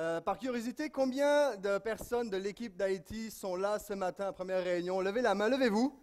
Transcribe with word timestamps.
Euh, 0.00 0.18
par 0.22 0.38
curiosité, 0.38 0.88
combien 0.88 1.56
de 1.56 1.76
personnes 1.76 2.30
de 2.30 2.38
l'équipe 2.38 2.74
d'Haïti 2.74 3.30
sont 3.30 3.54
là 3.54 3.78
ce 3.78 3.92
matin 3.92 4.28
à 4.28 4.32
première 4.32 4.64
réunion? 4.64 5.02
Levez 5.02 5.20
la 5.20 5.34
main, 5.34 5.50
levez-vous. 5.50 5.94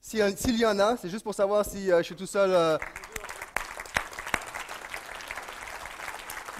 S'il 0.00 0.58
y 0.58 0.66
en 0.66 0.80
a, 0.80 0.96
c'est 0.96 1.08
juste 1.08 1.22
pour 1.22 1.36
savoir 1.36 1.64
si 1.64 1.92
euh, 1.92 1.98
je 1.98 2.02
suis 2.02 2.16
tout 2.16 2.26
seul. 2.26 2.50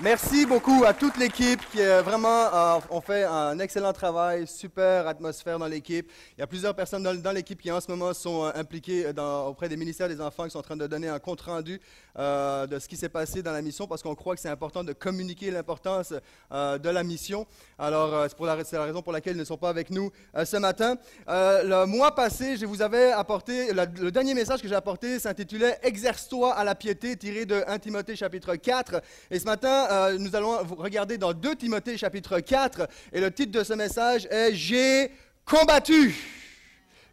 Merci 0.02 0.44
beaucoup 0.44 0.82
à 0.84 0.92
toute 0.92 1.16
l'équipe 1.18 1.60
qui 1.70 1.80
euh, 1.80 2.02
vraiment 2.02 2.52
euh, 2.52 2.80
ont 2.90 3.00
fait 3.00 3.22
un 3.22 3.56
excellent 3.60 3.92
travail, 3.92 4.44
super 4.48 5.06
atmosphère 5.06 5.56
dans 5.56 5.68
l'équipe. 5.68 6.10
Il 6.36 6.40
y 6.40 6.42
a 6.42 6.48
plusieurs 6.48 6.74
personnes 6.74 7.04
dans, 7.04 7.30
l'équipe 7.32 7.62
qui 7.62 7.70
en 7.70 7.80
ce 7.80 7.88
moment 7.88 8.12
sont 8.12 8.44
euh, 8.44 8.50
impliquées 8.56 9.12
dans- 9.12 9.46
auprès 9.46 9.68
des 9.68 9.76
ministères 9.76 10.08
des 10.08 10.20
Enfants 10.20 10.44
qui 10.46 10.50
sont 10.50 10.58
en 10.58 10.62
train 10.62 10.76
de 10.76 10.88
donner 10.88 11.06
un 11.08 11.20
compte 11.20 11.42
rendu 11.42 11.80
euh, 12.18 12.66
de 12.66 12.80
ce 12.80 12.88
qui 12.88 12.96
s'est 12.96 13.08
passé 13.08 13.40
dans 13.40 13.52
la 13.52 13.62
mission 13.62 13.86
parce 13.86 14.02
qu'on 14.02 14.16
croit 14.16 14.34
que 14.34 14.40
c'est 14.40 14.48
important 14.48 14.82
de 14.82 14.92
communiquer 14.92 15.52
l'importance 15.52 16.12
euh, 16.50 16.76
de 16.76 16.88
la 16.88 17.04
mission. 17.04 17.46
Alors 17.78 18.12
euh, 18.14 18.26
c'est 18.28 18.44
la, 18.44 18.80
la 18.80 18.84
raison 18.86 19.00
pour 19.00 19.12
laquelle 19.12 19.36
ils 19.36 19.40
ne 19.40 19.44
sont 19.44 19.56
pas 19.58 19.68
avec 19.68 19.90
nous 19.90 20.10
euh, 20.36 20.44
ce 20.44 20.56
matin. 20.56 20.96
Euh, 21.28 21.62
le 21.62 21.86
mois 21.86 22.16
passé, 22.16 22.56
je 22.56 22.66
vous 22.66 22.82
avais 22.82 23.12
apporté, 23.12 23.72
le 23.72 24.10
dernier 24.10 24.34
message 24.34 24.60
que 24.60 24.66
j'ai 24.66 24.74
apporté 24.74 25.20
s'intitulait 25.20 25.78
Exerce-toi 25.84 26.52
à 26.52 26.64
la 26.64 26.74
piété, 26.74 27.16
tiré 27.16 27.46
de 27.46 27.62
1 27.68 27.78
Timothée 27.78 28.16
chapitre 28.16 28.56
4. 28.56 29.00
Et 29.30 29.38
ce 29.38 29.44
matin, 29.44 29.83
euh, 29.90 30.18
nous 30.18 30.34
allons 30.36 30.58
regarder 30.76 31.18
dans 31.18 31.32
2 31.32 31.56
Timothée 31.56 31.96
chapitre 31.96 32.40
4. 32.40 32.88
Et 33.12 33.20
le 33.20 33.30
titre 33.30 33.52
de 33.52 33.64
ce 33.64 33.72
message 33.72 34.26
est 34.30 34.54
J'ai 34.54 35.10
combattu. 35.44 36.14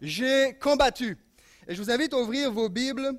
J'ai 0.02 0.58
combattu. 0.60 1.18
Et 1.68 1.76
je 1.76 1.82
vous 1.82 1.92
invite 1.92 2.14
à 2.14 2.18
ouvrir 2.18 2.52
vos 2.52 2.70
Bibles 2.70 3.14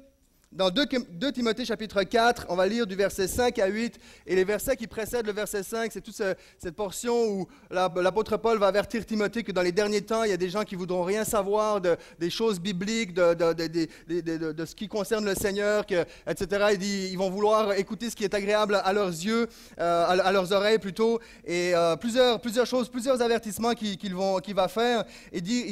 dans 0.52 0.70
2, 0.70 1.32
Timothée 1.32 1.64
chapitre 1.64 2.02
4, 2.02 2.46
on 2.50 2.56
va 2.56 2.66
lire 2.66 2.86
du 2.86 2.94
verset 2.94 3.26
5 3.26 3.58
à 3.58 3.66
8. 3.68 3.98
Et 4.26 4.34
les 4.36 4.44
versets 4.44 4.76
qui 4.76 4.86
précèdent 4.86 5.26
le 5.26 5.32
verset 5.32 5.62
5, 5.62 5.90
c'est 5.92 6.00
toute 6.02 6.14
ce- 6.14 6.34
cette 6.58 6.74
portion 6.76 7.24
où 7.26 7.46
la- 7.70 7.90
l'apôtre 7.96 8.36
Paul 8.36 8.58
va 8.58 8.66
avertir 8.66 9.06
Timothée 9.06 9.42
que 9.42 9.52
dans 9.52 9.62
les 9.62 9.72
derniers 9.72 10.02
temps, 10.02 10.24
il 10.24 10.30
y 10.30 10.34
a 10.34 10.36
des 10.36 10.50
gens 10.50 10.64
qui 10.64 10.74
voudront 10.74 11.04
rien 11.04 11.24
savoir 11.24 11.80
de- 11.80 11.96
des 12.18 12.28
choses 12.28 12.60
bibliques, 12.60 13.14
de, 13.14 14.64
ce 14.66 14.74
qui 14.74 14.88
concerne 14.88 15.24
le 15.24 15.34
Seigneur, 15.34 15.84
etc. 16.26 16.66
Il 16.72 16.78
dit, 16.78 17.08
ils 17.12 17.18
vont 17.18 17.30
vouloir 17.30 17.72
écouter 17.72 18.10
ce 18.10 18.16
qui 18.16 18.24
est 18.24 18.34
agréable 18.34 18.80
à 18.84 18.92
leurs 18.92 19.08
yeux, 19.08 19.48
euh, 19.80 20.06
à, 20.08 20.32
leurs 20.32 20.52
oreilles 20.52 20.78
plutôt. 20.78 21.18
Et 21.46 21.74
euh, 21.74 21.96
plusieurs, 21.96 22.66
choses, 22.66 22.88
plusieurs 22.90 23.22
avertissements 23.22 23.72
qu'il 23.74 24.54
va 24.54 24.68
faire. 24.68 25.04
Il 25.32 25.42
dit, 25.42 25.64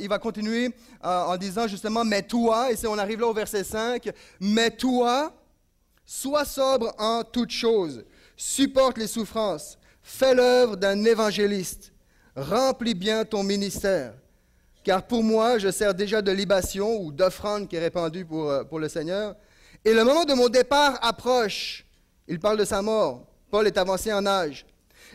il, 0.00 0.08
va 0.08 0.18
continuer 0.18 0.70
euh, 1.04 1.20
en 1.24 1.36
disant 1.36 1.66
justement, 1.66 2.04
mais 2.04 2.22
toi, 2.22 2.72
et 2.72 2.86
on 2.86 2.98
arrive 2.98 3.20
là 3.20 3.26
au 3.26 3.34
verset 3.34 3.64
5, 3.64 4.10
mais 4.40 4.70
toi, 4.70 5.32
sois 6.04 6.44
sobre 6.44 6.94
en 6.98 7.24
toutes 7.24 7.50
choses, 7.50 8.04
supporte 8.36 8.98
les 8.98 9.06
souffrances, 9.06 9.78
fais 10.02 10.34
l'œuvre 10.34 10.76
d'un 10.76 11.04
évangéliste, 11.04 11.92
remplis 12.36 12.94
bien 12.94 13.24
ton 13.24 13.42
ministère. 13.42 14.14
Car 14.82 15.06
pour 15.06 15.22
moi, 15.22 15.58
je 15.58 15.70
sers 15.70 15.94
déjà 15.94 16.20
de 16.20 16.30
libation 16.30 17.00
ou 17.00 17.10
d'offrande 17.10 17.68
qui 17.68 17.76
est 17.76 17.80
répandue 17.80 18.26
pour, 18.26 18.50
euh, 18.50 18.64
pour 18.64 18.78
le 18.78 18.88
Seigneur. 18.88 19.34
Et 19.82 19.94
le 19.94 20.04
moment 20.04 20.24
de 20.24 20.34
mon 20.34 20.48
départ 20.48 20.98
approche. 21.02 21.86
Il 22.28 22.38
parle 22.38 22.58
de 22.58 22.64
sa 22.64 22.82
mort. 22.82 23.26
Paul 23.50 23.66
est 23.66 23.78
avancé 23.78 24.12
en 24.12 24.26
âge. 24.26 24.66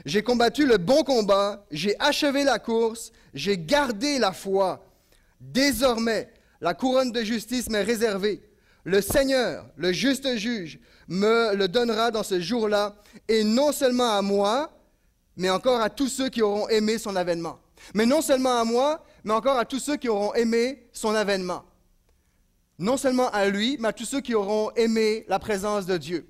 J'ai 0.05 0.23
combattu 0.23 0.65
le 0.65 0.77
bon 0.77 1.03
combat, 1.03 1.65
j'ai 1.71 1.95
achevé 1.99 2.43
la 2.43 2.57
course, 2.57 3.11
j'ai 3.33 3.57
gardé 3.57 4.17
la 4.17 4.31
foi. 4.31 4.85
Désormais, 5.39 6.31
la 6.61 6.73
couronne 6.73 7.11
de 7.11 7.21
justice 7.21 7.69
m'est 7.69 7.83
réservée. 7.83 8.41
Le 8.83 9.01
Seigneur, 9.01 9.65
le 9.75 9.91
juste 9.91 10.37
juge, 10.37 10.79
me 11.07 11.55
le 11.55 11.67
donnera 11.67 12.11
dans 12.11 12.23
ce 12.23 12.39
jour-là, 12.39 12.95
et 13.27 13.43
non 13.43 13.71
seulement 13.71 14.17
à 14.17 14.21
moi, 14.21 14.71
mais 15.35 15.49
encore 15.49 15.81
à 15.81 15.89
tous 15.89 16.07
ceux 16.07 16.29
qui 16.29 16.41
auront 16.41 16.67
aimé 16.69 16.97
son 16.97 17.15
avènement. 17.15 17.59
Mais 17.93 18.05
non 18.05 18.21
seulement 18.21 18.59
à 18.59 18.63
moi, 18.63 19.03
mais 19.23 19.33
encore 19.33 19.57
à 19.57 19.65
tous 19.65 19.79
ceux 19.79 19.97
qui 19.97 20.09
auront 20.09 20.33
aimé 20.33 20.87
son 20.93 21.15
avènement. 21.15 21.65
Non 22.77 22.97
seulement 22.97 23.29
à 23.31 23.47
lui, 23.47 23.77
mais 23.79 23.89
à 23.89 23.93
tous 23.93 24.05
ceux 24.05 24.21
qui 24.21 24.35
auront 24.35 24.71
aimé 24.75 25.25
la 25.27 25.39
présence 25.39 25.85
de 25.85 25.97
Dieu. 25.97 26.28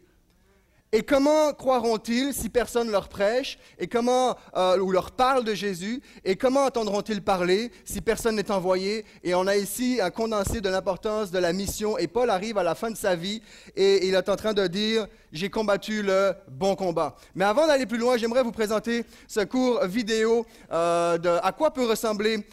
Et 0.92 1.04
comment 1.04 1.54
croiront-ils 1.54 2.34
si 2.34 2.50
personne 2.50 2.90
leur 2.90 3.10
prêche? 3.10 3.60
Et 3.78 3.88
comment 3.88 4.36
euh, 4.58 4.80
ou 4.80 4.92
leur 4.92 5.12
parle 5.12 5.44
de 5.44 5.54
Jésus? 5.54 6.02
Et 6.26 6.36
comment 6.36 6.66
entendront-ils 6.66 7.22
parler 7.22 7.72
si 7.86 8.02
personne 8.02 8.38
n'est 8.38 8.50
envoyé? 8.50 9.06
Et 9.24 9.36
on 9.36 9.46
a 9.46 9.56
ici 9.56 10.00
un 10.02 10.10
condensé 10.10 10.62
de 10.62 10.70
l'importance 10.70 11.30
de 11.30 11.38
la 11.38 11.54
mission. 11.54 12.00
Et 12.00 12.08
Paul 12.08 12.32
arrive 12.32 12.58
à 12.58 12.64
la 12.64 12.74
fin 12.74 12.90
de 12.90 12.98
sa 12.98 13.16
vie 13.16 13.44
et 13.76 14.08
il 14.08 14.16
est 14.16 14.30
en 14.30 14.36
train 14.36 14.54
de 14.54 14.66
dire 14.66 15.06
j'ai 15.32 15.52
combattu 15.52 16.02
le 16.02 16.34
bon 16.50 16.76
combat. 16.76 17.16
Mais 17.36 17.46
avant 17.46 17.68
d'aller 17.68 17.86
plus 17.86 18.00
loin, 18.00 18.18
j'aimerais 18.18 18.42
vous 18.42 18.52
présenter 18.52 19.06
ce 19.28 19.42
cours 19.42 19.86
vidéo 19.86 20.44
euh, 20.72 21.20
de 21.20 21.30
à 21.30 21.52
quoi 21.52 21.72
peut 21.72 21.86
ressembler 21.86 22.48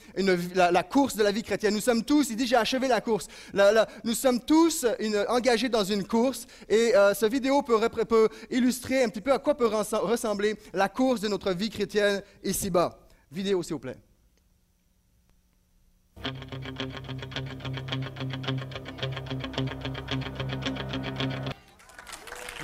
la, 0.55 0.83
course 0.83 1.17
de 1.17 1.23
la 1.23 1.33
vie 1.33 1.43
chrétienne. 1.43 1.73
Nous 1.73 1.81
sommes 1.81 2.05
tous, 2.05 2.29
il 2.29 2.37
dit 2.37 2.47
j'ai 2.47 2.57
achevé 2.57 2.87
la 2.87 3.01
course. 3.01 3.29
Nous 4.05 4.13
sommes 4.13 4.41
tous 4.41 4.85
engagés 5.29 5.71
dans 5.71 5.85
une 5.85 6.07
course 6.07 6.47
et 6.69 6.95
euh, 6.95 7.15
ce 7.15 7.25
vidéo 7.25 7.63
peut, 7.63 7.77
repré- 7.77 8.05
illustrer 8.51 9.05
un 9.05 9.09
petit 9.09 9.21
peu 9.21 9.33
à 9.33 9.39
quoi 9.39 9.57
peut 9.57 9.67
ressembler 9.67 10.57
la 10.73 10.89
course 10.89 11.21
de 11.21 11.29
notre 11.29 11.53
vie 11.53 11.71
chrétienne 11.71 12.23
ici-bas. 12.43 12.99
Vidéo, 13.31 13.63
s'il 13.63 13.75
vous 13.75 13.81
plaît. 13.81 13.97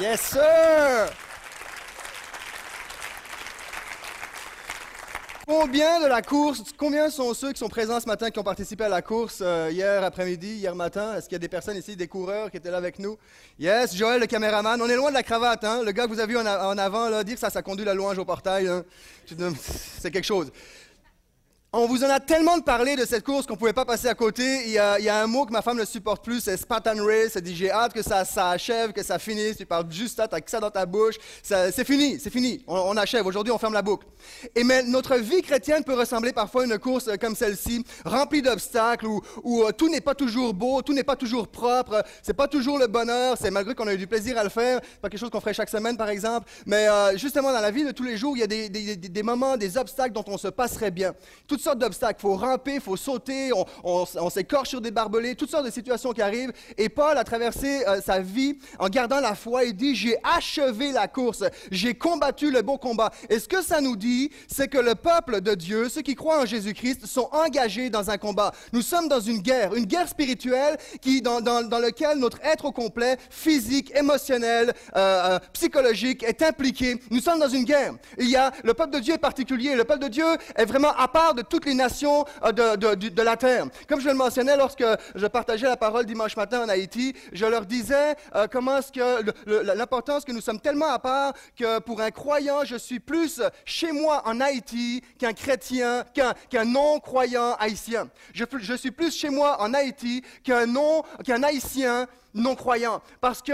Yes, 0.01 0.21
sir! 0.21 1.22
Combien 5.47 6.01
de 6.01 6.07
la 6.07 6.23
course, 6.23 6.63
combien 6.77 7.11
sont 7.11 7.35
ceux 7.35 7.53
qui 7.53 7.59
sont 7.59 7.69
présents 7.69 7.99
ce 7.99 8.07
matin 8.07 8.31
qui 8.31 8.39
ont 8.39 8.45
participé 8.45 8.85
à 8.85 8.89
la 8.89 9.03
course 9.03 9.41
euh, 9.43 9.71
hier 9.73 10.05
après-midi, 10.05 10.55
hier 10.55 10.75
matin? 10.77 11.17
Est-ce 11.17 11.25
qu'il 11.25 11.35
y 11.35 11.37
a 11.37 11.41
des 11.41 11.49
personnes 11.49 11.77
ici, 11.77 11.97
des 11.97 12.07
coureurs 12.07 12.49
qui 12.49 12.59
étaient 12.59 12.71
là 12.71 12.77
avec 12.77 13.01
nous? 13.01 13.19
Yes, 13.59 13.97
Joël, 13.97 14.21
le 14.21 14.27
caméraman. 14.27 14.81
On 14.81 14.89
est 14.89 14.95
loin 14.95 15.11
de 15.11 15.15
la 15.15 15.25
cravate, 15.25 15.65
hein? 15.65 15.83
Le 15.85 15.91
gars 15.91 16.05
que 16.05 16.11
vous 16.11 16.21
avez 16.21 16.33
vu 16.33 16.39
en, 16.39 16.47
avant, 16.47 17.09
là, 17.09 17.25
dire 17.25 17.39
ça, 17.39 17.51
ça 17.51 17.61
conduit 17.61 17.85
la 17.85 17.93
louange 17.93 18.19
au 18.19 18.25
portail, 18.25 18.69
hein. 18.69 18.85
C'est 19.99 20.13
quelque 20.13 20.25
chose. 20.25 20.53
On 21.75 21.87
vous 21.87 22.05
en 22.05 22.11
a 22.11 22.21
tellement 22.21 22.59
de 22.59 22.63
parler 22.63 22.97
de 22.97 23.07
cette 23.07 23.25
course 23.25 23.47
qu'on 23.47 23.55
ne 23.55 23.59
pouvait 23.59 23.73
pas 23.73 23.87
passer 23.87 24.07
à 24.07 24.15
côté. 24.15 24.67
Il 24.67 24.73
y, 24.73 24.79
a, 24.79 25.23
un 25.23 25.27
mot 25.27 25.47
que 25.47 25.53
ma 25.53 25.63
femme 25.63 25.79
ne 25.79 25.87
supporte 25.87 26.23
plus, 26.23 26.41
c'est 26.41 26.59
Spartan 26.59 27.03
Race. 27.03 27.35
Elle 27.35 27.41
dit 27.41 27.57
j'ai 27.57 27.71
hâte 27.71 27.95
que 27.95 28.03
ça, 28.03 28.27
ça 28.27 28.51
achève, 28.51 28.93
que 28.93 29.03
ça 29.03 29.19
finisse. 29.19 29.57
Tu 29.57 29.65
parles 29.65 29.87
juste 29.91 30.19
ça, 30.19 30.29
tu 30.29 30.35
as 30.35 30.43
que 30.43 30.51
ça 30.51 30.61
dans 30.61 30.71
ta 30.71 30.85
bouche. 30.85 31.15
C'est 31.43 31.87
fini, 31.87 32.21
c'est 32.21 32.29
fini. 32.29 32.63
On, 32.67 32.95
achève. 32.99 33.25
Aujourd'hui, 33.25 33.55
on 33.55 33.57
ferme 33.57 33.73
la 33.73 33.81
boucle. 33.81 34.07
Et 34.55 34.65
mais 34.65 34.83
notre 34.83 35.17
vie 35.17 35.41
chrétienne 35.41 35.83
peut 35.83 35.95
ressembler 35.95 36.35
parfois 36.35 36.61
à 36.61 36.65
une 36.67 36.79
course 36.79 37.09
comme 37.19 37.35
celle-ci, 37.35 37.83
remplie 38.05 38.43
d'obstacles, 38.43 39.07
où, 39.07 39.63
euh, 39.63 39.73
tout 39.73 39.89
n'est 39.89 40.03
pas 40.03 40.15
toujours 40.15 40.53
beau, 40.53 40.83
tout 40.83 40.93
n'est 40.93 41.05
pas 41.05 41.17
toujours 41.17 41.49
propre, 41.49 42.05
c'est 42.23 42.35
pas 42.35 42.49
toujours 42.49 42.79
le 42.79 42.87
bonheur. 42.87 43.39
C'est 43.41 43.51
malgré 43.51 43.75
qu'on 43.75 43.87
a 43.87 43.95
eu 43.95 43.99
du 43.99 44.07
plaisir 44.07 44.37
à 44.37 44.45
le 44.45 44.51
faire, 44.51 44.83
pas 45.01 45.09
quelque 45.09 45.21
chose 45.21 45.31
qu'on 45.31 45.41
ferait 45.41 45.55
chaque 45.55 45.71
semaine 45.71 45.97
par 45.97 46.11
exemple. 46.11 46.51
Mais 46.67 46.87
euh, 46.87 47.17
justement 47.17 47.51
dans 47.51 47.63
la 47.63 47.71
vie 47.71 47.85
de 47.85 47.93
tous 47.93 48.05
les 48.05 48.19
jours, 48.19 48.37
il 48.37 48.41
y 48.41 48.43
a 48.43 48.47
des 48.47 49.23
moments, 49.23 49.57
des 49.57 49.79
obstacles 49.79 50.13
dont 50.13 50.25
on 50.27 50.37
se 50.37 50.49
passerait 50.49 50.91
bien. 50.91 51.15
Toutes 51.63 51.69
sortes 51.69 51.79
d'obstacles. 51.79 52.19
Il 52.19 52.23
faut 52.23 52.35
ramper, 52.35 52.75
il 52.75 52.81
faut 52.81 52.97
sauter, 52.97 53.53
on, 53.85 54.31
s'écorche 54.31 54.71
sur 54.71 54.81
des 54.81 54.91
barbelés, 54.91 55.37
toutes 55.37 55.53
sortes 55.53 55.65
de 55.65 55.71
situations 55.71 56.11
qui 56.11 56.21
arrivent. 56.21 56.53
Et 56.77 56.89
Paul 56.89 57.17
a 57.17 57.23
traversé 57.23 57.85
euh, 57.87 58.01
sa 58.01 58.19
vie 58.19 58.59
en 58.81 58.89
gardant 58.89 59.21
la 59.21 59.37
foi 59.37 59.63
et 59.63 59.73
dit 59.73 59.95
J'ai 59.95 60.17
achevé 60.25 60.91
la 60.91 61.07
course, 61.07 61.45
j'ai 61.71 61.95
combattu 61.95 62.51
le 62.51 62.63
bon 62.63 62.79
combat. 62.79 63.13
Et 63.31 63.39
ce 63.39 63.47
que 63.47 63.63
ça 63.63 63.81
nous 63.81 63.95
dit, 63.95 64.33
c'est 64.49 64.67
que 64.67 64.79
le 64.79 64.97
peuple 64.97 65.41
de 65.41 65.55
Dieu, 65.55 65.89
ceux 65.89 66.03
qui 66.03 66.17
croient 66.17 66.43
en 66.43 66.47
Jésus-Christ, 66.47 67.07
sont 67.07 67.29
engagés 67.31 67.91
dans 67.91 68.11
un 68.11 68.19
combat. 68.19 68.51
Nous 68.73 68.83
sommes 68.83 69.07
dans 69.07 69.21
une 69.21 69.39
guerre, 69.39 69.73
une 69.77 69.87
guerre 69.87 70.09
spirituelle 70.09 70.79
qui, 71.01 71.23
dans, 71.23 71.41
dans, 71.41 71.63
dans 71.63 71.79
laquelle 71.79 72.19
notre 72.19 72.41
être 72.43 72.65
au 72.65 72.73
complet, 72.73 73.19
physique, 73.31 73.93
émotionnel, 73.95 74.73
euh, 74.97 75.37
euh, 75.37 75.39
psychologique, 75.53 76.25
est 76.25 76.43
impliqué. 76.43 76.97
Nous 77.13 77.21
sommes 77.21 77.39
dans 77.39 77.49
une 77.49 77.65
guerre. 77.65 77.95
Il 78.19 78.29
y 78.29 78.35
a 78.35 78.51
le 78.65 78.75
peuple 78.75 78.95
de 78.95 78.99
Dieu 78.99 79.15
est 79.15 79.19
particulier. 79.19 79.77
Le 79.77 79.85
peuple 79.85 80.03
de 80.03 80.09
Dieu 80.09 80.27
est 80.57 80.65
vraiment 80.65 80.93
à 80.99 81.07
part 81.07 81.35
de 81.35 81.52
toutes 81.53 81.67
les 81.67 81.75
nations 81.75 82.25
euh, 82.45 82.77
de, 82.77 83.23
la 83.23 83.37
terre. 83.37 83.67
Comme 83.87 84.01
je 84.01 84.09
le 84.09 84.15
mentionnais 84.15 84.57
lorsque 84.57 84.85
je 85.15 85.27
partageais 85.27 85.67
la 85.67 85.77
parole 85.77 86.07
dimanche 86.07 86.35
matin 86.35 86.65
en 86.65 86.69
Haïti, 86.71 87.15
je 87.31 87.45
leur 87.45 87.67
disais 87.67 88.17
euh, 88.35 88.47
comment 88.51 88.79
est-ce 88.79 88.91
que 88.91 89.75
l'importance 89.75 90.25
que 90.25 90.33
nous 90.33 90.41
sommes 90.41 90.61
tellement 90.61 90.89
à 90.89 90.99
part 90.99 91.35
que 91.55 91.79
pour 91.81 92.01
un 92.01 92.11
croyant, 92.11 92.65
je 92.65 92.77
suis 92.77 93.01
plus 93.01 93.43
chez 93.67 93.93
moi 93.93 94.23
en 94.25 94.41
Haïti 94.41 95.03
qu'un 95.19 95.35
chrétien, 95.35 96.05
qu'un 96.15 96.33
qu'un 96.49 96.65
non-croyant 96.65 97.55
haïtien. 97.61 98.09
Je, 98.33 98.45
je 98.59 98.75
suis 98.75 98.91
plus 98.91 99.15
chez 99.15 99.29
moi 99.29 99.61
en 99.61 99.75
Haïti 99.75 100.23
qu'un 100.43 100.65
non, 100.65 101.03
qu'un 101.23 101.43
haïtien 101.43 102.09
non-croyant. 102.35 103.01
Parce 103.21 103.43
que 103.43 103.53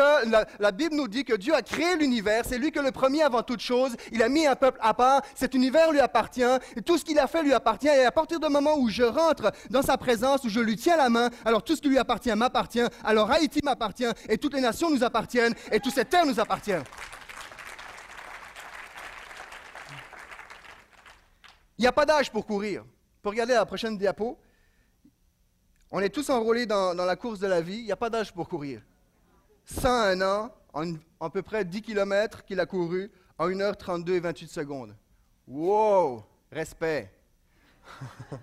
la, 0.61 0.73
Bible 0.73 0.95
nous 0.95 1.09
dit 1.09 1.25
que 1.25 1.35
Dieu 1.35 1.55
a 1.55 1.63
créé 1.63 1.97
l'univers, 1.97 2.45
c'est 2.47 2.59
lui 2.59 2.71
que 2.71 2.81
le 2.81 2.93
premier 2.93 3.23
avant 3.23 3.43
toute 3.43 3.61
chose, 3.61 3.97
il 4.13 4.23
a 4.23 4.29
mis 4.29 4.47
un 4.47 4.57
peuple 4.57 4.79
à 4.83 4.95
part, 4.95 5.23
cet 5.35 5.55
univers 5.55 5.91
lui 5.93 6.01
appartient, 6.01 6.43
tout 6.85 6.99
ce 6.99 7.05
qu'il 7.05 7.19
a 7.19 7.27
fait 7.27 7.43
lui 7.43 7.53
appartient, 7.53 7.89
et 7.89 8.05
à 8.05 8.13
partir 8.13 8.41
du 8.41 8.49
moment 8.49 8.77
où 8.77 8.89
je 8.89 9.03
rentre 9.03 9.53
dans 9.71 9.83
sa 9.83 9.97
présence, 9.97 10.45
où 10.45 10.49
je 10.49 10.61
lui 10.61 10.77
tiens 10.77 10.97
la 10.97 11.09
main, 11.09 11.31
alors 11.45 11.63
tout 11.63 11.77
ce 11.77 11.81
qui 11.81 11.89
lui 11.89 11.99
appartient 11.99 12.35
m'appartient, 12.35 12.87
alors 13.05 13.31
Haïti 13.31 13.61
m'appartient, 13.63 14.11
et 14.29 14.39
toutes 14.39 14.55
les 14.55 14.61
nations 14.61 14.91
nous 14.91 15.03
appartiennent, 15.03 15.55
et 15.73 15.81
toute 15.81 15.95
cette 15.95 16.11
terre 16.11 16.27
nous 16.27 16.39
appartient. 16.39 16.73
Il 21.79 21.83
n'y 21.83 21.87
a 21.87 21.93
pas 21.93 22.05
d'âge 22.05 22.31
pour 22.31 22.45
courir. 22.45 22.85
Pour 23.23 23.33
regarder 23.33 23.55
la 23.55 23.65
prochaine 23.65 23.97
diapo, 23.97 24.39
on 25.90 26.00
est 26.00 26.11
tous 26.11 26.29
enrôlés 26.31 26.67
dans, 26.67 26.94
la 26.94 27.17
course 27.17 27.38
de 27.38 27.46
la 27.46 27.61
vie. 27.61 27.79
Il 27.79 27.85
n'y 27.85 27.93
a 27.93 27.96
pas 27.96 28.11
d'âge 28.11 28.32
pour 28.32 28.49
courir. 28.49 28.82
101 29.64 30.20
ans, 30.23 30.50
en, 30.73 30.94
à 31.20 31.31
peu 31.31 31.43
près 31.43 31.64
10 31.64 31.82
km 31.82 32.44
qu'il 32.44 32.61
a 32.61 32.67
couru 32.67 33.11
en 33.38 33.49
1h32 33.49 34.11
et 34.12 34.20
28 34.20 34.49
secondes. 34.49 34.94
Wow! 35.46 36.25
Respect. 36.50 37.12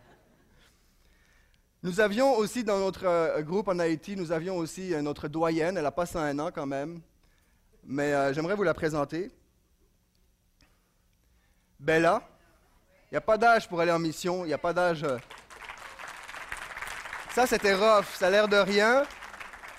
nous 1.83 1.99
avions 1.99 2.35
aussi 2.35 2.63
dans 2.63 2.79
notre 2.79 3.05
euh, 3.05 3.41
groupe 3.41 3.67
en 3.67 3.79
Haïti, 3.79 4.15
nous 4.15 4.31
avions 4.31 4.57
aussi 4.57 4.93
euh, 4.93 5.01
notre 5.01 5.27
doyenne. 5.27 5.77
Elle 5.77 5.85
a 5.85 5.91
pas 5.91 6.05
101 6.05 6.37
ans 6.39 6.51
quand 6.53 6.65
même. 6.65 7.01
Mais 7.83 8.13
euh, 8.13 8.33
j'aimerais 8.33 8.55
vous 8.55 8.63
la 8.63 8.73
présenter. 8.73 9.31
Bella. 11.79 12.27
Il 13.11 13.13
n'y 13.13 13.17
a 13.17 13.21
pas 13.21 13.37
d'âge 13.37 13.69
pour 13.69 13.79
aller 13.79 13.91
en 13.91 13.99
mission. 13.99 14.45
Il 14.45 14.47
n'y 14.47 14.53
a 14.53 14.57
pas 14.57 14.73
d'âge. 14.73 15.05
Ça, 17.35 17.45
c'était 17.45 17.75
rough. 17.75 18.05
Ça 18.13 18.27
a 18.27 18.29
l'air 18.29 18.47
de 18.47 18.55
rien. 18.55 19.03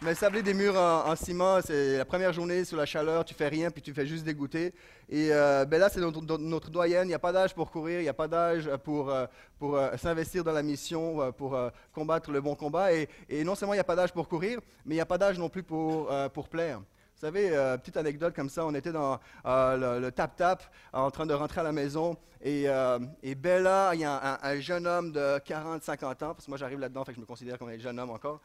Mais 0.02 0.14
sabler 0.14 0.42
des 0.42 0.52
murs 0.52 0.76
en, 0.76 1.16
ciment, 1.16 1.62
c'est 1.62 1.96
la 1.96 2.04
première 2.04 2.30
journée 2.30 2.66
sous 2.66 2.76
la 2.76 2.84
chaleur, 2.84 3.24
tu 3.24 3.32
fais 3.32 3.48
rien, 3.48 3.70
puis 3.70 3.80
tu 3.80 3.94
fais 3.94 4.04
juste 4.04 4.24
dégoûter. 4.24 4.74
Et 5.08 5.30
euh, 5.32 5.64
ben 5.64 5.80
là, 5.80 5.88
c'est 5.88 6.00
notre, 6.00 6.68
doyenne. 6.70 7.04
Il 7.04 7.08
n'y 7.08 7.14
a 7.14 7.18
pas 7.18 7.32
d'âge 7.32 7.54
pour 7.54 7.70
courir, 7.70 8.00
il 8.00 8.02
n'y 8.02 8.10
a 8.10 8.12
pas 8.12 8.28
d'âge 8.28 8.68
pour, 8.84 9.08
euh, 9.08 9.24
pour 9.58 9.74
euh, 9.74 9.96
s'investir 9.96 10.44
dans 10.44 10.52
la 10.52 10.62
mission, 10.62 11.32
pour 11.32 11.58
combattre 11.94 12.30
le 12.30 12.42
bon 12.42 12.54
combat. 12.54 12.92
Et, 12.92 13.08
et 13.30 13.42
non 13.42 13.54
seulement 13.54 13.72
il 13.72 13.78
n'y 13.78 13.80
a 13.80 13.84
pas 13.84 13.96
d'âge 13.96 14.12
pour 14.12 14.28
courir, 14.28 14.60
mais 14.84 14.96
il 14.96 14.98
n'y 14.98 15.00
a 15.00 15.06
pas 15.06 15.16
d'âge 15.16 15.38
non 15.38 15.48
plus 15.48 15.62
pour, 15.62 16.12
pour 16.34 16.50
plaire. 16.50 16.82
Vous 17.16 17.20
savez, 17.22 17.56
euh, 17.56 17.78
petite 17.78 17.96
anecdote 17.96 18.34
comme 18.36 18.50
ça, 18.50 18.66
on 18.66 18.74
était 18.74 18.92
dans 18.92 19.18
euh, 19.46 19.98
le 19.98 20.12
tap-tap 20.12 20.62
en 20.92 21.10
train 21.10 21.24
de 21.24 21.32
rentrer 21.32 21.62
à 21.62 21.64
la 21.64 21.72
maison 21.72 22.14
et, 22.42 22.64
euh, 22.66 22.98
Bella, 23.38 23.92
il 23.94 24.00
y 24.00 24.04
a 24.04 24.38
un, 24.42 24.60
jeune 24.60 24.86
homme 24.86 25.12
de 25.12 25.38
40-50 25.38 26.04
ans, 26.04 26.34
parce 26.34 26.44
que 26.44 26.50
moi 26.50 26.58
j'arrive 26.58 26.78
là-dedans, 26.78 27.04
que 27.04 27.14
je 27.14 27.20
me 27.20 27.24
considère 27.24 27.58
comme 27.58 27.70
un 27.70 27.78
jeune 27.78 27.98
homme 27.98 28.10
encore, 28.10 28.42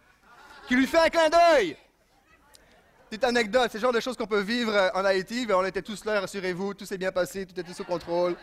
qui 0.70 0.78
lui 0.78 0.88
fait 0.88 1.00
un 1.00 1.10
clin 1.10 1.28
d'œil. 1.28 1.76
Petite 3.10 3.26
anecdote, 3.26 3.68
c'est 3.70 3.78
le 3.78 3.82
genre 3.82 3.92
de 3.92 4.00
choses 4.00 4.16
qu'on 4.16 4.26
peut 4.26 4.40
vivre 4.40 4.90
en 4.94 5.04
Haïti, 5.04 5.46
on 5.54 5.66
était 5.66 5.82
tous 5.82 6.06
là, 6.06 6.22
rassurez-vous, 6.22 6.74
tout 6.74 6.86
s'est 6.86 6.98
bien 6.98 7.12
passé, 7.12 7.46
tout 7.46 7.60
était 7.60 7.74
sous 7.74 7.84
contrôle. 7.84 8.38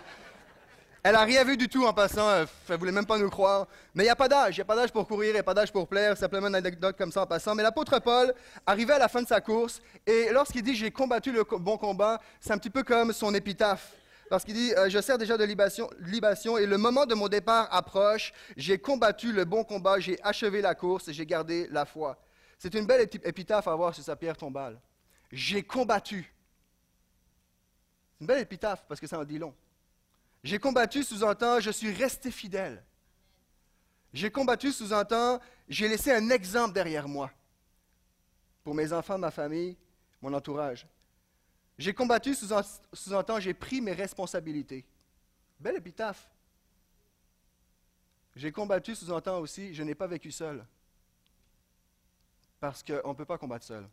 Elle 1.03 1.13
n'a 1.13 1.23
rien 1.23 1.45
vu 1.45 1.57
du 1.57 1.69
tout 1.69 1.87
en 1.87 1.93
passant, 1.93 2.29
elle 2.35 2.49
ne 2.69 2.77
voulait 2.77 2.93
même 2.93 3.07
pas 3.07 3.19
nous 3.19 3.31
croire. 3.31 3.69
Mais 3.95 4.03
il 4.03 4.07
n'y 4.07 4.11
a 4.11 4.17
pas 4.17 4.29
d'âge, 4.29 4.57
il 4.57 4.59
n'y 4.59 4.63
a 4.63 4.65
pas 4.65 4.75
d'âge 4.75 4.91
pour 4.91 5.07
courir, 5.07 5.31
il 5.31 5.35
n'y 5.35 5.39
a 5.39 5.45
pas 5.45 5.55
d'âge 5.55 5.73
pour 5.73 5.87
plaire, 5.87 6.17
simplement 6.17 6.49
une 6.49 6.57
anecdote 6.57 6.97
comme 6.99 7.13
ça 7.13 7.23
en 7.23 7.27
passant. 7.27 7.55
Mais 7.55 7.63
l'apôtre 7.63 7.99
Paul 8.01 8.35
arrivait 8.67 8.95
à 8.95 8.99
la 8.99 9.09
fin 9.09 9.23
de 9.23 9.29
sa 9.29 9.41
course, 9.41 9.81
et 10.07 10.31
lorsqu'il 10.33 10.63
dit 10.63 10.75
j'ai 10.75 10.91
combattu 10.91 11.31
le 11.31 11.45
bon 11.45 11.77
combat, 11.77 12.21
c'est 12.41 12.53
un 12.53 12.59
petit 12.59 12.71
peu 12.71 12.83
comme 12.83 13.13
son 13.13 13.33
épitaphe. 13.35 13.95
Lorsqu'il 14.31 14.55
dit 14.55 14.75
euh, 14.75 14.91
je 14.91 15.01
sers 15.01 15.17
déjà 15.17 15.37
de 15.37 15.45
libation, 15.45 16.59
et 16.59 16.67
le 16.67 16.77
moment 16.77 17.07
de 17.07 17.15
mon 17.15 17.29
départ 17.29 17.69
approche, 17.73 18.33
j'ai 18.57 18.79
combattu 18.79 19.33
le 19.33 19.45
bon 19.45 19.63
combat, 19.65 20.01
j'ai 20.01 20.19
achevé 20.23 20.61
la 20.61 20.75
course, 20.75 21.11
j'ai 21.13 21.27
gardé 21.27 21.69
la 21.71 21.87
foi. 21.87 22.19
C'est 22.59 22.75
une 22.75 22.87
belle 22.87 23.09
épitaphe 23.23 23.69
à 23.69 23.73
avoir 23.73 23.95
sur 23.95 24.03
sa 24.03 24.17
pierre 24.17 24.37
tombale. 24.37 24.81
J'ai 25.31 25.63
combattu. 25.63 26.35
C'est 28.15 28.21
une 28.23 28.27
belle 28.27 28.43
épitaphe 28.43 28.85
parce 28.89 29.01
que 29.01 29.07
ça 29.07 29.19
en 29.19 29.25
dit 29.25 29.39
long. 29.39 29.55
J'ai 30.43 30.59
combattu 30.59 31.03
sous-entend, 31.03 31.61
je 31.61 31.71
suis 31.71 31.93
resté 31.93 32.31
fidèle. 32.31 32.85
J'ai 34.13 34.31
combattu 34.31 34.73
sous-entend, 34.73 35.41
j'ai 35.69 35.89
laissé 35.89 36.13
un 36.13 36.31
exemple 36.31 36.75
derrière 36.75 37.09
moi 37.09 37.31
pour 38.65 38.75
mes 38.75 38.93
enfants, 38.93 39.19
ma 39.19 39.31
famille, 39.31 39.77
mon 40.21 40.33
entourage. 40.33 40.87
J'ai 41.77 41.95
combattu 41.95 42.35
sous-entend, 42.35 43.41
j'ai 43.41 43.55
pris 43.55 43.81
mes 43.81 43.93
responsabilités. 43.93 44.85
Belle 45.61 45.77
épitaphe. 45.77 46.31
J'ai 48.35 48.53
combattu 48.53 48.95
sous-entend 48.95 49.39
aussi, 49.39 49.75
je 49.75 49.83
n'ai 49.83 49.95
pas 49.95 50.07
vécu 50.07 50.31
seul. 50.31 50.65
Parce 52.61 52.83
qu'on 52.83 53.09
ne 53.09 53.15
peut 53.15 53.25
pas 53.25 53.39
combattre 53.39 53.65
seul. 53.65 53.89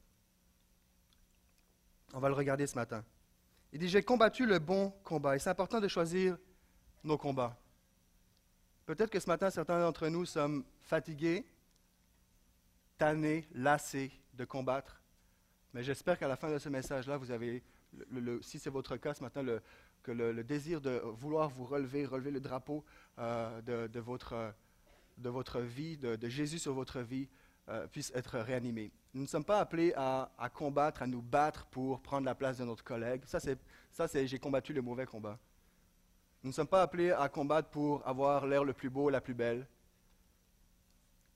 On 2.13 2.19
va 2.19 2.30
le 2.30 2.36
regarder 2.36 2.65
ce 2.65 2.75
matin. 2.75 3.03
Il 3.75 3.80
dit, 3.80 3.89
j'ai 3.89 4.04
combattu 4.04 4.45
le 4.45 4.57
bon 4.57 4.89
combat. 5.04 5.36
Et 5.36 5.39
c'est 5.39 5.50
important 5.50 5.81
de 5.81 5.89
choisir 5.89 6.38
nos 7.04 7.18
combats. 7.18 7.60
Peut-être 8.86 9.10
que 9.10 9.19
ce 9.19 9.27
matin, 9.27 9.50
certains 9.50 9.81
d'entre 9.81 10.07
nous 10.07 10.25
sommes 10.25 10.63
fatigués, 10.80 11.45
tannés, 12.98 13.45
lassés 13.51 14.13
de 14.33 14.45
combattre. 14.45 15.01
Mais 15.74 15.83
j'espère 15.83 16.18
qu'à 16.18 16.30
la 16.30 16.38
fin 16.38 16.50
de 16.50 16.57
ce 16.57 16.69
message-là, 16.69 17.18
vous 17.18 17.31
avez, 17.31 17.66
si 18.39 18.60
c'est 18.60 18.69
votre 18.69 18.95
cas 18.95 19.13
ce 19.13 19.22
matin, 19.22 19.44
le, 19.44 19.62
que 20.04 20.13
le, 20.13 20.42
désir 20.45 20.80
de 20.80 21.01
vouloir 21.04 21.50
vous 21.50 21.66
relever, 21.66 22.06
relever 22.06 22.31
le 22.31 22.39
drapeau 22.39 22.86
euh, 23.19 23.62
de, 23.89 24.00
votre, 24.00 24.54
de, 25.18 25.27
votre, 25.27 25.60
vie, 25.60 25.98
de, 25.98 26.30
Jésus 26.30 26.60
sur 26.60 26.74
votre 26.74 27.01
vie, 27.01 27.27
euh, 27.69 27.88
puisse 27.88 28.12
être 28.15 28.38
réanimé. 28.39 28.91
Nous 29.13 29.21
ne 29.21 29.27
sommes 29.27 29.45
pas 29.45 29.59
appelés 29.59 29.94
à, 29.95 30.29
combattre, 30.53 31.01
à 31.01 31.07
nous 31.07 31.21
battre 31.21 31.65
pour 31.67 32.01
prendre 32.01 32.25
la 32.25 32.35
place 32.35 32.57
de 32.57 32.65
notre 32.65 32.83
collègue. 32.83 33.23
Ça, 33.25 33.39
c'est, 33.39 33.57
ça, 33.91 34.07
c'est 34.07 34.27
j'ai 34.27 34.39
combattu 34.39 34.73
le 34.73 34.81
mauvais 34.81 35.06
combat. 35.06 35.39
Nous 36.44 36.50
ne 36.50 36.53
sommes 36.53 36.67
pas 36.67 36.81
appelés 36.81 37.12
à 37.12 37.27
combattre 37.29 37.69
pour 37.69 38.06
avoir 38.07 38.45
l'air 38.45 38.63
le 38.63 38.73
plus 38.73 38.89
beau, 38.89 39.09
la 39.09 39.21
plus 39.21 39.33
belle. 39.33 39.65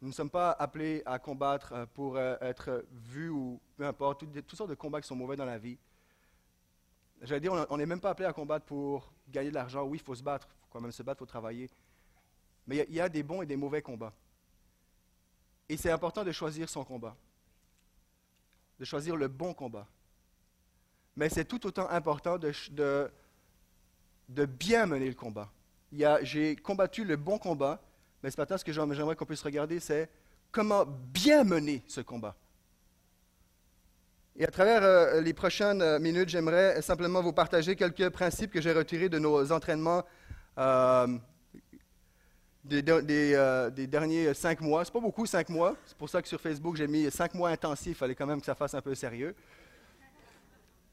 Nous 0.01 0.09
ne 0.09 0.13
sommes 0.13 0.29
pas 0.29 0.51
appelés 0.51 1.01
à 1.05 1.19
combattre 1.19 1.73
euh, 1.73 1.85
pour 1.85 2.15
euh, 2.15 2.35
être 2.41 2.85
vus 2.91 3.29
ou 3.29 3.59
peu 3.75 3.85
importe, 3.85 4.19
toutes, 4.19 4.45
toutes, 4.45 4.57
sortes 4.57 4.69
de 4.69 4.75
combats 4.75 5.01
qui 5.01 5.07
sont 5.07 5.15
mauvais 5.15 5.35
dans 5.35 5.45
la 5.45 5.57
vie. 5.57 5.77
J'allais 7.21 7.41
dire, 7.41 7.65
on 7.69 7.77
n'est 7.77 7.85
même 7.85 7.99
pas 7.99 8.11
appelé 8.11 8.27
à 8.27 8.33
combattre 8.33 8.65
pour 8.65 9.11
gagner 9.27 9.49
de 9.49 9.55
l'argent. 9.55 9.83
Oui, 9.83 9.97
il 9.97 10.03
faut 10.03 10.15
se 10.15 10.23
battre, 10.23 10.47
il 10.49 10.61
faut 10.61 10.67
quand 10.71 10.81
même 10.81 10.91
se 10.91 11.03
battre, 11.03 11.17
il 11.17 11.19
faut 11.19 11.25
travailler. 11.25 11.69
Mais 12.65 12.85
il 12.87 12.95
y, 12.95 13.01
a 13.01 13.09
des 13.09 13.23
bons 13.23 13.41
et 13.41 13.45
des 13.45 13.57
mauvais 13.57 13.81
combats. 13.81 14.13
Et 15.69 15.77
c'est 15.77 15.91
important 15.91 16.23
de 16.23 16.31
choisir 16.31 16.67
son 16.67 16.83
combat, 16.83 17.15
de 18.79 18.85
choisir 18.85 19.15
le 19.15 19.27
bon 19.27 19.53
combat. 19.53 19.87
Mais 21.15 21.29
c'est 21.29 21.45
tout 21.45 21.65
autant 21.67 21.87
important 21.89 22.37
de, 22.37 22.51
de, 24.29 24.45
bien 24.45 24.87
mener 24.87 25.07
le 25.07 25.15
combat. 25.15 25.51
J'ai 26.23 26.55
combattu 26.55 27.03
le 27.03 27.15
bon 27.15 27.37
combat, 27.37 27.81
mais 28.23 28.31
ce 28.31 28.37
matin, 28.37 28.57
ce 28.57 28.65
que 28.65 28.71
j'aimerais 28.71 29.15
qu'on 29.15 29.25
puisse 29.25 29.43
regarder, 29.43 29.79
c'est 29.79 30.09
comment 30.51 30.85
bien 30.85 31.43
mener 31.43 31.83
ce 31.87 32.01
combat. 32.01 32.35
Et 34.35 34.45
à 34.45 34.51
travers 34.51 34.83
euh, 34.83 35.21
les 35.21 35.33
prochaines 35.33 35.81
euh, 35.81 35.99
minutes, 35.99 36.29
j'aimerais 36.29 36.81
simplement 36.81 37.21
vous 37.21 37.33
partager 37.33 37.75
quelques 37.75 38.09
principes 38.09 38.51
que 38.51 38.61
j'ai 38.61 38.71
retirés 38.71 39.09
de 39.09 39.19
nos 39.19 39.51
entraînements 39.51 40.03
euh, 40.57 41.07
euh, 42.71 43.69
des, 43.69 43.87
derniers 43.87 44.33
cinq 44.33 44.61
mois. 44.61 44.83
C'est 44.83 44.91
pas 44.91 44.99
beaucoup, 44.99 45.25
cinq 45.25 45.49
mois. 45.49 45.75
C'est 45.85 45.97
pour 45.97 46.09
ça 46.09 46.21
que 46.21 46.27
sur 46.27 46.39
Facebook, 46.39 46.75
j'ai 46.75 46.87
mis 46.87 47.09
cinq 47.09 47.33
mois 47.33 47.49
intensifs. 47.49 47.87
Il 47.91 47.95
fallait 47.95 48.15
quand 48.15 48.27
même 48.27 48.39
que 48.39 48.45
ça 48.45 48.55
fasse 48.55 48.73
un 48.73 48.81
peu 48.81 48.93
sérieux. 48.95 49.33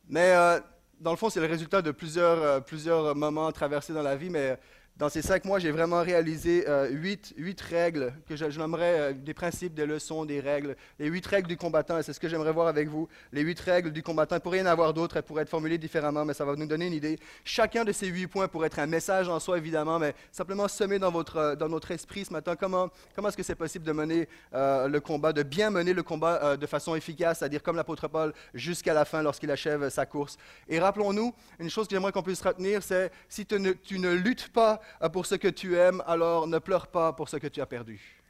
Mais 0.08 0.32
euh, 0.32 0.60
dans 1.00 1.10
le 1.10 1.16
fond, 1.16 1.28
c'est 1.28 1.40
le 1.40 1.46
résultat 1.46 1.82
de 1.82 1.90
plusieurs, 1.90 2.42
euh, 2.42 2.60
plusieurs 2.60 3.14
moments 3.14 3.50
traversés 3.50 3.92
dans 3.92 4.02
la 4.02 4.16
vie. 4.16 4.30
Mais 4.30 4.58
dans 4.98 5.10
ces 5.10 5.20
cinq 5.20 5.44
mois, 5.44 5.58
j'ai 5.58 5.70
vraiment 5.70 6.00
réalisé 6.00 6.64
euh, 6.68 6.88
huit, 6.88 7.34
règles 7.60 8.14
que 8.26 8.34
je, 8.34 8.58
nommerais 8.58 9.00
euh, 9.00 9.12
des 9.12 9.34
principes, 9.34 9.74
des 9.74 9.84
leçons, 9.84 10.24
des 10.24 10.40
règles. 10.40 10.74
Les 10.98 11.08
huit 11.08 11.26
règles 11.26 11.48
du 11.48 11.58
combattant, 11.58 12.00
c'est 12.02 12.14
ce 12.14 12.20
que 12.20 12.28
j'aimerais 12.28 12.52
voir 12.52 12.66
avec 12.66 12.88
vous. 12.88 13.06
Les 13.30 13.42
huit 13.42 13.60
règles 13.60 13.92
du 13.92 14.02
combattant. 14.02 14.36
Il 14.36 14.40
pourrait 14.40 14.60
y 14.60 14.62
en 14.62 14.66
avoir 14.66 14.94
d'autres, 14.94 15.18
elles 15.18 15.22
pourraient 15.22 15.42
être 15.42 15.50
formulées 15.50 15.76
différemment, 15.76 16.24
mais 16.24 16.32
ça 16.32 16.46
va 16.46 16.56
nous 16.56 16.66
donner 16.66 16.86
une 16.86 16.94
idée. 16.94 17.18
Chacun 17.44 17.84
de 17.84 17.92
ces 17.92 18.06
huit 18.06 18.26
points 18.26 18.48
pourrait 18.48 18.68
être 18.68 18.78
un 18.78 18.86
message 18.86 19.28
en 19.28 19.38
soi, 19.38 19.58
évidemment, 19.58 19.98
mais 19.98 20.14
simplement 20.32 20.66
semer 20.66 20.98
euh, 20.98 21.56
dans 21.56 21.68
notre 21.68 21.90
esprit 21.90 22.24
ce 22.24 22.32
matin 22.32 22.56
comment, 22.56 22.88
est-ce 23.22 23.36
que 23.36 23.42
c'est 23.42 23.54
possible 23.54 23.84
de 23.84 23.92
mener 23.92 24.28
le 24.52 24.98
combat, 24.98 25.34
de 25.34 25.42
bien 25.42 25.68
mener 25.68 25.92
le 25.92 26.02
combat 26.02 26.56
de 26.56 26.66
façon 26.66 26.94
efficace, 26.94 27.40
c'est-à-dire 27.40 27.62
comme 27.62 27.76
l'apôtre 27.76 28.08
Paul, 28.08 28.32
jusqu'à 28.54 28.94
la 28.94 29.04
fin 29.04 29.22
lorsqu'il 29.22 29.50
achève 29.50 29.90
sa 29.90 30.06
course? 30.06 30.38
Et 30.68 30.78
rappelons-nous, 30.78 31.34
une 31.58 31.68
chose 31.68 31.86
que 31.86 31.94
j'aimerais 31.94 32.12
qu'on 32.12 32.22
puisse 32.22 32.40
retenir, 32.40 32.82
c'est 32.82 33.10
si 33.28 33.44
tu 33.44 33.58
ne, 33.58 34.12
luttes 34.14 34.48
pas 34.48 34.80
pour 35.12 35.26
ce 35.26 35.34
que 35.34 35.48
tu 35.48 35.76
aimes, 35.76 36.02
alors 36.06 36.46
ne 36.46 36.58
pleure 36.58 36.88
pas 36.88 37.12
pour 37.12 37.28
ce 37.28 37.36
que 37.36 37.46
tu 37.46 37.60
as 37.60 37.66
perdu. 37.66 38.22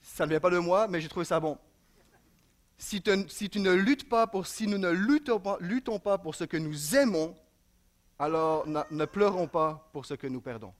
Ça 0.00 0.24
ne 0.24 0.30
vient 0.30 0.40
pas 0.40 0.50
de 0.50 0.58
moi, 0.58 0.88
mais 0.88 1.00
j'ai 1.00 1.08
trouvé 1.08 1.24
ça 1.24 1.38
bon. 1.40 1.58
Si, 2.76 3.00
ne 3.06 3.16
nous 4.66 4.78
ne 4.78 4.90
luttons 4.90 5.38
pas, 5.38 5.56
luttons 5.60 5.98
pas 6.00 6.18
pour 6.18 6.34
ce 6.34 6.44
que 6.44 6.56
nous 6.56 6.96
aimons, 6.96 7.36
alors 8.18 8.66
ne 8.66 9.04
pleurons 9.04 9.46
pas 9.46 9.88
pour 9.92 10.04
ce 10.04 10.14
que 10.14 10.26
nous 10.26 10.40
perdons. 10.40 10.74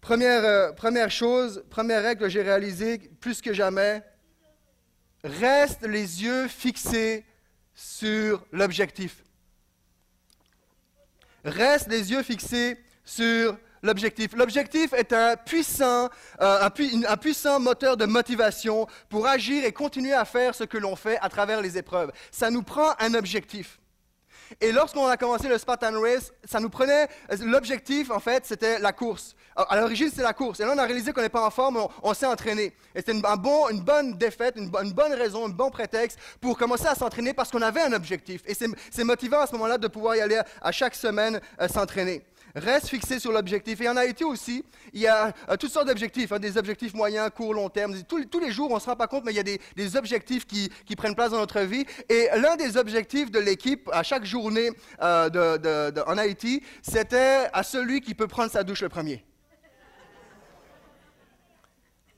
Première, 0.00 0.44
euh, 0.44 0.72
première 0.72 1.12
chose, 1.12 1.64
première 1.70 2.02
règle 2.02 2.22
que 2.22 2.28
j'ai 2.28 2.42
réalisée 2.42 2.98
plus 2.98 3.40
que 3.40 3.52
jamais, 3.52 4.02
reste 5.22 5.82
les 5.82 6.24
yeux 6.24 6.48
fixés 6.48 7.24
sur 7.72 8.44
l'objectif. 8.50 9.22
Reste 11.44 11.88
les 11.88 12.10
yeux 12.10 12.22
fixés 12.22 12.78
sur 13.04 13.56
l'objectif. 13.82 14.32
L'objectif 14.36 14.92
est 14.92 15.12
un 15.12 15.36
puissant, 15.36 16.08
euh, 16.40 16.68
un, 16.68 17.16
puissant 17.16 17.58
moteur 17.58 17.96
de 17.96 18.06
motivation 18.06 18.86
pour 19.08 19.26
agir 19.26 19.64
et 19.64 19.72
continuer 19.72 20.12
à 20.12 20.24
faire 20.24 20.54
ce 20.54 20.64
que 20.64 20.78
l'on 20.78 20.96
fait 20.96 21.18
à 21.20 21.28
travers 21.28 21.60
les 21.60 21.76
épreuves. 21.76 22.12
Ça 22.30 22.50
nous 22.50 22.62
prend 22.62 22.94
un 23.00 23.14
objectif. 23.14 23.78
Et 24.60 24.72
lorsqu'on 24.72 25.06
a 25.06 25.16
commencé 25.16 25.48
le 25.48 25.58
Spartan 25.58 26.00
Race, 26.00 26.32
ça 26.44 26.60
nous 26.60 26.68
prenait, 26.68 27.08
l'objectif 27.44 28.10
en 28.10 28.20
fait, 28.20 28.44
c'était 28.46 28.78
la 28.78 28.92
course. 28.92 29.34
À 29.54 29.78
l'origine, 29.78 30.08
c'était 30.08 30.22
la 30.22 30.32
course. 30.32 30.60
Et 30.60 30.64
là, 30.64 30.72
on 30.74 30.78
a 30.78 30.84
réalisé 30.84 31.12
qu'on 31.12 31.20
n'est 31.20 31.28
pas 31.28 31.44
en 31.44 31.50
forme, 31.50 31.78
on, 32.02 32.14
s'est 32.14 32.26
entraîné. 32.26 32.72
Et 32.94 32.98
c'était 33.00 33.12
une, 33.12 33.20
bonne 33.80 34.14
défaite, 34.14 34.54
une, 34.56 34.70
bonne 34.70 35.12
raison, 35.12 35.46
un 35.46 35.50
bon 35.50 35.70
prétexte 35.70 36.18
pour 36.40 36.56
commencer 36.56 36.86
à 36.86 36.94
s'entraîner 36.94 37.34
parce 37.34 37.50
qu'on 37.50 37.62
avait 37.62 37.82
un 37.82 37.92
objectif. 37.92 38.42
Et 38.46 38.54
c'est 38.54 39.04
motivant 39.04 39.40
à 39.40 39.46
ce 39.46 39.52
moment-là 39.52 39.78
de 39.78 39.88
pouvoir 39.88 40.16
y 40.16 40.20
aller 40.20 40.40
à 40.60 40.72
chaque 40.72 40.94
semaine 40.94 41.40
euh, 41.60 41.68
s'entraîner. 41.68 42.22
Reste 42.54 42.88
fixé 42.88 43.18
sur 43.18 43.32
l'objectif. 43.32 43.80
Et 43.80 43.88
en 43.88 43.96
Haïti 43.96 44.24
aussi, 44.24 44.64
il 44.92 45.00
y 45.00 45.06
a 45.06 45.32
euh, 45.48 45.56
toutes 45.56 45.70
sortes 45.70 45.86
d'objectifs, 45.86 46.32
hein, 46.32 46.38
des 46.38 46.58
objectifs 46.58 46.92
moyens, 46.92 47.30
courts, 47.34 47.54
long 47.54 47.70
terme. 47.70 47.94
Tous, 48.02 48.40
les 48.40 48.52
jours, 48.52 48.70
on 48.70 48.74
ne 48.74 48.80
se 48.80 48.86
rend 48.86 48.96
pas 48.96 49.06
compte, 49.06 49.24
mais 49.24 49.32
il 49.32 49.36
y 49.36 49.40
a 49.40 49.42
des, 49.42 49.96
objectifs 49.96 50.46
qui, 50.46 50.70
prennent 50.96 51.14
place 51.14 51.30
dans 51.30 51.38
notre 51.38 51.60
vie. 51.60 51.84
Et 52.08 52.28
l'un 52.36 52.56
des 52.56 52.76
objectifs 52.76 53.30
de 53.30 53.38
l'équipe 53.38 53.88
à 53.92 54.02
chaque 54.02 54.24
journée 54.24 54.70
euh, 55.00 55.90
en 56.06 56.18
Haïti, 56.18 56.62
c'était 56.82 57.48
à 57.52 57.62
celui 57.62 58.00
qui 58.00 58.14
peut 58.14 58.28
prendre 58.28 58.50
sa 58.50 58.62
douche 58.62 58.82
le 58.82 58.88
premier. 58.88 59.24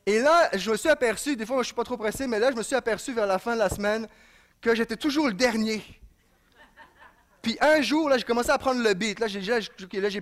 Et 0.06 0.18
là, 0.18 0.50
je 0.54 0.70
me 0.70 0.76
suis 0.76 0.88
aperçu, 0.90 1.36
des 1.36 1.46
fois, 1.46 1.56
je 1.56 1.60
ne 1.60 1.64
suis 1.64 1.74
pas 1.74 1.84
trop 1.84 1.96
pressé, 1.96 2.26
mais 2.26 2.38
là, 2.38 2.50
je 2.50 2.56
me 2.56 2.62
suis 2.62 2.76
aperçu 2.76 3.12
vers 3.12 3.26
la 3.26 3.38
fin 3.38 3.54
de 3.54 3.60
la 3.60 3.70
semaine 3.70 4.06
que 4.60 4.74
j'étais 4.74 4.96
toujours 4.96 5.28
le 5.28 5.32
dernier. 5.32 5.82
Puis 7.44 7.58
un 7.60 7.82
jour, 7.82 8.08
là, 8.08 8.16
j'ai 8.16 8.24
commencé 8.24 8.48
à 8.48 8.56
prendre 8.56 8.82
le 8.82 8.94
beat. 8.94 9.20
Là, 9.20 9.26
j'ai, 9.28 9.42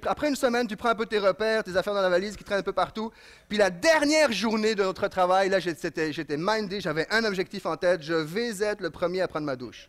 après 0.06 0.28
une 0.28 0.34
semaine, 0.34 0.66
tu 0.66 0.76
prends 0.76 0.88
un 0.88 0.96
peu 0.96 1.06
tes 1.06 1.20
repères, 1.20 1.62
tes 1.62 1.76
affaires 1.76 1.94
dans 1.94 2.02
la 2.02 2.08
valise 2.08 2.36
qui 2.36 2.42
traînent 2.42 2.58
un 2.58 2.64
peu 2.64 2.72
partout. 2.72 3.12
Puis 3.48 3.56
la 3.56 3.70
dernière 3.70 4.32
journée 4.32 4.74
de 4.74 4.82
notre 4.82 5.06
travail, 5.06 5.48
là, 5.48 5.60
j'étais, 5.60 6.12
j'étais 6.12 6.36
j'avais 6.80 7.06
un 7.10 7.24
objectif 7.24 7.64
en 7.64 7.76
tête. 7.76 8.02
Je 8.02 8.14
vais 8.14 8.48
être 8.60 8.80
le 8.80 8.90
premier 8.90 9.20
à 9.20 9.28
prendre 9.28 9.46
ma 9.46 9.54
douche. 9.54 9.88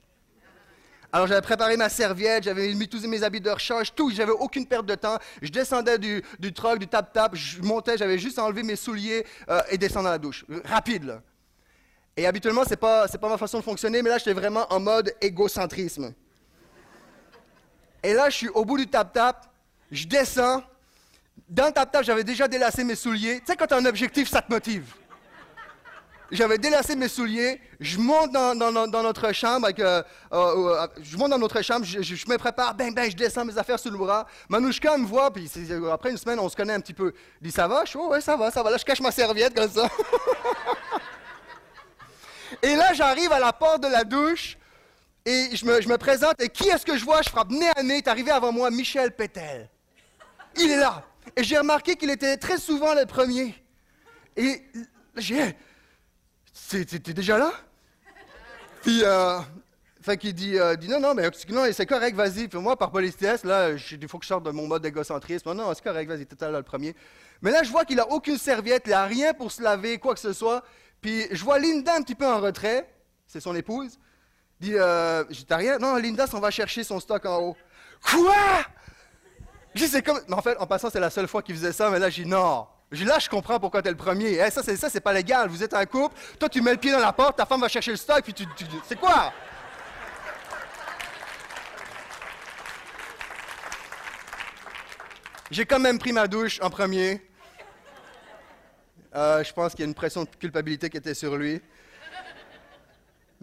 Alors 1.12 1.26
j'avais 1.26 1.42
préparé 1.42 1.76
ma 1.76 1.90
serviette, 1.90 2.44
j'avais 2.44 2.72
mis 2.74 2.88
tous 2.88 3.06
mes 3.08 3.24
habits 3.24 3.42
de 3.42 3.50
rechange, 3.50 3.94
tout, 3.94 4.12
j'avais 4.12 4.32
aucune 4.32 4.66
perte 4.68 4.86
de 4.86 4.96
temps. 4.96 5.18
Je 5.42 5.50
descendais 5.50 5.98
du, 5.98 6.24
du 6.40 6.54
truck, 6.54 6.80
du 6.80 6.88
tap-tap, 6.88 7.36
je 7.36 7.62
montais, 7.62 7.98
j'avais 7.98 8.18
juste 8.18 8.40
enlevé 8.40 8.64
mes 8.64 8.76
souliers 8.76 9.26
euh, 9.50 9.62
et 9.70 9.78
descendre 9.78 10.06
dans 10.06 10.12
la 10.12 10.18
douche. 10.18 10.46
Rapide, 10.66 11.04
là. 11.04 11.22
Et 12.16 12.28
habituellement, 12.28 12.64
ce 12.64 12.72
n'est 12.72 12.78
pas, 12.78 13.08
pas 13.08 13.30
ma 13.30 13.38
façon 13.38 13.60
de 13.60 13.64
fonctionner, 13.64 14.04
mais 14.04 14.10
là, 14.10 14.18
j'étais 14.20 14.34
vraiment 14.34 14.66
en 14.72 14.80
mode 14.80 15.14
égocentrisme. 15.22 16.14
Et 18.04 18.14
là, 18.14 18.30
je 18.30 18.36
suis 18.36 18.50
au 18.50 18.66
bout 18.66 18.78
du 18.78 18.88
tap-tap, 18.88 19.46
je 19.90 20.06
descends. 20.06 20.62
Dans 21.50 21.68
le 21.68 21.72
tap-tap, 21.72 22.04
j'avais 22.04 22.24
déjà 22.24 22.48
délacé 22.48 22.84
mes 22.84 22.96
souliers. 22.96 23.40
Tu 23.40 23.46
sais, 23.48 23.56
quand 23.56 23.68
tu 23.68 23.74
as 23.74 23.78
un 23.78 23.86
objectif, 23.86 24.30
ça 24.30 24.42
te 24.42 24.52
motive. 24.52 24.94
J'avais 26.34 26.58
délacé 26.58 26.96
mes 26.96 27.10
souliers, 27.10 27.62
je 27.80 28.00
monte 28.00 28.32
dans, 28.32 28.56
notre 29.04 29.32
chambre, 29.34 29.70
euh, 29.78 30.02
euh, 30.34 30.82
euh, 30.82 30.88
je 31.00 31.16
monte 31.16 31.30
dans 31.30 31.38
notre 31.38 31.62
chambre, 31.62 31.86
je, 31.86 32.28
me 32.28 32.38
prépare, 32.38 32.74
ben, 32.74 32.92
ben, 32.92 33.12
je 33.12 33.16
descends 33.16 33.46
mes 33.46 33.56
affaires 33.56 33.78
sur 33.78 33.92
le 33.92 34.00
bras. 34.00 34.26
Manouchka 34.50 34.98
me 34.98 35.06
voit, 35.06 35.32
puis 35.32 35.48
après 35.92 36.10
une 36.10 36.18
semaine, 36.18 36.40
on 36.40 36.50
se 36.50 36.56
connaît 36.56 36.74
un 36.74 36.80
petit 36.80 36.96
peu. 36.96 37.14
Il 37.40 37.50
dit, 37.50 37.54
ça 37.54 37.68
va? 37.68 37.86
Je 37.86 37.92
dis, 37.92 37.98
oh, 38.00 38.10
ouais, 38.10 38.20
ça 38.20 38.36
va, 38.36 38.50
ça 38.50 38.64
va. 38.64 38.72
Là, 38.72 38.78
je 38.78 38.84
cache 38.84 39.02
ma 39.02 39.12
serviette 39.12 39.54
comme 39.54 39.70
ça. 39.70 39.88
Et 42.64 42.76
là, 42.76 42.94
j'arrive 42.94 43.32
à 43.32 43.40
la 43.40 43.54
porte 43.54 43.84
de 43.84 43.90
la 43.90 44.04
douche, 44.04 44.58
et 45.26 45.56
je 45.56 45.66
me, 45.66 45.98
présente, 45.98 46.42
et 46.42 46.50
qui 46.50 46.68
est-ce 46.68 46.86
que 46.86 46.98
je 46.98 47.06
vois? 47.06 47.22
Je 47.22 47.30
frappe 47.30 47.50
nez 47.50 47.70
à 47.76 47.84
nez, 47.84 47.98
est 47.98 48.08
arrivé 48.08 48.32
avant 48.32 48.52
moi, 48.52 48.70
Michel 48.70 49.12
Pétel. 49.12 49.70
Il 50.58 50.70
est 50.70 50.78
là. 50.78 51.04
Et 51.36 51.44
j'ai 51.44 51.58
remarqué 51.58 51.96
qu'il 51.96 52.10
était 52.10 52.38
très 52.38 52.58
souvent 52.58 52.94
le 52.94 53.06
premier. 53.06 53.56
Et 54.36 54.62
j'ai... 55.16 55.56
T'es 56.70 57.14
déjà 57.14 57.38
là? 57.38 57.52
Puis, 58.82 59.02
euh, 59.04 59.40
fait 60.02 60.20
euh, 60.26 60.76
dit, 60.76 60.90
non, 60.90 61.00
non, 61.00 61.14
mais 61.16 61.30
c'est 61.72 61.86
correct, 61.86 62.16
vas-y. 62.16 62.50
Puis 62.50 62.60
moi, 62.60 62.78
par 62.78 62.92
politesse, 62.92 63.46
là, 63.46 63.72
il 63.72 64.08
faut 64.10 64.20
que 64.20 64.26
je 64.26 64.28
sorte 64.28 64.44
de 64.44 64.52
mon 64.52 64.68
mode 64.68 64.86
égocentrisme. 64.86 65.48
Non, 65.50 65.56
non, 65.56 65.74
c'est 65.74 65.84
correct, 65.84 66.10
vas-y, 66.10 66.26
t'es 66.26 66.36
là 66.46 66.58
le 66.58 66.64
premier. 66.64 66.94
Mais 67.42 67.52
là, 67.52 67.64
je 67.64 67.72
vois 67.72 67.86
qu'il 67.86 67.96
n'a 67.96 68.10
aucune 68.10 68.38
serviette, 68.38 68.84
il 68.86 68.92
n'a 68.92 69.06
rien 69.06 69.34
pour 69.34 69.52
se 69.52 69.62
laver, 69.62 69.98
quoi 70.00 70.14
que 70.14 70.20
ce 70.20 70.34
soit. 70.34 70.64
Puis 71.02 71.28
je 71.32 71.44
vois 71.44 71.60
Linda 71.60 71.96
un 71.96 72.02
petit 72.02 72.16
peu 72.16 72.28
en 72.28 72.40
retrait, 72.42 72.90
c'est 73.26 73.40
son 73.40 73.56
épouse. 73.56 73.98
Dit, 74.64 74.78
euh, 74.78 75.26
t'as 75.46 75.58
rien? 75.58 75.78
Non, 75.78 75.98
Linda 75.98 76.26
on 76.32 76.40
va 76.40 76.50
chercher 76.50 76.86
son 76.86 76.98
stock 77.02 77.26
en 77.26 77.38
haut. 77.38 77.58
Quoi? 78.02 78.64
J'ai 79.76 79.88
c'est 79.88 80.02
comme. 80.02 80.22
Mais 80.30 80.36
en 80.36 80.42
fait, 80.42 80.56
en 80.58 80.66
passant, 80.66 80.90
c'est 80.90 81.02
la 81.02 81.10
seule 81.10 81.28
fois 81.28 81.42
qu'il 81.42 81.54
faisait 81.54 81.74
ça, 81.74 81.90
mais 81.90 82.00
là, 82.00 82.10
j'ai 82.10 82.24
dit 82.24 82.30
non. 82.30 82.66
Là, 82.92 83.20
je 83.20 83.28
comprends 83.28 83.60
pourquoi 83.60 83.82
tu 83.82 83.90
es 83.90 83.92
le 83.92 83.98
premier. 83.98 84.40
Eh, 84.40 84.50
ça, 84.52 84.64
c'est 84.64 85.00
pas 85.02 85.12
légal. 85.12 85.50
Vous 85.50 85.64
êtes 85.64 85.74
un 85.74 85.86
couple, 85.86 86.16
toi, 86.40 86.48
tu 86.48 86.62
mets 86.62 86.72
le 86.72 86.78
pied 86.78 86.94
dans 86.94 87.00
la 87.00 87.12
porte, 87.12 87.36
ta 87.36 87.46
femme 87.46 87.60
va 87.60 87.68
chercher 87.68 87.92
le 87.92 87.98
stock, 87.98 88.24
puis 88.24 88.34
tu. 88.34 88.46
tu 88.56 88.64
c'est 88.88 88.98
quoi? 88.98 89.34
J'ai 95.52 95.66
quand 95.66 95.80
même 95.80 96.00
pris 96.00 96.14
ma 96.14 96.26
douche 96.26 96.62
en 96.62 96.70
premier. 96.70 97.22
Euh, 99.14 99.44
je 99.44 99.52
pense 99.52 99.72
qu'il 99.72 99.82
y 99.82 99.84
a 99.84 99.88
une 99.88 99.94
pression 99.94 100.24
de 100.24 100.30
culpabilité 100.30 100.90
qui 100.90 100.96
était 100.96 101.14
sur 101.14 101.36
lui. 101.36 101.62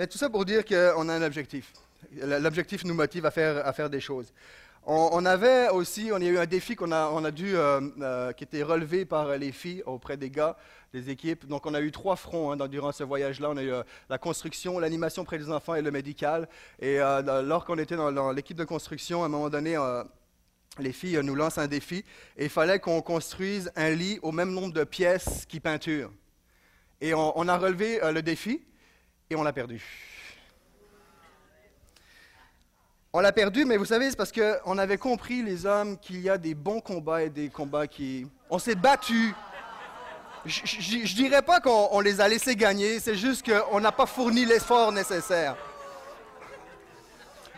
Mais 0.01 0.07
tout 0.07 0.17
ça 0.17 0.31
pour 0.31 0.47
dire 0.47 0.65
qu'on 0.65 1.11
a 1.11 1.15
un 1.15 1.21
objectif. 1.21 1.75
L'objectif 2.23 2.85
nous 2.87 2.95
motive 2.95 3.27
à 3.27 3.31
faire, 3.31 3.67
à 3.67 3.71
faire 3.75 3.91
des 3.91 4.01
choses. 4.01 4.33
On, 4.87 5.27
avait 5.27 5.69
aussi, 5.69 6.09
on 6.11 6.17
a 6.17 6.25
eu 6.25 6.39
un 6.39 6.47
défi 6.47 6.75
qu'on 6.75 6.91
a, 6.91 7.11
on 7.11 7.23
a 7.23 7.31
dû, 7.31 7.55
euh, 7.55 7.83
euh, 8.01 8.33
qui 8.33 8.45
était 8.45 8.63
relevé 8.63 9.05
par 9.05 9.37
les 9.37 9.53
filles 9.53 9.83
auprès 9.85 10.17
des 10.17 10.31
gars, 10.31 10.57
des 10.95 11.11
équipes. 11.11 11.47
Donc 11.47 11.67
on 11.67 11.75
a 11.75 11.83
eu 11.83 11.93
trois 11.93 12.17
fronts 12.17 12.51
hein, 12.51 12.67
durant 12.67 12.93
ce 12.93 13.05
voyage-là. 13.05 13.51
On 13.51 13.59
a 13.59 13.63
eu 13.63 13.73
euh, 13.73 13.83
la 14.09 14.17
construction, 14.17 14.79
l'animation 14.79 15.23
près 15.23 15.37
des 15.37 15.51
enfants 15.51 15.75
et 15.75 15.83
le 15.83 15.91
médical. 15.91 16.49
Et 16.79 16.97
lorsqu'on 17.45 17.77
était 17.77 17.97
dans, 17.97 18.33
l'équipe 18.33 18.57
de 18.57 18.65
construction, 18.65 19.23
à 19.23 19.27
un 19.27 19.29
moment 19.29 19.51
donné, 19.51 19.77
les 20.79 20.93
filles 20.93 21.21
nous 21.23 21.35
lancent 21.35 21.59
un 21.59 21.67
défi 21.67 22.07
et 22.39 22.45
il 22.45 22.51
fallait 22.51 22.79
qu'on 22.79 23.03
construise 23.03 23.71
un 23.77 23.91
lit 23.91 24.19
au 24.23 24.33
même 24.33 24.51
nombre 24.51 24.73
de 24.73 24.85
pièces 24.85 25.45
qui 25.47 25.61
peinture. 25.61 26.11
Et 27.03 27.13
on, 27.13 27.39
on 27.39 27.49
a 27.49 27.59
relevé 27.59 28.01
le 28.03 28.23
défi 28.23 28.63
et 29.31 29.37
on 29.37 29.45
l'a 29.45 29.53
perdu. 29.53 29.81
On 33.13 33.21
l'a 33.21 33.33
perdu, 33.33 33.65
mais 33.65 33.77
vous 33.77 33.85
savez, 33.85 34.11
c'est 34.11 34.17
parce 34.17 34.33
qu'on 34.33 34.79
avait 34.79 34.99
compris, 34.99 35.43
les 35.43 35.67
hommes, 35.67 35.99
qu'il 35.99 36.21
y 36.21 36.29
a 36.29 36.37
des 36.37 36.55
bons 36.55 36.81
combats 36.81 37.23
et 37.23 37.31
des 37.31 37.49
combats 37.49 37.87
qui... 37.87 38.27
On 38.51 38.59
s'est 38.59 38.75
battu. 38.75 39.33
Je 40.45 41.15
dirais 41.15 41.43
pas 41.43 41.61
qu'on 41.61 42.01
les 42.01 42.21
a 42.21 42.29
laissés 42.29 42.57
gagner, 42.57 42.99
c'est 42.99 43.15
juste 43.15 43.49
qu'on 43.49 43.81
n'a 43.81 43.93
pas 43.93 44.07
fourni 44.07 44.45
l'effort 44.45 44.91
nécessaire. 44.91 45.57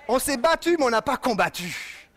On 0.09 0.19
s'est 0.19 0.37
battu, 0.37 0.77
mais 0.79 0.85
on 0.85 0.91
n'a 0.91 1.03
pas 1.03 1.17
combattu. 1.17 2.09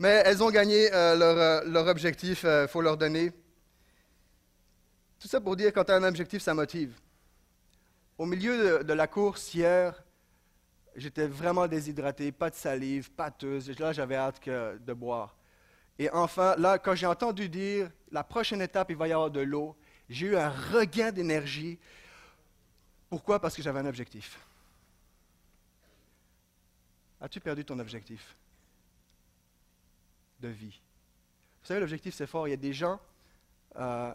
Mais 0.00 0.22
elles 0.24 0.42
ont 0.42 0.50
gagné 0.50 0.92
euh, 0.92 1.16
leur, 1.16 1.36
euh, 1.36 1.60
leur, 1.66 1.86
objectif, 1.86 2.42
il 2.44 2.48
euh, 2.48 2.68
faut 2.68 2.80
leur 2.80 2.96
donner. 2.96 3.32
Tout 5.20 5.28
ça 5.28 5.40
pour 5.40 5.56
dire, 5.56 5.72
quand 5.72 5.84
tu 5.84 5.92
as 5.92 5.96
un 5.96 6.04
objectif, 6.04 6.40
ça 6.40 6.54
motive. 6.54 6.92
Au 8.18 8.26
milieu 8.26 8.82
de, 8.82 8.92
la 8.92 9.06
course 9.06 9.54
hier, 9.54 10.02
j'étais 10.96 11.28
vraiment 11.28 11.68
déshydraté, 11.68 12.32
pas 12.32 12.50
de 12.50 12.56
salive, 12.56 13.12
pâteuse. 13.12 13.78
Là, 13.78 13.92
j'avais 13.92 14.16
hâte 14.16 14.44
de 14.44 14.92
boire. 14.92 15.36
Et 16.00 16.10
enfin, 16.10 16.56
là, 16.56 16.80
quand 16.80 16.96
j'ai 16.96 17.06
entendu 17.06 17.48
dire 17.48 17.88
la 18.10 18.24
prochaine 18.24 18.60
étape, 18.60 18.90
il 18.90 18.96
va 18.96 19.06
y 19.06 19.12
avoir 19.12 19.30
de 19.30 19.40
l'eau, 19.40 19.76
j'ai 20.08 20.26
eu 20.26 20.36
un 20.36 20.50
regain 20.50 21.12
d'énergie. 21.12 21.78
Pourquoi? 23.08 23.40
Parce 23.40 23.54
que 23.54 23.62
j'avais 23.62 23.78
un 23.78 23.86
objectif. 23.86 24.40
As-tu 27.20 27.38
perdu 27.38 27.64
ton 27.64 27.78
objectif 27.78 28.36
de 30.40 30.48
vie? 30.48 30.80
Vous 31.62 31.66
savez, 31.68 31.80
l'objectif, 31.80 32.14
c'est 32.14 32.26
fort. 32.26 32.48
Il 32.48 32.50
y 32.50 32.54
a 32.54 32.56
des 32.56 32.72
gens, 32.72 33.00
euh, 33.76 34.12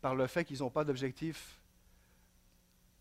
par 0.00 0.14
le 0.14 0.26
fait 0.26 0.44
qu'ils 0.46 0.60
n'ont 0.60 0.70
pas 0.70 0.84
d'objectif, 0.84 1.58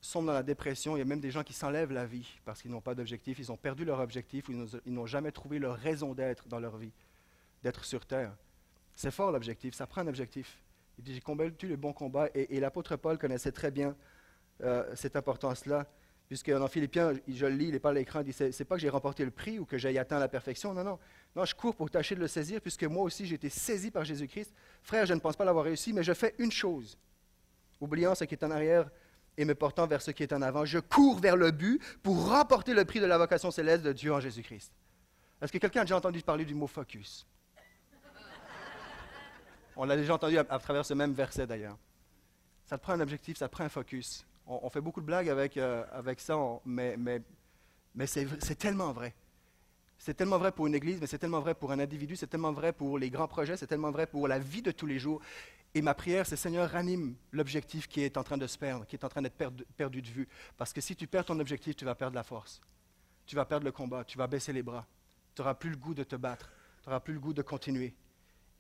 sont 0.03 0.21
dans 0.21 0.33
la 0.33 0.43
dépression. 0.43 0.95
Il 0.95 0.99
y 0.99 1.01
a 1.01 1.05
même 1.05 1.21
des 1.21 1.31
gens 1.31 1.43
qui 1.43 1.53
s'enlèvent 1.53 1.91
la 1.91 2.05
vie 2.05 2.27
parce 2.45 2.61
qu'ils 2.61 2.71
n'ont 2.71 2.81
pas 2.81 2.93
d'objectif. 2.93 3.39
Ils 3.39 3.51
ont 3.51 3.57
perdu 3.57 3.85
leur 3.85 3.99
objectif 3.99 4.49
ils 4.49 4.93
n'ont 4.93 5.05
jamais 5.05 5.31
trouvé 5.31 5.59
leur 5.59 5.77
raison 5.77 6.13
d'être 6.13 6.47
dans 6.47 6.59
leur 6.59 6.77
vie, 6.77 6.91
d'être 7.63 7.85
sur 7.85 8.05
terre. 8.05 8.35
C'est 8.95 9.11
fort 9.11 9.31
l'objectif, 9.31 9.73
ça 9.73 9.87
prend 9.87 10.01
un 10.01 10.07
objectif. 10.07 10.61
Il 10.97 11.03
dit 11.03 11.15
J'ai 11.15 11.21
combattu 11.21 11.67
le 11.67 11.77
bon 11.77 11.93
combat? 11.93 12.29
Et, 12.35 12.59
l'apôtre 12.59 12.95
Paul 12.97 13.17
connaissait 13.17 13.51
très 13.51 13.71
bien 13.71 13.95
euh, 14.61 14.93
cette 14.95 15.15
importance-là. 15.15 15.87
Puisque 16.27 16.51
dans 16.51 16.67
Philippiens, 16.67 17.13
je 17.27 17.45
le 17.45 17.55
lis, 17.55 17.65
il 17.65 17.71
n'est 17.71 17.79
pas 17.79 17.89
à 17.89 17.93
l'écran, 17.93 18.21
il 18.21 18.25
dit 18.25 18.33
C'est 18.33 18.65
pas 18.65 18.75
que 18.75 18.81
j'ai 18.81 18.89
remporté 18.89 19.23
le 19.23 19.31
prix 19.31 19.57
ou 19.59 19.65
que 19.65 19.77
j'ai 19.77 19.97
atteint 19.97 20.19
la 20.19 20.27
perfection. 20.27 20.73
Non, 20.73 20.83
non. 20.83 20.99
Non, 21.35 21.45
je 21.45 21.55
cours 21.55 21.75
pour 21.75 21.89
tâcher 21.89 22.15
de 22.15 22.19
le 22.19 22.27
saisir, 22.27 22.59
puisque 22.61 22.83
moi 22.83 23.03
aussi 23.03 23.25
j'ai 23.25 23.35
été 23.35 23.49
saisi 23.49 23.89
par 23.89 24.03
Jésus-Christ. 24.03 24.53
Frère, 24.81 25.05
je 25.05 25.13
ne 25.13 25.19
pense 25.19 25.35
pas 25.35 25.45
l'avoir 25.45 25.65
réussi, 25.65 25.93
mais 25.93 26.03
je 26.03 26.13
fais 26.13 26.35
une 26.39 26.51
chose. 26.51 26.97
Oubliant 27.79 28.15
ce 28.15 28.25
qui 28.25 28.35
est 28.35 28.43
en 28.43 28.51
arrière, 28.51 28.89
et 29.37 29.45
me 29.45 29.55
portant 29.55 29.87
vers 29.87 30.01
ce 30.01 30.11
qui 30.11 30.23
est 30.23 30.33
en 30.33 30.41
avant. 30.41 30.65
Je 30.65 30.79
cours 30.79 31.19
vers 31.19 31.35
le 31.35 31.51
but 31.51 31.81
pour 32.01 32.29
remporter 32.29 32.73
le 32.73 32.85
prix 32.85 32.99
de 32.99 33.05
la 33.05 33.17
vocation 33.17 33.51
céleste 33.51 33.83
de 33.83 33.93
Dieu 33.93 34.13
en 34.13 34.19
Jésus-Christ. 34.19 34.71
Est-ce 35.41 35.51
que 35.51 35.57
quelqu'un 35.57 35.81
a 35.81 35.83
déjà 35.83 35.97
entendu 35.97 36.21
parler 36.21 36.45
du 36.45 36.55
mot 36.55 36.67
focus? 36.67 37.27
On 39.75 39.85
l'a 39.85 39.97
déjà 39.97 40.13
entendu 40.13 40.37
à, 40.37 40.43
travers 40.43 40.85
ce 40.85 40.93
même 40.93 41.13
verset 41.13 41.47
d'ailleurs. 41.47 41.77
Ça 42.65 42.77
prend 42.77 42.93
un 42.93 42.99
objectif, 42.99 43.37
ça 43.37 43.49
prend 43.49 43.63
un 43.63 43.69
focus. 43.69 44.25
On, 44.45 44.69
fait 44.69 44.81
beaucoup 44.81 45.01
de 45.01 45.05
blagues 45.05 45.29
avec, 45.29 45.57
euh, 45.57 45.83
avec 45.91 46.19
ça, 46.19 46.37
mais, 46.65 46.95
mais, 46.97 47.21
mais 47.95 48.05
c'est 48.05 48.55
tellement 48.55 48.91
vrai. 48.91 49.13
C'est 49.97 50.13
tellement 50.13 50.37
vrai 50.37 50.51
pour 50.51 50.67
une 50.67 50.75
église, 50.75 50.99
mais 50.99 51.07
c'est 51.07 51.17
tellement 51.17 51.39
vrai 51.39 51.55
pour 51.55 51.71
un 51.71 51.79
individu, 51.79 52.15
c'est 52.17 52.27
tellement 52.27 52.51
vrai 52.51 52.73
pour 52.73 52.99
les 52.99 53.09
grands 53.09 53.27
projets, 53.27 53.55
c'est 53.55 53.67
tellement 53.67 53.91
vrai 53.91 54.05
pour 54.05 54.27
la 54.27 54.37
vie 54.37 54.61
de 54.61 54.71
tous 54.71 54.85
les 54.85 54.99
jours. 54.99 55.21
Et 55.75 55.81
ma 55.81 55.93
prière, 55.95 56.25
c'est 56.25 56.35
Seigneur, 56.35 56.69
ranime 56.69 57.15
l'objectif 57.31 57.87
qui 57.87 58.01
est 58.01 58.17
en 58.17 58.23
train 58.23 58.37
de 58.37 58.45
se 58.45 58.57
perdre, 58.57 58.85
qui 58.85 58.95
est 58.95 59.03
en 59.03 59.09
train 59.09 59.23
d'être 59.23 59.37
perdu, 59.75 60.01
de 60.01 60.07
vue. 60.07 60.27
Parce 60.55 60.71
que 60.71 60.81
si 60.81 60.95
tu 60.95 61.07
perds 61.07 61.25
ton 61.25 61.39
objectif, 61.39 61.75
tu 61.75 61.83
vas 61.83 61.95
perdre 61.95 62.15
la 62.15 62.23
force. 62.23 62.61
Tu 63.25 63.35
vas 63.35 63.45
perdre 63.45 63.65
le 63.65 63.71
combat, 63.71 64.03
tu 64.03 64.17
vas 64.17 64.27
baisser 64.27 64.53
les 64.53 64.61
bras. 64.61 64.85
Tu 65.33 65.41
n'auras 65.41 65.55
plus 65.55 65.71
le 65.71 65.77
goût 65.77 65.95
de 65.95 66.03
te 66.03 66.15
battre, 66.15 66.51
tu 66.83 66.89
n'auras 66.89 66.99
plus 66.99 67.13
le 67.13 67.19
goût 67.19 67.33
de 67.33 67.41
continuer. 67.41 67.95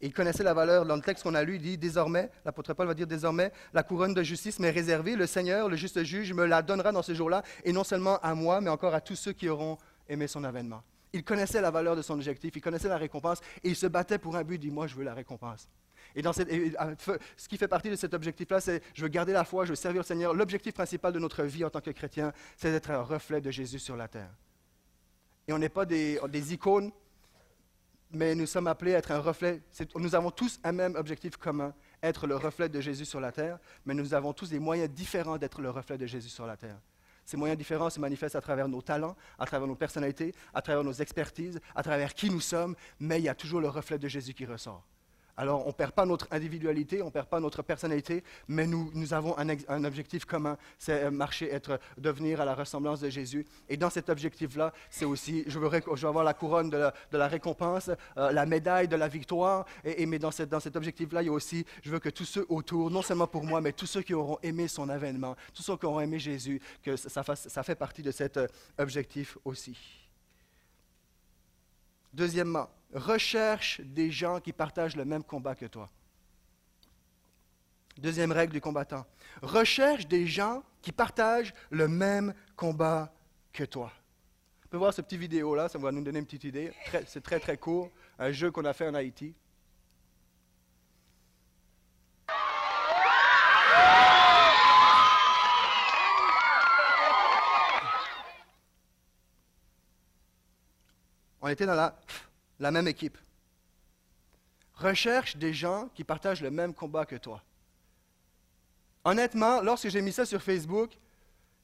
Et 0.01 0.07
il 0.07 0.13
connaissait 0.13 0.43
la 0.43 0.55
valeur. 0.55 0.85
Dans 0.85 0.95
le 0.95 1.01
texte 1.01 1.23
qu'on 1.23 1.35
a 1.35 1.43
lu, 1.43 1.55
il 1.55 1.61
dit 1.61 1.77
désormais, 1.77 2.31
l'apôtre 2.43 2.73
Paul 2.73 2.87
va 2.87 2.93
dire 2.95 3.07
désormais, 3.07 3.51
la 3.73 3.83
couronne 3.83 4.13
de 4.13 4.23
justice 4.23 4.59
m'est 4.59 4.71
réservée. 4.71 5.15
Le 5.15 5.27
Seigneur, 5.27 5.69
le 5.69 5.75
juste 5.75 6.03
juge, 6.03 6.33
me 6.33 6.45
la 6.45 6.61
donnera 6.63 6.91
dans 6.91 7.03
ce 7.03 7.13
jour-là, 7.13 7.43
et 7.63 7.71
non 7.71 7.83
seulement 7.83 8.17
à 8.19 8.33
moi, 8.33 8.59
mais 8.59 8.69
encore 8.69 8.95
à 8.95 9.01
tous 9.01 9.15
ceux 9.15 9.33
qui 9.33 9.47
auront 9.47 9.77
aimé 10.09 10.27
son 10.27 10.43
avènement. 10.43 10.83
Il 11.13 11.23
connaissait 11.23 11.61
la 11.61 11.69
valeur 11.69 11.95
de 11.95 12.01
son 12.01 12.15
objectif, 12.15 12.55
il 12.55 12.61
connaissait 12.61 12.89
la 12.89 12.97
récompense 12.97 13.39
et 13.63 13.69
il 13.69 13.75
se 13.75 13.85
battait 13.85 14.17
pour 14.17 14.35
un 14.35 14.43
but. 14.43 14.57
Dit 14.57 14.71
Moi, 14.71 14.87
je 14.87 14.95
veux 14.95 15.03
la 15.03 15.13
récompense. 15.13 15.69
Et, 16.15 16.21
dans 16.21 16.33
ce 16.33 17.47
qui 17.47 17.57
fait 17.57 17.67
partie 17.67 17.89
de 17.89 17.95
cet 17.95 18.13
objectif-là, 18.13 18.61
c'est 18.61 18.81
je 18.93 19.01
veux 19.01 19.07
garder 19.07 19.33
la 19.33 19.43
foi, 19.43 19.65
je 19.65 19.69
veux 19.69 19.75
servir 19.75 20.01
le 20.01 20.05
Seigneur. 20.05 20.33
L'objectif 20.33 20.73
principal 20.73 21.13
de 21.13 21.19
notre 21.19 21.43
vie 21.43 21.65
en 21.65 21.69
tant 21.69 21.81
que 21.81 21.91
chrétien, 21.91 22.33
c'est 22.55 22.71
d'être 22.71 22.91
un 22.91 23.01
reflet 23.01 23.41
de 23.41 23.51
Jésus 23.51 23.79
sur 23.79 23.95
la 23.95 24.07
terre. 24.07 24.29
Et 25.47 25.53
on 25.53 25.57
n'est 25.57 25.69
pas 25.69 25.85
des, 25.85 26.19
des, 26.29 26.53
icônes, 26.53 26.91
mais 28.11 28.35
nous 28.35 28.45
sommes 28.45 28.67
appelés 28.67 28.95
à 28.95 28.99
être 28.99 29.11
un 29.11 29.19
reflet. 29.19 29.61
Nous 29.95 30.15
avons 30.15 30.31
tous 30.31 30.59
un 30.63 30.71
même 30.71 30.95
objectif 30.95 31.35
commun, 31.35 31.73
être 32.01 32.27
le 32.27 32.35
reflet 32.35 32.69
de 32.69 32.79
Jésus 32.79 33.05
sur 33.05 33.19
la 33.19 33.31
terre, 33.31 33.59
mais 33.85 33.93
nous 33.93 34.13
avons 34.13 34.33
tous 34.33 34.49
des 34.49 34.59
moyens 34.59 34.89
différents 34.89 35.37
d'être 35.37 35.61
le 35.61 35.69
reflet 35.69 35.97
de 35.97 36.05
Jésus 36.05 36.29
sur 36.29 36.45
la 36.45 36.55
terre. 36.55 36.79
Ces 37.25 37.37
moyens 37.37 37.57
différents 37.57 37.89
se 37.89 37.99
manifestent 37.99 38.35
à 38.35 38.41
travers 38.41 38.67
nos 38.67 38.81
talents, 38.81 39.15
à 39.39 39.45
travers 39.45 39.67
nos 39.67 39.75
personnalités, 39.75 40.33
à 40.53 40.61
travers 40.61 40.83
nos 40.83 40.93
expertises, 40.93 41.59
à 41.75 41.81
travers 41.81 42.13
qui 42.13 42.29
nous 42.29 42.41
sommes, 42.41 42.75
mais 42.99 43.19
il 43.19 43.23
y 43.23 43.29
a 43.29 43.35
toujours 43.35 43.61
le 43.61 43.69
reflet 43.69 43.97
de 43.97 44.07
Jésus 44.07 44.33
qui 44.33 44.45
ressort. 44.45 44.85
Alors, 45.35 45.65
on 45.65 45.69
ne 45.69 45.73
perd 45.73 45.93
pas 45.93 46.05
notre 46.05 46.27
individualité, 46.31 47.01
on 47.01 47.05
ne 47.05 47.11
perd 47.11 47.27
pas 47.27 47.39
notre 47.39 47.63
personnalité, 47.63 48.23
mais 48.47 48.67
nous, 48.67 49.13
avons 49.13 49.35
un, 49.37 49.83
objectif 49.83 50.25
commun, 50.25 50.57
c'est 50.77 51.05
euh, 51.05 51.11
marcher, 51.11 51.51
être, 51.51 51.79
devenir 51.97 52.39
à 52.39 52.45
la 52.45 52.53
ressemblance 52.53 52.99
de 52.99 53.09
Jésus. 53.09 53.45
Et 53.67 53.75
dans 53.75 53.89
cet 53.89 54.09
objectif-là, 54.09 54.71
c'est 54.91 55.05
aussi, 55.05 55.43
je 55.47 55.57
veux, 55.57 56.07
avoir 56.07 56.23
la 56.23 56.35
couronne 56.35 56.69
de 56.69 57.17
la, 57.17 57.27
récompense, 57.27 57.89
euh, 58.17 58.31
la 58.31 58.45
médaille 58.45 58.87
de 58.87 58.95
la 58.95 59.07
victoire, 59.07 59.65
et, 59.83 60.05
mais 60.05 60.19
dans, 60.19 60.31
cet 60.31 60.75
objectif-là, 60.75 61.23
il 61.23 61.25
y 61.25 61.29
a 61.29 61.33
aussi, 61.33 61.65
je 61.81 61.89
veux 61.89 61.99
que 61.99 62.09
tous 62.09 62.25
ceux 62.25 62.45
autour, 62.49 62.91
non 62.91 63.01
seulement 63.01 63.27
pour 63.27 63.43
moi, 63.43 63.59
mais 63.59 63.73
tous 63.73 63.87
ceux 63.87 64.03
qui 64.03 64.13
auront 64.13 64.37
aimé 64.43 64.67
son 64.67 64.87
avènement, 64.89 65.35
tous 65.53 65.63
ceux 65.63 65.77
qui 65.77 65.85
auront 65.87 66.01
aimé 66.01 66.19
Jésus, 66.19 66.61
que 66.83 66.95
ça, 66.95 67.23
ça 67.23 67.63
fait 67.63 67.75
partie 67.75 68.03
de 68.03 68.11
cet 68.11 68.37
euh, 68.37 68.47
objectif 68.77 69.37
aussi. 69.45 70.02
Deuxièmement, 72.13 72.69
recherche 72.93 73.81
des 73.81 74.11
gens 74.11 74.39
qui 74.39 74.53
partagent 74.53 74.95
le 74.95 75.05
même 75.05 75.23
combat 75.23 75.55
que 75.55 75.65
toi. 75.65 75.89
Deuxième 77.97 78.31
règle 78.31 78.53
du 78.53 78.61
combattant. 78.61 79.05
Recherche 79.41 80.07
des 80.07 80.27
gens 80.27 80.63
qui 80.81 80.91
partagent 80.91 81.53
le 81.69 81.87
même 81.87 82.33
combat 82.55 83.13
que 83.51 83.63
toi. 83.63 83.91
On 84.65 84.67
peut 84.69 84.77
voir 84.77 84.93
ce 84.93 85.01
petit 85.01 85.17
vidéo-là, 85.17 85.69
ça 85.69 85.77
va 85.77 85.91
nous 85.91 86.03
donner 86.03 86.19
une 86.19 86.25
petite 86.25 86.43
idée. 86.45 86.73
C'est 87.05 87.21
très, 87.21 87.39
très 87.39 87.57
court. 87.57 87.91
Un 88.17 88.31
jeu 88.31 88.49
qu'on 88.51 88.65
a 88.65 88.73
fait 88.73 88.87
en 88.87 88.95
Haïti. 88.95 89.35
Était 101.53 101.65
dans 101.67 101.75
la 101.75 101.95
la 102.59 102.71
même 102.71 102.87
équipe. 102.87 103.17
Recherche 104.75 105.37
des 105.37 105.53
gens 105.53 105.89
qui 105.93 106.03
partagent 106.03 106.41
le 106.41 106.49
même 106.49 106.73
combat 106.73 107.05
que 107.05 107.15
toi. 107.15 107.43
Honnêtement, 109.05 109.61
lorsque 109.61 109.89
j'ai 109.89 110.01
mis 110.01 110.13
ça 110.13 110.25
sur 110.25 110.41
Facebook, 110.41 110.91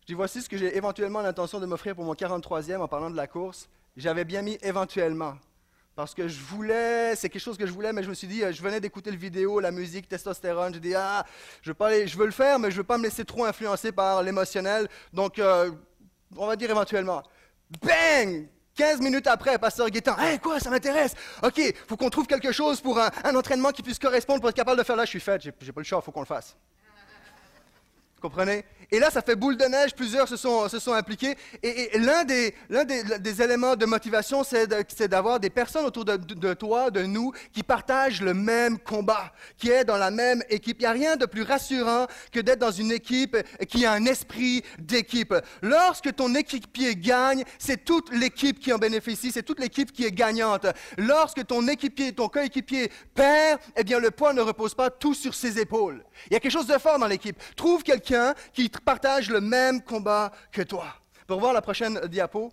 je 0.02 0.08
dis 0.08 0.14
voici 0.14 0.42
ce 0.42 0.50
que 0.50 0.58
j'ai 0.58 0.76
éventuellement 0.76 1.22
l'intention 1.22 1.60
de 1.60 1.66
m'offrir 1.66 1.96
pour 1.96 2.04
mon 2.04 2.14
43e 2.14 2.78
en 2.78 2.88
parlant 2.88 3.10
de 3.10 3.16
la 3.16 3.28
course. 3.28 3.70
J'avais 3.96 4.26
bien 4.26 4.42
mis 4.42 4.58
éventuellement. 4.62 5.38
Parce 5.96 6.14
que 6.14 6.28
je 6.28 6.40
voulais, 6.40 7.16
c'est 7.16 7.30
quelque 7.30 7.42
chose 7.42 7.58
que 7.58 7.66
je 7.66 7.72
voulais, 7.72 7.92
mais 7.92 8.04
je 8.04 8.10
me 8.10 8.14
suis 8.14 8.28
dit, 8.28 8.42
je 8.52 8.62
venais 8.62 8.80
d'écouter 8.80 9.12
le 9.12 9.18
vidéo, 9.18 9.60
la 9.60 9.72
musique, 9.72 10.08
testostérone. 10.08 10.74
J'ai 10.74 10.80
dit, 10.80 10.96
ah, 10.96 11.26
je 11.62 11.72
veux, 11.72 12.08
je 12.08 12.18
veux 12.18 12.26
le 12.26 12.32
faire, 12.32 12.60
mais 12.60 12.70
je 12.70 12.76
ne 12.76 12.82
veux 12.82 12.86
pas 12.86 12.98
me 12.98 13.04
laisser 13.04 13.26
trop 13.26 13.44
influencer 13.44 13.92
par 13.92 14.22
l'émotionnel. 14.24 14.88
Donc, 15.12 15.40
euh, 15.40 15.72
on 16.38 16.48
va 16.48 16.56
dire 16.56 16.70
éventuellement. 16.70 17.24
Bang 17.82 18.48
15 18.80 19.02
minutes 19.02 19.28
après, 19.28 19.60
pasteur 19.60 19.90
Guétin, 19.90 20.16
hey, 20.20 20.40
quoi, 20.40 20.58
ça 20.62 20.70
m'intéresse. 20.70 21.14
OK, 21.44 21.60
faut 21.86 21.98
qu'on 21.98 22.10
trouve 22.10 22.28
quelque 22.28 22.54
chose 22.54 22.80
pour 22.80 22.98
un, 22.98 23.36
entraînement 23.36 23.72
qui 23.72 23.84
puisse 23.84 24.00
correspondre 24.00 24.40
pour 24.40 24.50
être 24.50 24.56
capable 24.56 24.78
de 24.78 24.86
faire 24.86 24.96
là. 24.96 25.04
Je 25.04 25.10
suis 25.10 25.20
fait, 25.20 25.42
j'ai 25.42 25.52
pas 25.52 25.82
le 25.82 25.84
choix, 25.84 26.02
faut 26.02 26.14
qu'on 26.14 26.22
le 26.22 26.26
fasse. 26.26 26.56
Vous 28.22 28.28
comprenez? 28.28 28.66
Et 28.92 29.00
là, 29.00 29.12
ça 29.12 29.22
fait 29.22 29.36
boule 29.36 29.56
de 29.56 29.64
neige, 29.66 29.96
plusieurs 29.96 30.28
se 30.28 30.36
sont, 30.36 30.94
impliqués. 30.94 31.38
Et, 31.64 31.98
l'un, 32.00 32.26
des, 32.26 32.54
l'un 32.70 32.84
des, 32.84 33.42
éléments 33.42 33.78
de 33.78 33.86
motivation, 33.86 34.44
c'est, 34.44 34.68
d'avoir 35.08 35.40
des 35.40 35.50
personnes 35.50 35.86
autour 35.86 36.04
de, 36.04 36.54
toi, 36.54 36.92
de 36.92 37.04
nous, 37.04 37.32
qui 37.54 37.64
partagent 37.64 38.22
le 38.22 38.34
même 38.34 38.78
combat, 38.78 39.32
qui 39.58 39.70
est 39.70 39.86
dans 39.86 39.98
la 39.98 40.12
même 40.12 40.44
équipe. 40.50 40.78
Il 40.80 40.82
n'y 40.82 40.88
a 40.88 40.92
rien 40.92 41.16
de 41.16 41.26
plus 41.26 41.44
rassurant 41.44 42.08
que 42.34 42.42
d'être 42.42 42.60
dans 42.60 42.72
une 42.72 42.92
équipe 42.92 43.38
qui 43.70 43.86
a 43.86 43.94
un 43.94 44.06
esprit 44.06 44.64
d'équipe. 44.80 45.34
Lorsque 45.62 46.14
ton 46.16 46.36
équipier 46.36 46.96
gagne, 46.96 47.46
c'est 47.58 47.86
toute 47.86 48.12
l'équipe 48.12 48.60
qui 48.60 48.74
en 48.74 48.80
bénéficie, 48.80 49.32
c'est 49.32 49.44
toute 49.44 49.60
l'équipe 49.60 49.94
qui 49.94 50.04
est 50.04 50.12
gagnante. 50.12 50.66
Lorsque 50.98 51.46
ton 51.46 51.68
équipier, 51.68 52.12
ton 52.12 52.28
coéquipier 52.28 52.92
perd, 53.14 53.62
eh 53.78 53.84
bien 53.86 54.00
le 54.00 54.12
poids 54.12 54.34
ne 54.34 54.42
repose 54.42 54.74
pas 54.74 54.90
tout 54.90 55.14
sur 55.14 55.36
ses 55.36 55.60
épaules. 55.60 56.04
Il 56.30 56.34
y 56.34 56.36
a 56.36 56.40
quelque 56.40 56.52
chose 56.52 56.68
de 56.68 56.78
fort 56.78 56.98
dans 56.98 57.08
l'équipe. 57.08 57.38
Trouve 57.56 57.84
quelqu'un 57.84 58.09
qui 58.54 58.70
partagent 58.70 59.30
le 59.30 59.42
même 59.42 59.82
combat 59.82 60.32
que 60.52 60.62
toi. 60.62 60.88
Pour 61.28 61.40
voir 61.40 61.54
la 61.54 61.62
prochaine 61.62 62.00
diapo. 62.08 62.52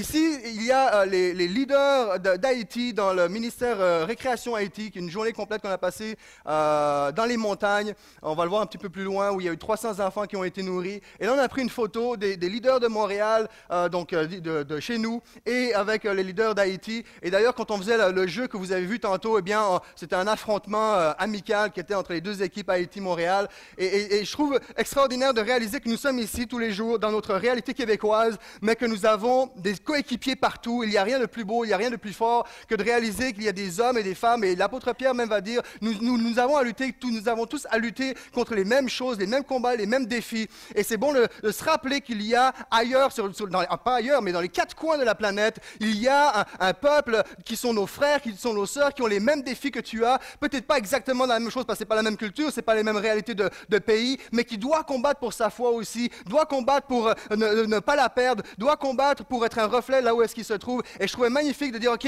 Ici, 0.00 0.38
il 0.46 0.64
y 0.64 0.72
a 0.72 1.02
euh, 1.02 1.04
les, 1.04 1.34
leaders 1.34 2.18
d'Haïti 2.20 2.94
dans 2.94 3.12
le 3.12 3.28
ministère 3.28 3.76
euh, 3.80 4.06
Récréation 4.06 4.54
Haïti, 4.54 4.90
qui 4.90 4.98
est 4.98 5.02
une 5.02 5.10
journée 5.10 5.32
complète 5.34 5.60
qu'on 5.60 5.68
a 5.68 5.76
passée 5.76 6.16
euh, 6.48 7.12
dans 7.12 7.26
les 7.26 7.36
montagnes. 7.36 7.92
On 8.22 8.34
va 8.34 8.44
le 8.44 8.48
voir 8.48 8.62
un 8.62 8.66
petit 8.66 8.78
peu 8.78 8.88
plus 8.88 9.04
loin, 9.04 9.30
où 9.30 9.42
il 9.42 9.44
y 9.44 9.48
a 9.50 9.52
eu 9.52 9.58
300 9.58 10.00
enfants 10.00 10.24
qui 10.24 10.36
ont 10.36 10.44
été 10.44 10.62
nourris. 10.62 11.02
Et 11.18 11.26
là, 11.26 11.34
on 11.36 11.38
a 11.38 11.46
pris 11.50 11.60
une 11.60 11.68
photo 11.68 12.16
des, 12.16 12.36
leaders 12.36 12.80
de 12.80 12.88
Montréal, 12.88 13.46
donc 13.92 14.12
de, 14.12 14.80
chez 14.80 14.96
nous, 14.96 15.20
et 15.44 15.74
avec 15.74 16.04
les 16.04 16.22
leaders 16.22 16.54
d'Haïti. 16.54 17.04
Et 17.22 17.30
d'ailleurs, 17.30 17.54
quand 17.54 17.70
on 17.70 17.76
faisait 17.76 18.10
le, 18.10 18.26
jeu 18.26 18.46
que 18.46 18.56
vous 18.56 18.72
avez 18.72 18.86
vu 18.86 19.00
tantôt, 19.00 19.38
eh 19.38 19.42
bien, 19.42 19.80
c'était 19.96 20.16
un 20.16 20.26
affrontement 20.26 20.94
amical 21.18 21.72
qui 21.72 21.80
était 21.80 21.94
entre 21.94 22.14
les 22.14 22.22
deux 22.22 22.42
équipes 22.42 22.70
Haïti-Montréal. 22.70 23.48
Et, 23.76 24.16
et 24.16 24.24
je 24.24 24.32
trouve 24.32 24.58
extraordinaire 24.78 25.34
de 25.34 25.42
réaliser 25.42 25.80
que 25.80 25.90
nous 25.90 25.98
sommes 25.98 26.18
ici 26.18 26.46
tous 26.46 26.58
les 26.58 26.72
jours 26.72 26.98
dans 26.98 27.10
notre 27.10 27.34
réalité 27.34 27.74
québécoise, 27.74 28.38
mais 28.62 28.76
que 28.76 28.86
nous 28.86 29.04
avons 29.04 29.50
des 29.56 29.74
coéquipiers 29.90 30.36
partout. 30.36 30.84
Il 30.84 30.90
n'y 30.90 30.96
a 30.96 31.02
rien 31.02 31.18
de 31.18 31.26
plus 31.26 31.44
beau, 31.44 31.64
il 31.64 31.68
n'y 31.68 31.72
a 31.72 31.76
rien 31.76 31.90
de 31.90 31.96
plus 31.96 32.12
fort 32.12 32.46
que 32.68 32.76
de 32.76 32.84
réaliser 32.84 33.32
qu'il 33.32 33.42
y 33.42 33.48
a 33.48 33.52
des 33.52 33.80
hommes 33.80 33.98
et 33.98 34.04
des 34.04 34.14
femmes. 34.14 34.44
Et 34.44 34.54
l'apôtre 34.54 34.92
Pierre 34.92 35.14
même 35.14 35.28
va 35.28 35.40
dire, 35.40 35.62
nous, 35.80 35.94
nous, 36.00 36.38
avons 36.38 36.56
à 36.56 36.62
lutter, 36.62 36.94
nous 37.02 37.28
avons 37.28 37.46
tous 37.46 37.66
à 37.70 37.78
lutter 37.78 38.14
contre 38.32 38.54
les 38.54 38.64
mêmes 38.64 38.88
choses, 38.88 39.18
les 39.18 39.26
mêmes 39.26 39.42
combats, 39.42 39.74
les 39.74 39.86
mêmes 39.86 40.06
défis. 40.06 40.48
Et 40.76 40.84
c'est 40.84 40.96
bon 40.96 41.12
de, 41.12 41.50
se 41.50 41.64
rappeler 41.64 42.00
qu'il 42.00 42.22
y 42.22 42.36
a 42.36 42.52
ailleurs, 42.70 43.10
sur, 43.10 43.28
dans, 43.48 43.64
pas 43.84 43.96
ailleurs, 43.96 44.22
mais 44.22 44.30
dans 44.30 44.40
les 44.40 44.48
quatre 44.48 44.76
coins 44.76 44.96
de 44.96 45.02
la 45.02 45.16
planète, 45.16 45.58
il 45.80 45.96
y 45.98 46.06
a 46.06 46.46
un, 46.60 46.72
peuple 46.72 47.22
qui 47.44 47.56
sont 47.56 47.74
nos 47.74 47.86
frères, 47.86 48.22
qui 48.22 48.34
sont 48.36 48.54
nos 48.54 48.66
sœurs, 48.66 48.94
qui 48.94 49.02
ont 49.02 49.08
les 49.08 49.20
mêmes 49.20 49.42
défis 49.42 49.72
que 49.72 49.80
tu 49.80 50.04
as. 50.04 50.20
Peut-être 50.38 50.66
pas 50.66 50.78
exactement 50.78 51.26
la 51.26 51.40
même 51.40 51.50
chose 51.50 51.64
parce 51.64 51.78
que 51.78 51.80
c'est 51.80 51.88
pas 51.88 51.96
la 51.96 52.02
même 52.02 52.16
culture, 52.16 52.50
c'est 52.52 52.62
pas 52.62 52.76
les 52.76 52.84
mêmes 52.84 52.96
réalités 52.96 53.34
de, 53.34 53.78
pays, 53.78 54.18
mais 54.30 54.44
qui 54.44 54.58
doit 54.58 54.84
combattre 54.84 55.18
pour 55.18 55.32
sa 55.32 55.50
foi 55.50 55.70
aussi, 55.70 56.10
doit 56.26 56.46
combattre 56.46 56.86
pour 56.86 57.08
euh, 57.08 57.14
ne, 57.30 57.64
ne 57.64 57.78
pas 57.80 57.96
la 57.96 58.08
perdre, 58.08 58.44
doit 58.58 58.76
combattre 58.76 59.24
pour 59.24 59.44
être 59.44 59.58
un 59.58 59.66
là 59.88 60.14
où 60.14 60.22
est-ce 60.22 60.34
qu'il 60.34 60.44
se 60.44 60.54
trouve. 60.54 60.82
Et 60.98 61.06
je 61.06 61.12
trouvais 61.12 61.30
magnifique 61.30 61.72
de 61.72 61.78
dire, 61.78 61.92
OK, 61.92 62.06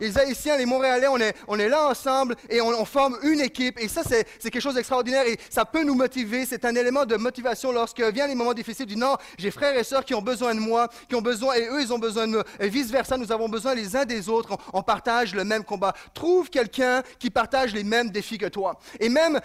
les 0.00 0.18
Haïtiens, 0.18 0.56
les 0.56 0.66
Montréalais, 0.66 1.08
on 1.08 1.18
est, 1.18 1.34
on 1.46 1.58
est 1.58 1.68
là 1.68 1.88
ensemble 1.88 2.36
et 2.48 2.60
on, 2.60 2.84
forme 2.84 3.18
une 3.22 3.40
équipe. 3.40 3.78
Et 3.80 3.88
ça, 3.88 4.02
c'est 4.04 4.24
quelque 4.50 4.60
chose 4.60 4.74
d'extraordinaire 4.74 5.26
et 5.26 5.38
ça 5.50 5.64
peut 5.64 5.82
nous 5.82 5.94
motiver. 5.94 6.46
C'est 6.46 6.64
un 6.64 6.74
élément 6.74 7.04
de 7.04 7.16
motivation 7.16 7.72
lorsque 7.72 8.00
viennent 8.00 8.28
les 8.28 8.34
moments 8.34 8.54
difficiles. 8.54 8.86
Du 8.86 8.96
non, 8.96 9.16
j'ai 9.38 9.50
frères 9.50 9.76
et 9.76 9.84
sœurs 9.84 10.04
qui 10.04 10.14
ont 10.14 10.22
besoin 10.22 10.54
de 10.54 10.60
moi, 10.60 10.88
qui 11.08 11.14
ont 11.14 11.20
besoin, 11.20 11.54
et 11.54 11.66
eux, 11.68 11.82
ils 11.82 11.92
ont 11.92 11.98
besoin 11.98 12.26
de 12.26 12.32
nous. 12.32 12.42
Et 12.60 12.68
vice-versa, 12.68 13.16
nous 13.16 13.32
avons 13.32 13.48
besoin 13.48 13.74
les 13.74 13.96
uns 13.96 14.04
des 14.04 14.28
autres. 14.28 14.56
On, 14.72 14.82
partage 14.82 15.34
le 15.34 15.44
même 15.44 15.64
combat. 15.64 15.92
Trouve 16.14 16.48
quelqu'un 16.48 17.02
qui 17.18 17.28
partage 17.30 17.74
les 17.74 17.84
mêmes 17.84 18.10
défis 18.10 18.38
que 18.38 18.46
toi. 18.46 18.78
Et 18.98 19.08
même, 19.08 19.40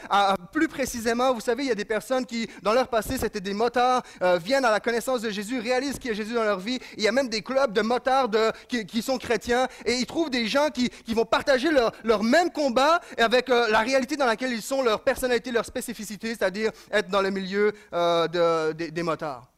plus 0.51 0.67
précisément, 0.67 1.33
vous 1.33 1.41
savez, 1.41 1.63
il 1.63 1.69
y 1.69 1.71
a 1.71 1.75
des 1.75 1.85
personnes 1.85 2.25
qui, 2.25 2.49
dans 2.61 2.73
leur 2.73 2.87
passé, 2.87 3.17
c'était 3.17 3.41
des 3.41 3.53
motards, 3.53 4.03
euh, 4.21 4.37
viennent 4.37 4.65
à 4.65 4.71
la 4.71 4.79
connaissance 4.79 5.21
de 5.21 5.29
Jésus, 5.29 5.59
réalisent 5.59 5.99
qu'il 5.99 6.11
y 6.11 6.13
a 6.13 6.15
Jésus 6.15 6.33
dans 6.33 6.43
leur 6.43 6.59
vie. 6.59 6.79
Il 6.97 7.03
y 7.03 7.07
a 7.07 7.11
même 7.11 7.27
des 7.27 7.41
clubs 7.41 7.52
de 7.53 7.81
motards 7.81 8.29
qui, 8.67 9.01
sont 9.01 9.17
chrétiens 9.17 9.67
et 9.85 9.93
ils 9.93 10.05
trouvent 10.05 10.29
des 10.29 10.47
gens 10.47 10.69
qui, 10.69 10.89
vont 11.13 11.25
partager 11.25 11.69
leur, 11.71 12.23
même 12.23 12.51
combat 12.51 12.99
avec 13.17 13.49
euh, 13.49 13.69
la 13.69 13.79
réalité 13.79 14.15
dans 14.15 14.25
laquelle 14.25 14.51
ils 14.51 14.61
sont, 14.61 14.81
leur 14.81 15.03
personnalité, 15.03 15.51
leur 15.51 15.65
spécificité, 15.65 16.29
c'est-à-dire 16.29 16.71
être 16.91 17.09
dans 17.09 17.21
le 17.21 17.29
milieu 17.29 17.73
euh, 17.93 18.73
des 18.73 19.03
motards. 19.03 19.49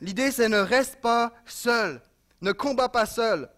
L'idée, 0.00 0.30
c'est 0.30 0.48
ne 0.48 0.58
reste 0.58 0.96
pas 0.96 1.32
seul. 1.44 2.00
Ne 2.40 2.52
combat 2.52 2.88
pas 2.88 3.06
seul. 3.06 3.48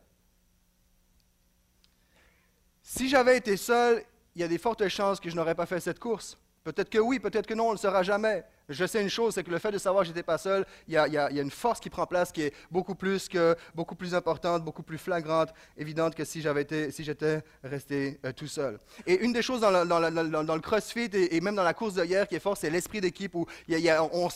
Si 2.83 3.09
j'avais 3.09 3.37
été 3.37 3.57
seul, 3.57 4.05
il 4.35 4.41
y 4.41 4.45
a 4.45 4.49
des 4.49 4.59
fortes 4.59 4.87
chances 4.89 5.21
que 5.21 5.31
je 5.31 5.37
n'aurais 5.37 5.55
pas 5.55 5.67
fait 5.67 5.81
cette 5.81 5.99
course. 5.99 6.37
Peut-être 6.65 6.91
que 6.91 6.99
oui, 6.99 7.19
peut-être 7.19 7.47
que 7.47 7.55
non, 7.55 7.67
on 7.67 7.69
ne 7.69 7.75
le 7.75 7.79
saura 7.79 8.03
jamais. 8.03 8.45
Je 8.69 8.87
sais 8.87 9.03
une 9.03 9.11
chose, 9.11 9.35
c'est 9.35 9.45
que 9.45 9.51
le 9.51 9.59
fait 9.59 9.73
de 9.73 9.79
savoir 9.79 10.03
que 10.03 10.09
j'étais 10.09 10.23
pas 10.23 10.39
seul, 10.39 10.65
il 10.89 10.95
y, 10.95 10.97
a, 10.97 11.31
une 11.31 11.51
force 11.51 11.81
qui 11.81 11.91
prend 11.91 12.07
place 12.07 12.33
qui 12.33 12.43
est 12.43 12.55
beaucoup 12.71 12.95
plus 12.95 13.29
que 13.29 13.57
beaucoup 13.75 13.95
plus 13.95 14.15
importante, 14.15 14.65
beaucoup 14.65 14.83
plus 14.83 14.99
flagrante, 14.99 15.51
évidente 15.77 16.15
que 16.15 16.25
si 16.25 16.41
été, 16.41 16.91
si 16.91 17.05
j'étais 17.05 17.43
resté 17.65 18.21
euh, 18.25 18.33
tout 18.33 18.47
seul. 18.47 18.79
Et 19.07 19.25
une 19.25 19.33
des 19.33 19.43
choses 19.43 19.61
dans, 19.61 19.71
le 19.71 20.61
CrossFit 20.61 21.11
et, 21.13 21.41
même 21.41 21.55
dans 21.55 21.63
la 21.63 21.75
course 21.75 21.95
de 21.95 22.05
hier 22.05 22.29
qui 22.29 22.37
est 22.37 22.41
forte, 22.41 22.59
c'est 22.61 22.71
l'esprit 22.71 23.01
d'équipe 23.01 23.35
où 23.35 23.47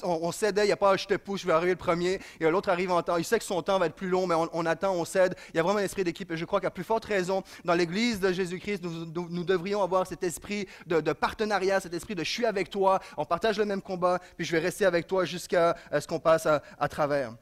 on, 0.04 0.32
s'aidait. 0.32 0.64
Il 0.64 0.66
n'y 0.66 0.72
a 0.72 0.76
pas 0.76 0.96
je 0.96 1.06
te 1.06 1.14
pousse, 1.14 1.42
je 1.42 1.46
vais 1.46 1.52
arriver 1.52 1.72
le 1.72 1.78
premier, 1.78 2.20
et 2.40 2.50
l'autre 2.50 2.68
arrive 2.68 2.90
en 2.90 3.02
temps. 3.02 3.16
Il 3.16 3.24
sait 3.24 3.38
que 3.38 3.44
son 3.44 3.62
temps 3.62 3.78
va 3.78 3.86
être 3.86 3.94
plus 3.94 4.08
long, 4.08 4.26
mais 4.26 4.34
on, 4.34 4.66
attend, 4.66 4.94
on 4.94 5.04
cède. 5.04 5.34
Il 5.52 5.56
y 5.56 5.60
a 5.60 5.62
vraiment 5.62 5.78
un 5.78 5.84
esprit 5.84 6.04
d'équipe. 6.04 6.30
Et 6.32 6.36
je 6.36 6.44
crois 6.44 6.60
qu'à 6.60 6.70
plus 6.70 6.84
forte 6.84 7.04
raison, 7.04 7.42
dans 7.64 7.74
l'Église 7.74 8.20
de 8.20 8.32
Jésus-Christ, 8.32 8.82
nous, 8.82 9.44
devrions 9.44 9.82
avoir 9.82 10.06
cet 10.06 10.22
esprit 10.24 10.66
de 10.86 11.12
partenariat, 11.12 11.80
cet 11.80 11.94
esprit 11.94 12.14
de 12.14 12.24
je 12.24 12.30
suis 12.30 12.46
avec 12.46 12.70
toi, 12.70 13.00
on 13.16 13.24
partage 13.24 13.58
le 13.58 13.64
même 13.64 13.82
combat 13.82 14.15
puis 14.36 14.46
je 14.46 14.52
vais 14.52 14.58
rester 14.58 14.84
avec 14.84 15.06
toi 15.06 15.24
jusqu'à 15.24 15.76
ce 15.98 16.06
qu'on 16.06 16.20
passe 16.20 16.46
à, 16.46 16.88
travers. 16.88 17.32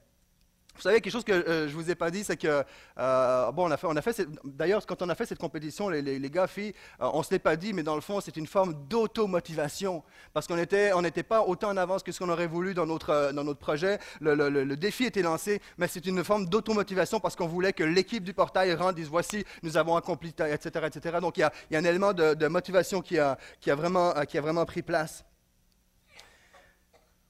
Vous 0.76 0.82
savez, 0.82 1.00
quelque 1.00 1.12
chose 1.12 1.24
que 1.24 1.32
euh, 1.32 1.68
je 1.68 1.74
vous 1.74 1.88
ai 1.88 1.94
pas 1.94 2.10
dit, 2.10 2.24
c'est 2.24 2.36
que, 2.36 2.64
euh, 2.98 3.52
bon, 3.52 3.70
on 3.84 3.96
a 3.96 4.02
fait, 4.02 4.26
d'ailleurs, 4.44 4.84
quand 4.86 5.02
on 5.02 5.08
a 5.08 5.14
fait 5.14 5.24
cette 5.24 5.38
compétition, 5.38 5.88
les, 5.88 6.30
gars, 6.30 6.48
euh, 6.58 6.72
on 6.98 7.18
ne 7.18 7.22
se 7.22 7.30
l'est 7.30 7.38
pas 7.38 7.54
dit, 7.54 7.72
mais 7.72 7.84
dans 7.84 7.94
le 7.94 8.00
fond, 8.00 8.20
c'est 8.20 8.36
une 8.36 8.48
forme 8.48 8.74
d'automotivation. 8.88 10.02
Parce 10.32 10.48
qu'on 10.48 10.56
n'était 10.56 11.22
pas 11.22 11.42
autant 11.42 11.68
en 11.68 11.76
avance 11.76 12.02
que 12.02 12.10
ce 12.10 12.18
qu'on 12.18 12.28
aurait 12.28 12.48
voulu 12.48 12.74
dans 12.74 12.86
notre, 12.86 13.30
dans 13.32 13.44
notre 13.44 13.60
projet. 13.60 14.00
Le, 14.20 14.74
défi 14.74 15.04
était 15.04 15.22
lancé, 15.22 15.62
mais 15.78 15.86
c'est 15.86 16.04
une 16.06 16.24
forme 16.24 16.46
d'automotivation 16.46 17.20
parce 17.20 17.36
qu'on 17.36 17.46
voulait 17.46 17.72
que 17.72 17.84
l'équipe 17.84 18.24
du 18.24 18.34
portail 18.34 18.74
rentre, 18.74 18.96
dise 18.96 19.08
voici, 19.08 19.44
nous 19.62 19.76
avons 19.76 19.94
accompli, 19.94 20.30
etc. 20.30 20.86
etc. 20.86 21.18
Donc, 21.20 21.38
il 21.38 21.40
y 21.70 21.76
a, 21.76 21.78
un 21.78 21.84
élément 21.84 22.12
de, 22.12 22.48
motivation 22.48 23.00
qui, 23.00 23.18
a 23.20 23.36
vraiment, 23.64 24.12
qui 24.28 24.38
a 24.38 24.40
vraiment 24.40 24.64
pris 24.64 24.82
place. 24.82 25.24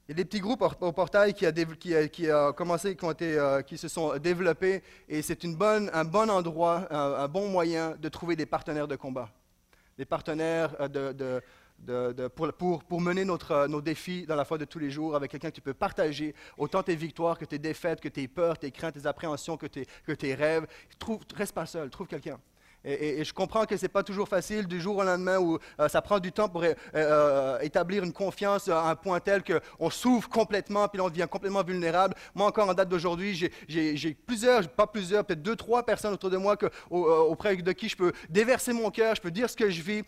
Il 0.06 0.10
y 0.10 0.12
a 0.12 0.16
des 0.16 0.26
petits 0.26 0.40
groupes 0.40 0.62
au 0.80 0.92
portail 0.92 1.32
qui, 1.32 1.46
a, 1.46 2.52
commencé, 2.52 2.94
qui, 2.94 3.04
ont 3.06 3.10
été, 3.10 3.38
euh, 3.38 3.62
qui, 3.62 3.78
se 3.78 3.88
sont 3.88 4.18
développés, 4.18 4.82
et 5.08 5.22
c'est 5.22 5.42
un 5.46 6.04
bon 6.04 6.30
endroit, 6.30 6.86
un, 6.90 7.26
bon 7.26 7.48
moyen 7.48 7.96
de 7.98 8.08
trouver 8.10 8.36
des 8.36 8.44
partenaires 8.44 8.86
de 8.86 8.96
combat. 8.96 9.30
Des 9.96 10.04
partenaires 10.04 10.76
euh, 10.78 11.40
pour, 12.36 13.00
mener 13.00 13.24
notre, 13.24 13.66
nos 13.66 13.80
défis 13.80 14.26
dans 14.26 14.36
la 14.36 14.44
foi 14.44 14.58
de 14.58 14.66
tous 14.66 14.78
les 14.78 14.90
jours 14.90 15.16
avec 15.16 15.30
quelqu'un 15.30 15.48
que 15.48 15.54
tu 15.54 15.62
peux 15.62 15.72
partager 15.72 16.34
autant 16.58 16.82
tes 16.82 16.96
victoires 16.96 17.38
que 17.38 17.46
tes 17.46 17.58
défaites, 17.58 18.02
que 18.02 18.08
tes 18.08 18.28
peurs, 18.28 18.58
tes 18.58 18.70
craintes, 18.70 18.94
tes 18.94 19.06
appréhensions, 19.06 19.56
que 19.56 19.66
tes, 19.66 19.86
que 20.04 20.12
tes 20.12 20.34
rêves. 20.34 20.66
Trouve, 20.98 21.20
reste 21.34 21.54
pas 21.54 21.64
seul, 21.64 21.88
trouve 21.88 22.08
quelqu'un. 22.08 22.38
Et, 22.84 23.24
je 23.24 23.32
comprends 23.32 23.64
que 23.64 23.76
ce 23.76 23.82
n'est 23.82 23.88
pas 23.88 24.02
toujours 24.02 24.28
facile 24.28 24.66
du 24.66 24.80
jour 24.80 24.98
au 24.98 25.02
lendemain 25.02 25.38
où 25.38 25.58
euh, 25.80 25.88
ça 25.88 26.02
prend 26.02 26.18
du 26.18 26.32
temps 26.32 26.48
pour 26.48 26.62
euh, 26.62 26.74
euh, 26.94 27.58
établir 27.60 28.04
une 28.04 28.12
confiance 28.12 28.68
à 28.68 28.82
un 28.82 28.94
point 28.94 29.20
tel 29.20 29.42
qu'on 29.42 29.90
s'ouvre 29.90 30.28
complètement, 30.28 30.88
puis 30.88 31.00
on 31.00 31.08
devient 31.08 31.26
complètement 31.30 31.62
vulnérable. 31.62 32.14
Moi, 32.34 32.46
encore 32.46 32.68
en 32.68 32.74
date 32.74 32.88
d'aujourd'hui, 32.88 33.50
j'ai 33.68 34.14
plusieurs, 34.26 34.68
pas 34.68 34.86
plusieurs, 34.86 35.24
peut-être 35.24 35.42
deux, 35.42 35.56
trois 35.56 35.84
personnes 35.84 36.12
autour 36.12 36.30
de 36.30 36.36
moi 36.36 36.56
que, 36.56 36.66
auprès 36.90 37.56
de 37.56 37.72
qui 37.72 37.88
je 37.88 37.96
peux 37.96 38.12
déverser 38.28 38.72
mon 38.72 38.90
cœur, 38.90 39.14
je 39.14 39.20
peux 39.20 39.30
dire 39.30 39.48
ce 39.48 39.56
que 39.56 39.70
je 39.70 39.80
vis. 39.80 40.02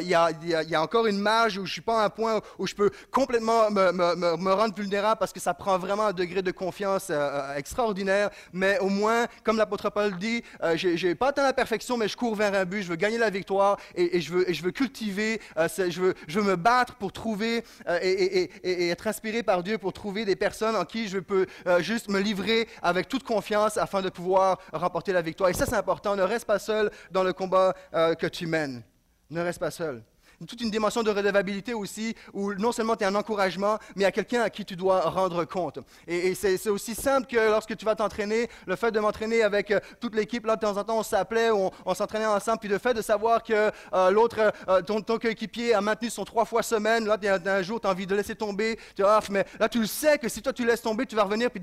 Il 0.00 0.08
y, 0.08 0.14
a 0.14 0.82
encore 0.82 1.06
une 1.06 1.18
marge 1.18 1.54
où 1.54 1.64
je 1.64 1.70
ne 1.70 1.72
suis 1.72 1.80
pas 1.80 2.02
à 2.02 2.04
un 2.04 2.10
point 2.10 2.40
où 2.58 2.66
je 2.66 2.74
peux 2.74 2.90
complètement 3.10 3.70
me, 3.70 4.52
rendre 4.52 4.74
vulnérable 4.74 5.18
parce 5.18 5.32
que 5.32 5.40
ça 5.40 5.54
prend 5.54 5.78
vraiment 5.78 6.06
un 6.06 6.12
degré 6.12 6.42
de 6.42 6.50
confiance 6.50 7.10
extraordinaire. 7.56 8.30
Mais 8.52 8.78
au 8.80 8.88
moins, 8.88 9.26
comme 9.44 9.56
l'apôtre 9.56 9.90
Paul 9.90 10.16
dit, 10.18 10.42
j'ai 10.74 11.14
pas 11.14 11.28
atteint 11.28 11.44
la 11.44 11.52
perfection, 11.52 11.96
mais 11.96 12.09
je 12.10 12.16
cours 12.16 12.34
vers 12.34 12.54
un 12.54 12.64
but, 12.64 12.82
je 12.82 12.88
veux 12.88 12.96
gagner 12.96 13.18
la 13.18 13.30
victoire 13.30 13.78
et, 13.94 14.20
je, 14.20 14.32
veux, 14.32 14.52
je, 14.52 14.62
veux, 14.62 14.72
cultiver, 14.72 15.40
euh, 15.56 15.68
je, 15.68 16.00
veux, 16.00 16.14
je, 16.26 16.40
veux, 16.40 16.50
me 16.50 16.56
battre 16.56 16.96
pour 16.96 17.12
trouver 17.12 17.64
euh, 17.88 17.98
et, 18.02 18.50
être 18.90 19.06
inspiré 19.06 19.42
par 19.42 19.62
Dieu 19.62 19.78
pour 19.78 19.92
trouver 19.92 20.24
des 20.24 20.36
personnes 20.36 20.76
en 20.76 20.84
qui 20.84 21.08
je 21.08 21.18
peux 21.18 21.46
euh, 21.66 21.80
juste 21.80 22.08
me 22.08 22.20
livrer 22.20 22.68
avec 22.82 23.08
toute 23.08 23.22
confiance 23.22 23.76
afin 23.76 24.02
de 24.02 24.08
pouvoir 24.08 24.58
remporter 24.72 25.12
la 25.12 25.22
victoire. 25.22 25.50
Et 25.50 25.54
ça, 25.54 25.66
c'est 25.66 25.76
important. 25.76 26.16
Ne 26.16 26.22
reste 26.22 26.46
pas 26.46 26.58
seul 26.58 26.90
dans 27.10 27.22
le 27.22 27.32
combat 27.32 27.74
que 27.92 28.26
tu 28.26 28.46
mènes. 28.46 28.82
Ne 29.30 29.40
reste 29.40 29.60
pas 29.60 29.70
seul 29.70 30.02
toute 30.46 30.60
une 30.60 30.70
dimension 30.70 31.02
de 31.02 31.10
redevabilité 31.10 31.74
aussi, 31.74 32.14
où 32.32 32.54
non 32.54 32.72
seulement 32.72 32.96
tu 32.96 33.04
es 33.04 33.06
un 33.06 33.14
encouragement, 33.14 33.78
mais 33.94 34.04
a 34.04 34.12
quelqu'un 34.12 34.42
à 34.42 34.50
qui 34.50 34.64
tu 34.64 34.76
dois 34.76 35.00
rendre 35.02 35.44
compte. 35.44 35.78
Et, 36.06 36.34
c'est 36.34 36.68
aussi 36.68 36.94
simple 36.94 37.26
que 37.26 37.36
lorsque 37.36 37.76
tu 37.76 37.84
vas 37.84 37.94
t'entraîner, 37.94 38.48
le 38.66 38.76
fait 38.76 38.90
de 38.90 39.00
m'entraîner 39.00 39.42
avec 39.42 39.70
euh, 39.70 39.80
toute 40.00 40.14
l'équipe, 40.14 40.46
là, 40.46 40.56
de 40.56 40.60
temps 40.60 40.76
en 40.76 40.84
temps, 40.84 40.98
on 40.98 41.02
s'appelait, 41.02 41.50
on, 41.50 41.94
s'entraînait 41.94 42.26
ensemble, 42.26 42.58
puis 42.60 42.68
le 42.68 42.78
fait 42.78 42.94
de 42.94 43.02
savoir 43.02 43.42
que 43.42 43.70
euh, 43.92 44.10
l'autre, 44.10 44.52
euh, 44.68 44.82
ton, 44.82 45.02
coéquipier 45.02 45.74
a 45.74 45.80
maintenu 45.80 46.08
son 46.08 46.24
trois 46.24 46.44
fois 46.44 46.62
semaine, 46.62 47.06
là, 47.06 47.18
un 47.46 47.62
jour, 47.62 47.80
tu 47.80 47.86
as 47.86 47.90
envie 47.90 48.06
de 48.06 48.14
laisser 48.14 48.34
tomber, 48.34 48.78
tu 48.96 49.04
ah, 49.04 49.20
mais 49.30 49.44
là, 49.58 49.68
tu 49.68 49.80
le 49.80 49.86
sais 49.86 50.18
que 50.18 50.28
si 50.28 50.40
toi, 50.40 50.52
tu 50.52 50.64
laisses 50.64 50.82
tomber, 50.82 51.04
tu 51.04 51.16
vas 51.16 51.24
revenir, 51.24 51.50
puis 51.50 51.60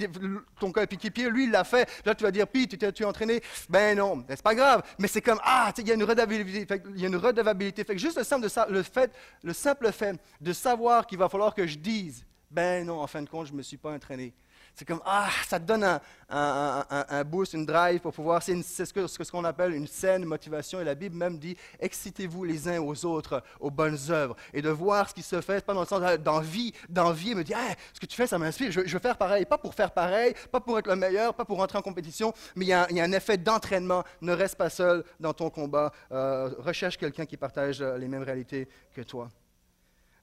ton 0.60 0.72
coéquipier, 0.72 1.30
lui, 1.30 1.46
il 1.46 1.52
l'a 1.52 1.63
fait. 1.63 1.90
Là, 2.06 2.13
tu 2.13 2.24
vas 2.24 2.32
dire, 2.32 2.48
puis, 2.48 2.68
tu 2.68 2.78
t'es 2.78 3.06
entraîné? 3.06 3.42
Ben 3.70 3.98
non, 3.98 4.24
c'est 4.30 4.42
pas 4.42 4.56
grave, 4.56 4.84
mais 5.00 5.08
c'est 5.08 5.22
comme, 5.22 5.40
ah, 5.44 5.72
il 5.78 5.88
y 5.88 5.92
a 5.92 5.94
une 5.94 6.04
redevabilité. 6.04 6.82
Il 6.96 7.02
y 7.02 7.06
a 7.06 7.08
une 7.08 7.16
redevabilité. 7.16 7.84
Fait 7.84 7.96
que 7.96 8.02
juste 8.02 8.18
le 8.18 8.24
simple 8.24 8.44
de 8.44 8.50
ça, 8.50 8.66
le, 8.69 8.84
fait, 8.84 9.12
le 9.43 9.53
simple 9.53 9.91
fait 9.91 10.19
de 10.41 10.53
savoir 10.53 11.06
qu'il 11.08 11.17
va 11.17 11.30
falloir 11.30 11.53
que 11.53 11.65
je 11.67 11.77
dise, 11.77 12.25
ben 12.49 12.86
non, 12.86 13.01
en 13.01 13.08
fin 13.08 13.21
de 13.21 13.30
compte, 13.30 13.47
je 13.47 13.51
ne 13.51 13.58
me 13.58 13.63
suis 13.63 13.77
pas 13.77 13.91
entraîné. 13.91 14.34
C'est 14.78 14.86
comme, 14.86 15.02
ah, 15.06 15.28
ça 15.48 15.60
te 15.60 15.66
donne 15.66 16.00
un, 16.30 17.24
boost, 17.24 17.54
une 17.54 17.66
drive 17.66 18.00
pour 18.00 18.13
pouvoir. 18.13 18.44
C'est 18.44 18.62
ce 18.62 18.94
qu'on 18.94 19.08
ce 19.08 19.32
qu'on 19.32 19.44
appelle 19.44 19.74
une 19.74 19.88
saine 19.88 20.24
motivation. 20.24 20.80
Et 20.80 20.84
la 20.84 20.94
Bible 20.94 21.16
même 21.18 21.40
dit, 21.40 21.58
excitez-vous 21.80 22.44
les 22.44 22.68
uns 22.68 22.80
aux 22.80 23.04
autres 23.04 23.42
aux 23.60 23.72
bonnes 23.72 23.98
œuvres. 24.10 24.36
Et 24.54 24.62
de 24.62 24.70
voir 24.70 25.10
ce 25.10 25.16
qui 25.16 25.24
se 25.24 25.42
fait, 25.42 25.66
pas 25.66 25.74
dans 25.74 25.80
le 25.80 25.88
sens 25.88 26.20
d'envie, 26.20 26.74
d'envie, 26.90 27.34
me 27.34 27.44
dire, 27.44 27.58
ce 27.92 28.00
que 28.00 28.06
tu 28.06 28.16
fais, 28.16 28.28
ça 28.28 28.38
m'inspire, 28.38 28.72
je, 28.72 28.82
veux 28.82 29.00
faire 29.00 29.18
pareil. 29.18 29.46
Pas 29.46 29.58
pour 29.58 29.74
faire 29.74 29.90
pareil, 29.90 30.36
pas 30.52 30.60
pour 30.60 30.78
être 30.78 30.88
le 30.88 30.96
meilleur, 30.96 31.34
pas 31.34 31.44
pour 31.44 31.58
rentrer 31.58 31.80
en 31.80 31.82
compétition, 31.82 32.32
mais 32.56 32.66
il 32.66 32.70
y 32.70 32.74
a, 32.74 32.86
un 32.88 33.12
effet 33.13 33.40
d'entraînement. 33.40 34.04
Ne 34.22 34.34
reste 34.34 34.58
pas 34.58 34.70
seul 34.70 35.04
dans 35.20 35.34
ton 35.34 35.50
combat. 35.50 35.92
Euh, 36.12 36.52
recherche 36.60 36.98
quelqu'un 36.98 37.26
qui 37.26 37.36
partage 37.36 37.82
les 37.82 38.08
mêmes 38.08 38.22
réalités 38.22 38.68
que 38.94 39.02
toi 39.02 39.28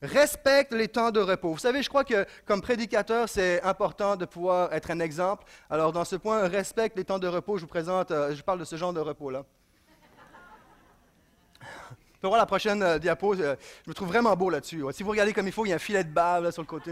respecte 0.04 0.72
les 0.72 0.88
temps 0.88 1.10
de 1.10 1.20
repos. 1.20 1.52
Vous 1.52 1.58
savez, 1.58 1.82
je 1.82 1.88
crois 1.88 2.04
que 2.04 2.26
comme 2.46 2.60
prédicateur, 2.60 3.28
c'est 3.28 3.62
important 3.62 4.16
de 4.16 4.24
pouvoir 4.24 4.72
être 4.72 4.90
un 4.90 5.00
exemple. 5.00 5.44
Alors, 5.70 5.92
dans 5.92 6.04
ce 6.04 6.16
point, 6.16 6.46
respecte 6.48 6.96
les 6.96 7.04
temps 7.04 7.18
de 7.18 7.28
repos. 7.28 7.56
Je 7.56 7.62
vous 7.62 7.68
présente, 7.68 8.10
euh, 8.10 8.34
je 8.34 8.42
parle 8.42 8.60
de 8.60 8.64
ce 8.64 8.76
genre 8.76 8.92
de 8.92 9.00
repos-là. 9.00 9.44
On 12.22 12.28
voir 12.28 12.38
la 12.38 12.46
prochaine 12.46 12.82
euh, 12.82 12.98
diapo. 12.98 13.34
Euh, 13.34 13.54
je 13.84 13.90
me 13.90 13.94
trouve 13.94 14.08
vraiment 14.08 14.34
beau 14.34 14.48
là-dessus. 14.48 14.82
Si 14.92 15.02
vous 15.02 15.10
regardez 15.10 15.34
comme 15.34 15.46
il 15.46 15.52
faut, 15.52 15.66
il 15.66 15.68
y 15.68 15.72
a 15.72 15.76
un 15.76 15.78
filet 15.78 16.04
de 16.04 16.08
bave 16.08 16.50
sur 16.52 16.62
le 16.62 16.66
côté 16.66 16.90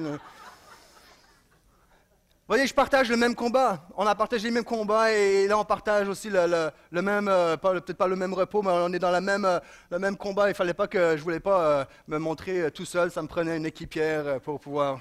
voyez, 2.53 2.67
je 2.67 2.75
partage 2.75 3.09
le 3.09 3.17
même 3.17 3.35
combat. 3.35 3.83
On 3.97 4.07
a 4.07 4.15
partagé 4.15 4.49
les 4.49 4.55
mêmes 4.55 4.65
combats 4.65 5.11
et 5.11 5.47
là, 5.47 5.59
on 5.59 5.65
partage 5.65 6.07
aussi 6.07 6.29
le, 6.29 6.71
même, 7.01 7.27
euh, 7.27 7.57
peut-être 7.57 7.95
pas 7.95 8.07
le 8.07 8.15
même 8.15 8.35
repos, 8.35 8.61
mais 8.61 8.73
on 8.73 8.93
est 8.93 8.99
dans 8.99 9.19
même, 9.23 9.47
euh, 9.47 9.59
le 9.91 9.99
même 9.99 10.19
combat. 10.19 10.51
Il 10.51 10.55
fallait 10.55 10.75
pas 10.75 10.87
que 10.87 11.17
je 11.17 11.23
voulais 11.23 11.41
pas 11.41 11.61
euh, 11.63 11.85
me 12.09 12.19
montrer 12.19 12.71
tout 12.71 12.85
seul. 12.85 13.11
Ça 13.11 13.23
me 13.23 13.27
prenait 13.27 13.57
une 13.57 13.65
équipière 13.65 14.39
pour 14.43 14.61
pouvoir. 14.61 15.01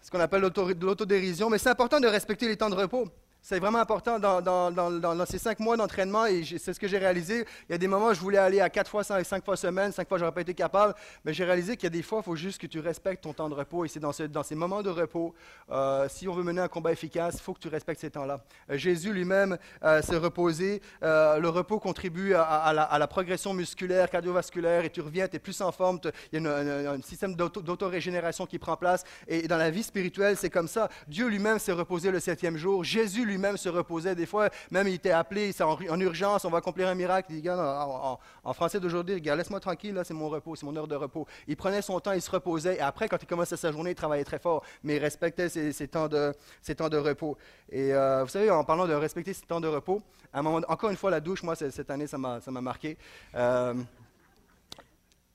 Ce 0.00 0.10
qu'on 0.10 0.20
appelle 0.20 0.40
l'autodérision. 0.40 1.50
Mais 1.50 1.58
c'est 1.58 1.68
important 1.68 2.00
de 2.00 2.08
respecter 2.08 2.48
les 2.48 2.56
temps 2.56 2.70
de 2.70 2.76
repos. 2.76 3.08
C'est 3.44 3.58
vraiment 3.58 3.80
important 3.80 4.20
dans, 4.20 5.26
ces 5.26 5.38
cinq 5.38 5.58
mois 5.58 5.76
d'entraînement 5.76 6.26
et 6.26 6.44
c'est 6.44 6.72
ce 6.72 6.78
que 6.78 6.86
j'ai 6.86 6.98
réalisé. 6.98 7.44
Il 7.68 7.72
y 7.72 7.74
a 7.74 7.78
des 7.78 7.88
moments 7.88 8.06
où 8.06 8.14
je 8.14 8.20
voulais 8.20 8.38
aller 8.38 8.60
à 8.60 8.70
quatre 8.70 8.88
fois, 8.88 9.02
cinq, 9.02 9.44
fois 9.44 9.56
semaine, 9.56 9.90
cinq 9.90 10.06
fois, 10.06 10.16
je 10.16 10.22
n'aurais 10.22 10.32
pas 10.32 10.42
été 10.42 10.54
capable, 10.54 10.94
mais 11.24 11.34
j'ai 11.34 11.44
réalisé 11.44 11.76
qu'il 11.76 11.84
y 11.84 11.86
a 11.88 11.90
des 11.90 12.02
fois, 12.02 12.20
il 12.20 12.24
faut 12.24 12.36
juste 12.36 12.60
que 12.60 12.68
tu 12.68 12.78
respectes 12.78 13.24
ton 13.24 13.32
temps 13.32 13.48
de 13.48 13.54
repos 13.54 13.84
et 13.84 13.88
c'est 13.88 13.98
dans, 13.98 14.12
ces 14.12 14.54
moments 14.54 14.82
de 14.82 14.90
repos, 14.90 15.34
euh, 15.72 16.06
si 16.08 16.28
on 16.28 16.34
veut 16.34 16.44
mener 16.44 16.60
un 16.60 16.68
combat 16.68 16.92
efficace, 16.92 17.34
il 17.34 17.40
faut 17.40 17.52
que 17.52 17.58
tu 17.58 17.66
respectes 17.66 18.00
ces 18.00 18.12
temps-là. 18.12 18.44
Euh, 18.70 18.76
Jésus 18.76 19.12
lui-même 19.12 19.58
euh, 19.82 20.00
s'est 20.02 20.18
reposé. 20.18 20.80
le 21.02 21.48
repos 21.48 21.80
contribue 21.80 22.34
à, 22.34 22.72
la, 22.72 23.06
progression 23.08 23.54
musculaire, 23.54 24.08
cardiovasculaire 24.08 24.84
et 24.84 24.90
tu 24.90 25.00
reviens, 25.00 25.26
tu 25.26 25.36
es 25.36 25.40
plus 25.40 25.60
en 25.62 25.72
forme, 25.72 25.98
il 26.32 26.40
y 26.40 26.46
a 26.46 26.92
un 26.92 27.02
système 27.02 27.34
d'autorégénération 27.34 28.46
qui 28.46 28.60
prend 28.60 28.76
place 28.76 29.02
et 29.26 29.48
dans 29.48 29.58
la 29.58 29.70
vie 29.70 29.82
spirituelle, 29.82 30.36
c'est 30.36 30.50
comme 30.50 30.68
ça. 30.68 30.88
Dieu 31.08 31.26
lui-même 31.26 31.58
s'est 31.58 31.72
reposé 31.72 32.12
le 32.12 32.20
septième 32.20 32.56
jour. 32.56 32.84
Jésus 32.84 33.31
lui-même 33.32 33.56
se 33.56 33.68
reposait. 33.68 34.14
Des 34.14 34.26
fois, 34.26 34.48
même 34.70 34.88
il 34.88 34.94
était 34.94 35.10
appelé 35.10 35.52
en, 35.60 35.76
en 35.90 36.00
urgence, 36.00 36.44
on 36.44 36.50
va 36.50 36.58
accomplir 36.58 36.88
un 36.88 36.94
miracle. 36.94 37.32
Il 37.32 37.42
dit, 37.42 37.50
en, 37.50 38.18
en, 38.44 38.52
français 38.52 38.78
d'aujourd'hui, 38.80 39.20
laisse-moi 39.20 39.60
tranquille, 39.60 39.94
là, 39.94 40.04
c'est 40.04 40.14
mon 40.14 40.28
repos, 40.28 40.56
c'est 40.56 40.66
mon 40.66 40.76
heure 40.76 40.88
de 40.88 40.96
repos. 40.96 41.26
Il 41.48 41.56
prenait 41.56 41.82
son 41.82 41.98
temps, 42.00 42.12
il 42.12 42.22
se 42.22 42.30
reposait. 42.30 42.76
Et 42.76 42.80
après, 42.80 43.08
quand 43.08 43.20
il 43.20 43.26
commençait 43.26 43.56
sa 43.56 43.72
journée, 43.72 43.90
il 43.90 43.96
travaillait 43.96 44.24
très 44.24 44.38
fort, 44.38 44.62
mais 44.82 44.96
il 44.96 44.98
respectait 44.98 45.48
ses, 45.48 45.88
temps, 45.88 46.08
de, 46.08 46.32
ses 46.60 46.74
temps 46.74 46.88
de 46.88 46.98
repos. 46.98 47.36
Et 47.70 47.92
euh, 47.92 48.22
vous 48.22 48.30
savez, 48.30 48.50
en 48.50 48.64
parlant 48.64 48.86
de 48.86 48.94
respecter 48.94 49.32
ses 49.32 49.46
temps 49.46 49.60
de 49.60 49.68
repos, 49.68 50.02
à 50.32 50.38
un 50.38 50.42
moment, 50.42 50.60
encore 50.68 50.90
une 50.90 50.96
fois, 50.96 51.10
la 51.10 51.20
douche, 51.20 51.42
moi, 51.42 51.54
cette 51.56 51.90
année, 51.90 52.06
ça 52.06 52.18
m'a 52.18 52.60
marqué. 52.60 52.96
Euh, 53.34 53.74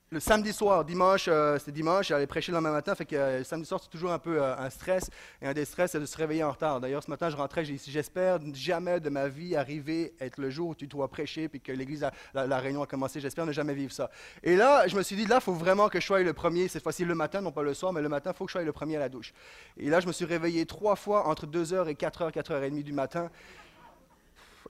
le 0.09 0.21
samedi 0.21 0.53
soir, 0.53 0.85
dimanche, 0.85 1.25
euh, 1.27 1.59
c'était 1.59 1.73
dimanche, 1.73 2.07
j'allais 2.07 2.27
prêcher 2.27 2.53
le 2.53 2.55
lendemain 2.55 2.71
matin, 2.71 2.95
fait 2.95 3.05
que 3.05 3.15
euh, 3.15 3.37
le 3.39 3.43
samedi 3.43 3.67
soir, 3.67 3.81
c'est 3.83 3.89
toujours 3.89 4.13
un 4.13 4.19
peu 4.19 4.41
euh, 4.41 4.55
un 4.57 4.69
stress. 4.69 5.09
Et 5.41 5.47
un 5.47 5.53
des 5.53 5.65
stress, 5.65 5.91
c'est 5.91 5.99
de 5.99 6.05
se 6.05 6.15
réveiller 6.15 6.45
en 6.45 6.51
retard. 6.51 6.79
D'ailleurs, 6.79 7.03
ce 7.03 7.09
matin, 7.09 7.29
je 7.29 7.35
rentrais, 7.35 7.65
j'ai 7.65 7.73
dit, 7.73 7.91
j'espère 7.91 8.39
jamais 8.53 9.01
de 9.01 9.09
ma 9.09 9.27
vie 9.27 9.57
arriver 9.57 10.13
à 10.21 10.25
être 10.25 10.37
le 10.37 10.49
jour 10.49 10.69
où 10.69 10.75
tu 10.75 10.87
dois 10.87 11.09
prêcher, 11.09 11.49
puis 11.49 11.59
que 11.59 11.73
l'église, 11.73 12.07
la, 12.33 12.57
réunion 12.57 12.83
a 12.83 12.87
commencé. 12.87 13.19
J'espère 13.19 13.45
ne 13.45 13.51
jamais 13.51 13.73
vivre 13.73 13.91
ça. 13.91 14.09
Et 14.43 14.55
là, 14.55 14.87
je 14.87 14.95
me 14.95 15.03
suis 15.03 15.17
dit, 15.17 15.25
là, 15.25 15.35
il 15.35 15.43
faut 15.43 15.53
vraiment 15.53 15.89
que 15.89 15.99
je 15.99 16.05
sois 16.05 16.23
le 16.23 16.33
premier, 16.33 16.69
cette 16.69 16.83
fois-ci 16.83 17.03
le 17.03 17.15
matin, 17.15 17.41
non 17.41 17.51
pas 17.51 17.63
le 17.63 17.73
soir, 17.73 17.91
mais 17.91 18.01
le 18.01 18.09
matin, 18.09 18.31
il 18.33 18.37
faut 18.37 18.45
que 18.45 18.51
je 18.51 18.53
sois 18.53 18.63
le 18.63 18.71
premier 18.71 18.95
à 18.95 18.99
la 18.99 19.09
douche. 19.09 19.33
Et 19.75 19.89
là, 19.89 19.99
je 19.99 20.07
me 20.07 20.13
suis 20.13 20.25
réveillé 20.25 20.65
trois 20.65 20.95
fois 20.95 21.27
entre 21.27 21.45
2h 21.45 21.89
et 21.89 21.95
4h, 21.95 22.31
4h30 22.31 22.81
du 22.81 22.93
matin. 22.93 23.29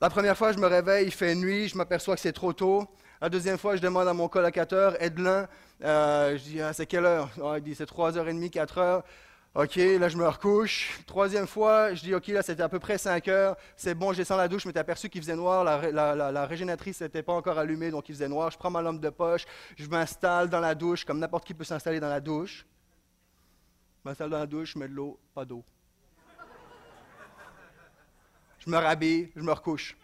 La 0.01 0.09
première 0.09 0.35
fois, 0.35 0.51
je 0.51 0.57
me 0.57 0.67
réveille, 0.67 1.05
il 1.05 1.13
fait 1.13 1.35
nuit, 1.35 1.67
je 1.67 1.77
m'aperçois 1.77 2.15
que 2.15 2.21
c'est 2.21 2.33
trop 2.33 2.53
tôt. 2.53 2.87
La 3.19 3.29
deuxième 3.29 3.57
fois, 3.57 3.75
je 3.75 3.81
demande 3.81 4.07
à 4.07 4.13
mon 4.13 4.27
collocateur, 4.27 5.01
Edlin, 5.01 5.47
euh, 5.83 6.37
je 6.37 6.43
dis, 6.43 6.61
ah, 6.61 6.71
c'est 6.71 6.85
quelle 6.85 7.05
heure? 7.05 7.29
Ah, 7.43 7.55
Il 7.57 7.63
dit, 7.63 7.73
c'est 7.73 7.89
3h30, 7.89 8.51
4h. 8.51 9.01
OK, 9.55 9.75
là, 9.75 10.07
je 10.07 10.17
me 10.17 10.27
recouche. 10.27 10.99
Troisième 11.07 11.47
fois, 11.47 11.95
je 11.95 12.03
dis, 12.03 12.13
OK, 12.13 12.27
là, 12.27 12.43
c'était 12.43 12.61
à 12.61 12.69
peu 12.69 12.77
près 12.77 12.99
5 12.99 13.27
heures. 13.27 13.55
C'est 13.75 13.95
bon, 13.95 14.13
je 14.13 14.17
descends 14.17 14.37
la 14.37 14.47
douche, 14.47 14.67
mais 14.67 14.73
tu 14.73 14.77
aperçu 14.77 15.09
qu'il 15.09 15.19
faisait 15.19 15.35
noir. 15.35 15.63
La, 15.63 16.15
la, 16.15 16.47
n'était 16.47 17.23
pas 17.23 17.33
encore 17.33 17.57
allumée, 17.57 17.89
donc 17.89 18.07
il 18.07 18.13
faisait 18.13 18.27
noir. 18.27 18.51
Je 18.51 18.57
prends 18.59 18.69
ma 18.69 18.83
lampe 18.83 19.01
de 19.01 19.09
poche, 19.09 19.45
je 19.75 19.87
m'installe 19.87 20.47
dans 20.47 20.59
la 20.59 20.75
douche, 20.75 21.03
comme 21.03 21.17
n'importe 21.17 21.43
qui 21.43 21.55
peut 21.55 21.63
s'installer 21.63 21.99
dans 21.99 22.09
la 22.09 22.19
douche. 22.21 22.67
Je 24.03 24.09
m'installe 24.09 24.29
dans 24.29 24.37
la 24.39 24.45
douche, 24.45 24.73
je 24.73 24.79
mets 24.79 24.87
de 24.87 24.93
l'eau, 24.93 25.19
pas 25.33 25.43
d'eau. 25.43 25.63
Je 28.59 28.69
me 28.69 28.77
rhabille, 28.77 29.31
je 29.35 29.41
me 29.41 29.51
recouche. 29.51 29.97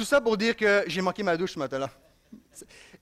Tout 0.00 0.06
ça 0.06 0.18
pour 0.18 0.38
dire 0.38 0.56
que 0.56 0.84
j'ai 0.86 1.02
manqué 1.02 1.22
ma 1.22 1.36
douche 1.36 1.52
ce 1.52 1.58
matin-là. 1.58 1.90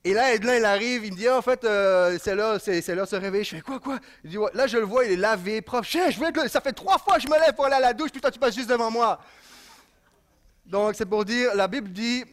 Et 0.02 0.12
là, 0.12 0.34
Edlin, 0.34 0.56
il 0.56 0.64
arrive, 0.64 1.04
il 1.04 1.12
me 1.12 1.16
dit, 1.16 1.28
ah, 1.28 1.38
en 1.38 1.42
fait, 1.42 1.62
euh, 1.62 2.18
c'est 2.20 2.34
là, 2.34 2.58
c'est, 2.58 2.92
là 2.92 3.06
se 3.06 3.14
réveiller. 3.14 3.44
Je 3.44 3.54
fais, 3.54 3.60
quoi, 3.60 3.78
quoi? 3.78 4.00
Il 4.24 4.30
dit, 4.30 4.36
là, 4.52 4.66
je 4.66 4.78
le 4.78 4.82
vois, 4.82 5.04
il 5.04 5.12
est 5.12 5.16
lavé, 5.16 5.62
propre. 5.62 5.86
Je 5.86 6.18
veux 6.18 6.48
ça 6.48 6.60
fait 6.60 6.72
trois 6.72 6.98
fois 6.98 7.14
que 7.14 7.22
je 7.22 7.28
me 7.28 7.38
lève 7.38 7.54
pour 7.54 7.66
aller 7.66 7.76
à 7.76 7.80
la 7.80 7.92
douche, 7.92 8.10
puis 8.10 8.20
toi, 8.20 8.32
tu 8.32 8.40
passes 8.40 8.56
juste 8.56 8.68
devant 8.68 8.90
moi. 8.90 9.20
Donc, 10.66 10.96
c'est 10.96 11.06
pour 11.06 11.24
dire, 11.24 11.54
la 11.54 11.68
Bible 11.68 11.92
dit, 11.92 12.24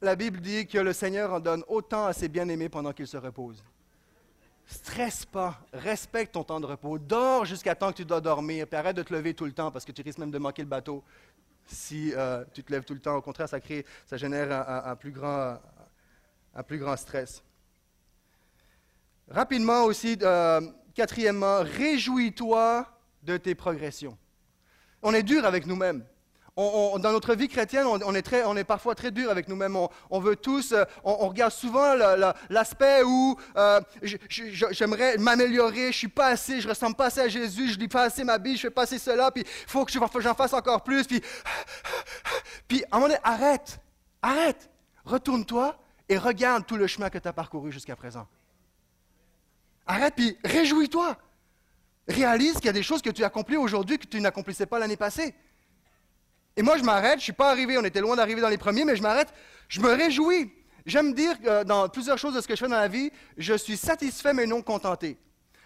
la 0.00 0.14
Bible 0.14 0.40
dit 0.40 0.68
que 0.68 0.78
le 0.78 0.92
Seigneur 0.92 1.32
en 1.32 1.40
donne 1.40 1.64
autant 1.66 2.06
à 2.06 2.12
ses 2.12 2.28
bien-aimés 2.28 2.68
pendant 2.68 2.92
qu'ils 2.92 3.08
se 3.08 3.16
reposent. 3.16 3.64
Stresse 4.68 5.24
pas, 5.24 5.58
respecte 5.72 6.34
ton 6.34 6.44
temps 6.44 6.60
de 6.60 6.66
repos, 6.66 6.98
dors 6.98 7.46
jusqu'à 7.46 7.74
temps 7.74 7.90
que 7.90 7.96
tu 7.96 8.04
dois 8.04 8.20
dormir, 8.20 8.68
puis 8.68 8.76
arrête 8.76 8.94
de 8.94 9.02
te 9.02 9.12
lever 9.12 9.34
tout 9.34 9.46
le 9.46 9.52
temps 9.52 9.72
parce 9.72 9.84
que 9.84 9.90
tu 9.90 10.02
risques 10.02 10.18
même 10.18 10.30
de 10.30 10.38
manquer 10.38 10.62
le 10.62 10.68
bateau 10.68 11.02
si 11.70 12.12
euh, 12.14 12.44
tu 12.52 12.62
te 12.62 12.72
lèves 12.72 12.84
tout 12.84 12.94
le 12.94 13.00
temps. 13.00 13.16
Au 13.16 13.22
contraire, 13.22 13.48
ça, 13.48 13.60
crée, 13.60 13.84
ça 14.06 14.16
génère 14.16 14.50
un, 14.68 14.96
plus 14.96 15.12
grand, 15.12 15.58
un 16.54 16.62
plus 16.62 16.78
grand 16.78 16.96
stress. 16.96 17.42
Rapidement 19.28 19.84
aussi, 19.84 20.18
euh, 20.22 20.60
quatrièmement, 20.94 21.60
réjouis-toi 21.62 22.86
de 23.22 23.36
tes 23.36 23.54
progressions. 23.54 24.16
On 25.02 25.12
est 25.12 25.22
dur 25.22 25.44
avec 25.44 25.66
nous-mêmes 25.66 26.04
dans 26.58 27.12
notre 27.12 27.36
vie 27.36 27.46
chrétienne, 27.46 27.86
on, 27.86 28.14
est 28.56 28.64
parfois 28.64 28.96
très 28.96 29.12
dur 29.12 29.30
avec 29.30 29.48
nous-mêmes. 29.48 29.76
On, 30.10 30.18
veut 30.18 30.34
tous, 30.34 30.72
euh, 30.72 30.84
on, 31.04 31.28
regarde 31.28 31.52
souvent 31.52 31.94
l'aspect 32.50 33.04
où 33.04 33.38
euh, 33.56 33.80
j'aimerais 34.02 35.18
m'améliorer, 35.18 35.92
je 35.92 35.98
suis 35.98 36.08
pas 36.08 36.26
assez, 36.26 36.60
je 36.60 36.68
ressemble 36.68 36.96
pas 36.96 37.06
assez 37.06 37.20
à 37.20 37.28
Jésus, 37.28 37.70
je 37.70 37.78
lis 37.78 37.86
pas 37.86 38.02
assez 38.02 38.24
ma 38.24 38.38
Bible, 38.38 38.56
je 38.56 38.62
fais 38.62 38.70
pas 38.70 38.82
assez 38.82 38.98
cela, 38.98 39.30
puis 39.30 39.44
il 39.46 39.70
faut 39.70 39.84
que 39.84 39.92
j'en 40.20 40.34
fasse 40.34 40.52
encore 40.52 40.82
plus. 40.82 41.04
Puis, 41.04 41.22
puis 42.66 42.82
à 42.90 42.96
un 42.96 42.98
moment 42.98 43.08
donné, 43.08 43.20
arrête, 43.22 43.78
arrête, 44.20 44.68
retourne-toi 45.04 45.76
et 46.08 46.18
regarde 46.18 46.66
tout 46.66 46.76
le 46.76 46.88
chemin 46.88 47.08
que 47.08 47.18
tu 47.18 47.28
as 47.28 47.32
parcouru 47.32 47.70
jusqu'à 47.70 47.94
présent. 47.94 48.26
Arrête, 49.86 50.14
puis 50.16 50.36
réjouis-toi. 50.44 51.16
Réalise 52.08 52.54
qu'il 52.54 52.66
y 52.66 52.70
a 52.70 52.72
des 52.72 52.82
choses 52.82 53.02
que 53.02 53.10
tu 53.10 53.22
as 53.22 53.26
accomplies 53.26 53.58
aujourd'hui 53.58 53.98
que 53.98 54.06
tu 54.06 54.20
n'accomplissais 54.20 54.66
pas 54.66 54.78
l'année 54.78 54.96
passée. 54.96 55.34
Et 56.58 56.62
moi, 56.62 56.76
je 56.76 56.82
m'arrête, 56.82 57.12
je 57.12 57.18
ne 57.18 57.20
suis 57.20 57.32
pas 57.32 57.52
arrivé, 57.52 57.78
on 57.78 57.84
était 57.84 58.00
loin 58.00 58.16
d'arriver 58.16 58.40
dans 58.40 58.48
les 58.48 58.58
premiers, 58.58 58.84
mais 58.84 58.96
je 58.96 59.02
m'arrête, 59.02 59.32
je 59.68 59.80
me 59.80 59.92
réjouis. 59.92 60.50
J'aime 60.86 61.14
dire 61.14 61.40
que 61.40 61.62
dans 61.62 61.88
plusieurs 61.88 62.18
choses 62.18 62.34
de 62.34 62.40
ce 62.40 62.48
que 62.48 62.56
je 62.56 62.58
fais 62.58 62.68
dans 62.68 62.80
la 62.80 62.88
vie, 62.88 63.12
je 63.36 63.54
suis 63.54 63.76
satisfait 63.76 64.34
mais 64.34 64.44
non 64.44 64.60
contenté. 64.60 65.18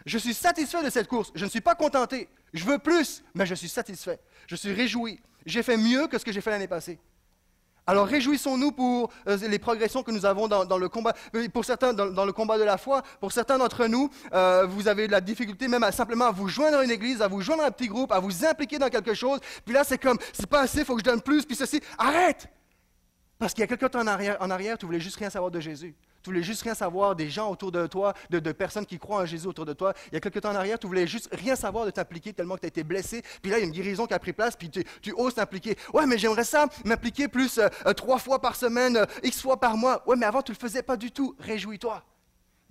Je 0.05 0.19
suis 0.19 0.35
satisfait 0.35 0.85
de 0.85 0.91
cette 0.91 1.09
course. 1.09 1.33
Je 1.35 1.47
ne 1.47 1.51
suis 1.51 1.63
pas 1.63 1.75
contenté. 1.75 2.29
Je 2.53 2.65
veux 2.65 2.79
plus, 2.79 3.25
mais 3.33 3.47
je 3.47 3.55
suis 3.55 3.71
satisfait. 3.71 4.19
Je 4.47 4.55
suis 4.55 4.75
réjoui. 4.75 5.19
J'ai 5.47 5.63
fait 5.63 5.79
mieux 5.79 6.09
que 6.09 6.19
ce 6.19 6.27
que 6.27 6.33
j'ai 6.33 6.43
fait 6.43 6.51
l'année 6.51 6.69
passée. 6.69 6.99
Alors 7.87 8.07
réjouissons-nous 8.07 8.73
pour 8.73 9.11
euh, 9.27 9.37
les 9.49 9.59
progressions 9.59 10.03
que 10.03 10.13
nous 10.13 10.25
avons 10.25 10.47
dans, 10.47 10.79
le 10.79 10.89
combat. 10.89 11.15
Pour 11.53 11.65
certains, 11.65 11.93
dans, 11.93 12.25
le 12.25 12.33
combat 12.33 12.57
de 12.59 12.63
la 12.63 12.79
foi, 12.79 13.03
pour 13.21 13.33
certains 13.33 13.59
d'entre 13.59 13.87
nous, 13.87 14.09
euh, 14.33 14.67
vous 14.67 14.87
avez 14.87 15.09
de 15.09 15.13
la 15.13 15.21
difficulté 15.21 15.67
même 15.67 15.83
à 15.83 15.91
simplement 15.91 16.27
à 16.27 16.31
vous 16.31 16.49
joindre 16.49 16.79
à 16.79 16.85
une 16.85 16.91
église, 16.91 17.23
à 17.23 17.29
vous 17.29 17.41
joindre 17.41 17.65
à 17.65 17.67
un 17.67 17.71
petit 17.71 17.89
groupe, 17.89 18.13
à 18.13 18.21
vous 18.21 18.45
impliquer 18.45 18.79
dans 18.79 18.89
quelque 18.89 19.15
chose. 19.15 19.41
Puis 19.65 19.75
là, 19.75 19.83
c'est 19.83 19.99
comme, 19.99 20.19
c'est 20.33 20.47
pas 20.47 20.61
assez, 20.61 20.81
il 20.81 20.85
faut 20.85 20.95
que 20.95 21.01
je 21.01 21.11
donne 21.11 21.23
plus, 21.23 21.45
puis 21.45 21.57
ceci. 21.57 21.81
Arrête! 21.99 22.49
Parce 23.39 23.53
qu'il 23.53 23.69
y 23.69 23.73
a 23.73 23.77
temps 23.77 24.01
en 24.01 24.07
arrière, 24.07 24.37
en 24.39 24.51
arrière, 24.51 24.79
tu 24.79 24.87
voulais 24.87 25.01
juste 25.01 25.17
rien 25.17 25.29
savoir 25.29 25.51
de 25.51 25.59
Jésus. 25.59 25.97
Tu 26.23 26.31
voulais 26.31 26.43
juste 26.43 26.63
rien 26.63 26.75
savoir 26.75 27.17
des 27.17 27.29
gens 27.29 27.51
autour 27.51 27.73
de 27.73 27.87
toi, 27.87 28.15
de, 28.31 28.53
personnes 28.53 28.87
qui 28.87 28.99
croient 28.99 29.23
en 29.23 29.27
Jésus 29.27 29.49
autour 29.49 29.65
de 29.65 29.73
toi. 29.73 29.93
Il 30.11 30.15
y 30.15 30.17
a 30.17 30.21
quelques 30.21 30.41
temps 30.41 30.53
en 30.53 30.55
arrière, 30.55 30.79
tu 30.79 30.87
voulais 30.87 31.07
juste 31.07 31.29
rien 31.33 31.57
savoir 31.57 31.85
de 31.85 31.91
t'impliquer 31.91 32.33
tellement 32.33 32.55
que 32.55 32.61
tu 32.61 32.67
as 32.67 32.69
été 32.69 32.85
blessé. 32.85 33.23
Puis 33.43 33.51
là, 33.51 33.59
il 33.59 33.63
y 33.63 33.65
a 33.65 33.67
une 33.67 33.73
guérison 33.73 34.07
qui 34.07 34.15
a 34.15 34.19
pris 34.19 34.33
place, 34.33 34.55
puis 34.55 34.71
tu, 34.71 35.13
oses 35.17 35.35
t'impliquer. 35.35 35.77
Ouais, 35.93 36.07
mais 36.07 36.19
j'aimerais 36.19 36.45
ça, 36.45 36.67
m'impliquer 36.85 37.27
plus 37.27 37.59
euh, 37.59 37.69
euh, 37.87 37.93
trois 37.93 38.19
fois 38.19 38.41
par 38.41 38.55
semaine, 38.55 38.99
euh, 38.99 39.07
X 39.25 39.43
fois 39.43 39.59
par 39.59 39.77
mois. 39.77 40.03
Ouais, 40.07 40.17
mais 40.17 40.27
avant, 40.27 40.43
tu 40.43 40.53
ne 40.53 40.57
le 40.57 40.61
faisais 40.61 40.83
pas 40.83 40.97
du 40.97 41.11
tout. 41.11 41.35
Réjouis-toi. 41.41 42.05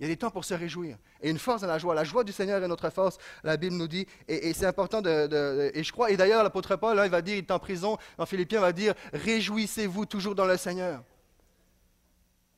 Il 0.00 0.04
y 0.04 0.06
a 0.06 0.08
des 0.08 0.16
temps 0.16 0.30
pour 0.30 0.44
se 0.44 0.54
réjouir. 0.54 0.96
Et 1.20 1.30
une 1.30 1.38
force 1.38 1.60
dans 1.60 1.68
la 1.68 1.78
joie. 1.78 1.94
La 1.94 2.04
joie 2.04 2.24
du 2.24 2.32
Seigneur 2.32 2.62
est 2.62 2.68
notre 2.68 2.90
force, 2.90 3.18
la 3.44 3.56
Bible 3.56 3.76
nous 3.76 3.86
dit. 3.86 4.06
Et, 4.26 4.52
c'est 4.54 4.66
important 4.66 5.00
de, 5.02 5.70
Et 5.74 5.84
je 5.84 5.92
crois, 5.92 6.10
et 6.10 6.16
d'ailleurs, 6.16 6.42
l'apôtre 6.42 6.74
Paul, 6.76 6.98
hein, 6.98 7.04
il 7.04 7.10
va 7.10 7.22
dire, 7.22 7.36
il 7.36 7.40
est 7.40 7.50
en 7.50 7.58
prison, 7.58 7.98
en 8.18 8.26
Philippiens, 8.26 8.58
il 8.60 8.62
va 8.62 8.72
dire 8.72 8.94
Réjouissez-vous 9.12 10.06
toujours 10.06 10.34
dans 10.34 10.46
le 10.46 10.56
Seigneur. 10.56 11.02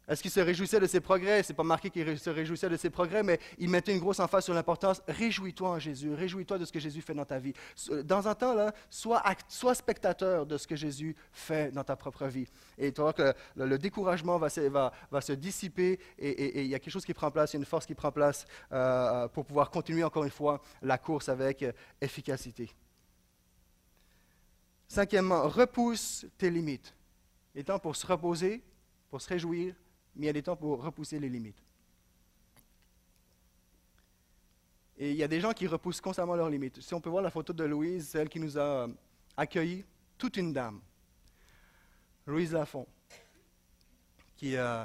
Est-ce 0.07 0.21
qu'il 0.21 0.31
se 0.31 0.41
réjouissait 0.41 0.81
de 0.81 0.87
ses 0.87 1.01
progrès? 1.01 1.43
Ce 1.43 1.53
n'est 1.53 1.57
pas 1.57 1.63
marqué 1.63 1.89
qu'il 1.89 2.19
se 2.19 2.29
réjouissait 2.29 2.69
de 2.69 2.77
ses 2.77 2.91
progrès, 2.91 3.23
mais 3.23 3.41
il 3.59 3.71
mettait 3.71 3.93
une 3.93 4.01
grosse 4.01 4.21
emphase 4.21 4.45
sur 4.45 4.53
l'importance. 4.53 5.01
Réjouis-toi 5.09 5.69
en 5.69 5.79
Jésus, 5.79 6.13
réjouis-toi 6.13 6.59
de 6.59 6.65
ce 6.67 6.73
que 6.73 6.79
Jésus 6.79 7.01
fait 7.01 7.15
dans 7.15 7.25
ta 7.25 7.39
vie. 7.39 7.55
Dans 8.05 8.29
un 8.29 8.35
temps, 8.35 8.55
là, 8.55 8.75
sois, 8.91 9.23
spectateur 9.75 10.45
de 10.45 10.59
ce 10.59 10.67
que 10.67 10.77
Jésus 10.77 11.17
fait 11.33 11.73
dans 11.73 11.85
ta 11.85 11.97
propre 11.97 12.27
vie. 12.27 12.47
Et 12.77 12.93
tu 12.93 13.01
vois 13.01 13.15
que 13.15 13.33
le, 13.57 13.79
découragement 13.79 14.39
va, 14.39 14.51
se 14.51 15.33
dissiper 15.33 15.99
et, 16.19 16.63
il 16.63 16.67
y 16.67 16.75
a 16.75 16.79
quelque 16.79 16.93
chose 16.93 17.07
qui 17.07 17.15
prend 17.15 17.31
place, 17.31 17.55
une 17.55 17.65
force 17.65 17.87
qui 17.87 17.95
prend 17.95 18.13
place 18.13 18.45
euh, 18.73 19.27
pour 19.29 19.47
pouvoir 19.47 19.71
continuer 19.71 20.05
encore 20.05 20.25
une 20.25 20.31
fois 20.31 20.61
la 20.83 20.99
course 20.99 21.31
avec 21.31 21.65
efficacité. 22.01 22.71
Cinquièmement, 24.87 25.49
repousse 25.49 26.27
tes 26.37 26.51
limites. 26.51 26.95
Il 27.55 27.63
est 27.63 27.65
temps 27.65 27.79
pour 27.79 27.97
se 27.97 28.07
reposer, 28.07 28.63
pour 29.09 29.21
se 29.21 29.29
réjouir, 29.29 29.75
mais 30.17 30.25
il 30.25 30.27
y 30.27 30.31
a 30.31 30.33
des 30.33 30.43
temps 30.43 30.57
pour 30.57 30.83
repousser 30.83 31.19
les 31.19 31.29
limites. 31.29 31.63
Et 34.97 35.11
il 35.11 35.17
y 35.17 35.25
a 35.25 35.29
des 35.29 35.41
gens 35.41 35.53
qui 35.53 35.67
repoussent 35.67 36.01
constamment 36.01 36.37
leurs 36.37 36.51
limites. 36.51 36.81
Si 36.81 36.95
on 36.95 37.01
peut 37.01 37.11
voir 37.11 37.23
la 37.23 37.31
photo 37.31 37.53
de 37.53 37.65
Louise, 37.65 38.09
celle 38.09 38.29
qui 38.29 38.39
nous 38.39 38.59
a 38.59 38.89
accueillis, 39.37 39.85
toute 40.19 40.37
une 40.37 40.53
dame, 40.53 40.81
Louise 42.27 42.53
Lafont, 42.53 42.87
qui, 44.37 44.57
euh, 44.57 44.85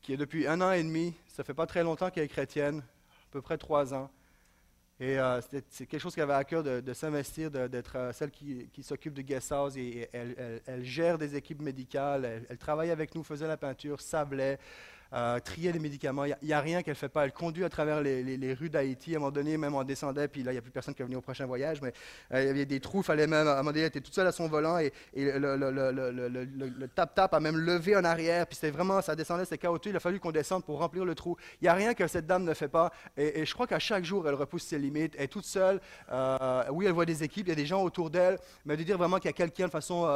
qui 0.00 0.14
est 0.14 0.16
depuis 0.16 0.46
un 0.46 0.60
an 0.60 0.72
et 0.72 0.82
demi, 0.82 1.14
ça 1.28 1.44
fait 1.44 1.54
pas 1.54 1.66
très 1.66 1.82
longtemps 1.82 2.10
qu'elle 2.10 2.24
est 2.24 2.28
chrétienne, 2.28 2.78
à 2.78 3.30
peu 3.32 3.42
près 3.42 3.58
trois 3.58 3.92
ans. 3.92 4.10
Et 5.00 5.18
euh, 5.18 5.40
c'est 5.70 5.86
quelque 5.86 6.00
chose 6.00 6.14
qui 6.14 6.20
avait 6.20 6.34
à 6.34 6.44
cœur 6.44 6.62
de, 6.62 6.92
s'investir, 6.92 7.50
d'être 7.50 7.96
euh, 7.96 8.12
celle 8.12 8.30
qui, 8.30 8.68
s'occupe 8.82 9.14
de 9.14 9.22
guest 9.22 9.50
house. 9.50 9.74
Et, 9.76 10.08
elle, 10.12 10.84
gère 10.84 11.18
des 11.18 11.34
équipes 11.34 11.62
médicales, 11.62 12.24
elle, 12.24 12.46
elle, 12.48 12.58
travaille 12.58 12.90
avec 12.90 13.14
nous, 13.14 13.24
faisait 13.24 13.48
la 13.48 13.56
peinture, 13.56 14.00
sablait, 14.00 14.58
euh, 15.14 15.38
trier 15.38 15.70
les 15.70 15.78
médicaments. 15.78 16.24
Il 16.24 16.36
n'y 16.42 16.52
a, 16.52 16.60
rien 16.60 16.82
qu'elle 16.82 16.94
ne 16.94 16.98
fait 16.98 17.08
pas. 17.08 17.24
Elle 17.24 17.32
conduit 17.32 17.64
à 17.64 17.68
travers 17.68 18.00
les, 18.00 18.54
rues 18.54 18.68
d'Haïti. 18.68 19.14
À 19.14 19.16
un 19.16 19.20
moment 19.20 19.30
donné, 19.30 19.56
même 19.56 19.74
on 19.74 19.84
descendait, 19.84 20.26
puis 20.26 20.42
là, 20.42 20.50
il 20.50 20.54
n'y 20.54 20.58
a 20.58 20.62
plus 20.62 20.72
personne 20.72 20.92
qui 20.94 21.02
est 21.02 21.04
venu 21.04 21.16
au 21.16 21.20
prochain 21.20 21.46
voyage, 21.46 21.80
mais 21.82 21.92
euh, 22.32 22.42
il 22.42 22.46
y 22.46 22.50
avait 22.50 22.66
des 22.66 22.80
trous, 22.80 23.02
fallait 23.02 23.26
même, 23.26 23.46
à 23.46 23.52
un 23.52 23.56
moment 23.58 23.70
donné, 23.70 23.80
elle 23.80 23.86
était 23.86 24.00
toute 24.00 24.14
seule 24.14 24.26
à 24.26 24.32
son 24.32 24.48
volant, 24.48 24.78
et, 24.78 24.92
le 25.14 26.86
tap-tap 26.86 27.32
a 27.32 27.40
même 27.40 27.56
levé 27.56 27.96
en 27.96 28.04
arrière, 28.04 28.46
puis 28.46 28.56
c'était 28.56 28.70
vraiment, 28.70 29.00
ça 29.02 29.14
descendait, 29.14 29.44
c'était 29.44 29.58
chaotique, 29.58 29.90
il 29.92 29.96
a 29.96 30.00
fallu 30.00 30.18
qu'on 30.18 30.32
descende 30.32 30.64
pour 30.64 30.78
remplir 30.78 31.04
le 31.04 31.14
trou. 31.14 31.36
Il 31.60 31.64
n'y 31.64 31.68
a 31.68 31.74
rien 31.74 31.94
que 31.94 32.06
cette 32.06 32.26
dame 32.26 32.44
ne 32.44 32.54
fait 32.54 32.68
pas, 32.68 32.90
et, 33.16 33.46
je 33.46 33.54
crois 33.54 33.66
qu'à 33.66 33.78
chaque 33.78 34.04
jour, 34.04 34.28
elle 34.28 34.34
repousse 34.34 34.64
ses 34.64 34.78
limites, 34.78 35.14
elle 35.16 35.24
est 35.24 35.28
toute 35.28 35.44
seule. 35.44 35.80
Euh, 36.10 36.64
oui, 36.70 36.86
elle 36.86 36.92
voit 36.92 37.06
des 37.06 37.22
équipes, 37.22 37.46
il 37.46 37.50
y 37.50 37.52
a 37.52 37.56
des 37.56 37.66
gens 37.66 37.82
autour 37.82 38.10
d'elle, 38.10 38.38
mais 38.64 38.76
de 38.76 38.82
dire 38.82 38.98
vraiment 38.98 39.18
qu'il 39.18 39.28
y 39.28 39.30
a 39.30 39.34
quelqu'un 39.34 39.66
de 39.66 39.70
façon, 39.70 40.08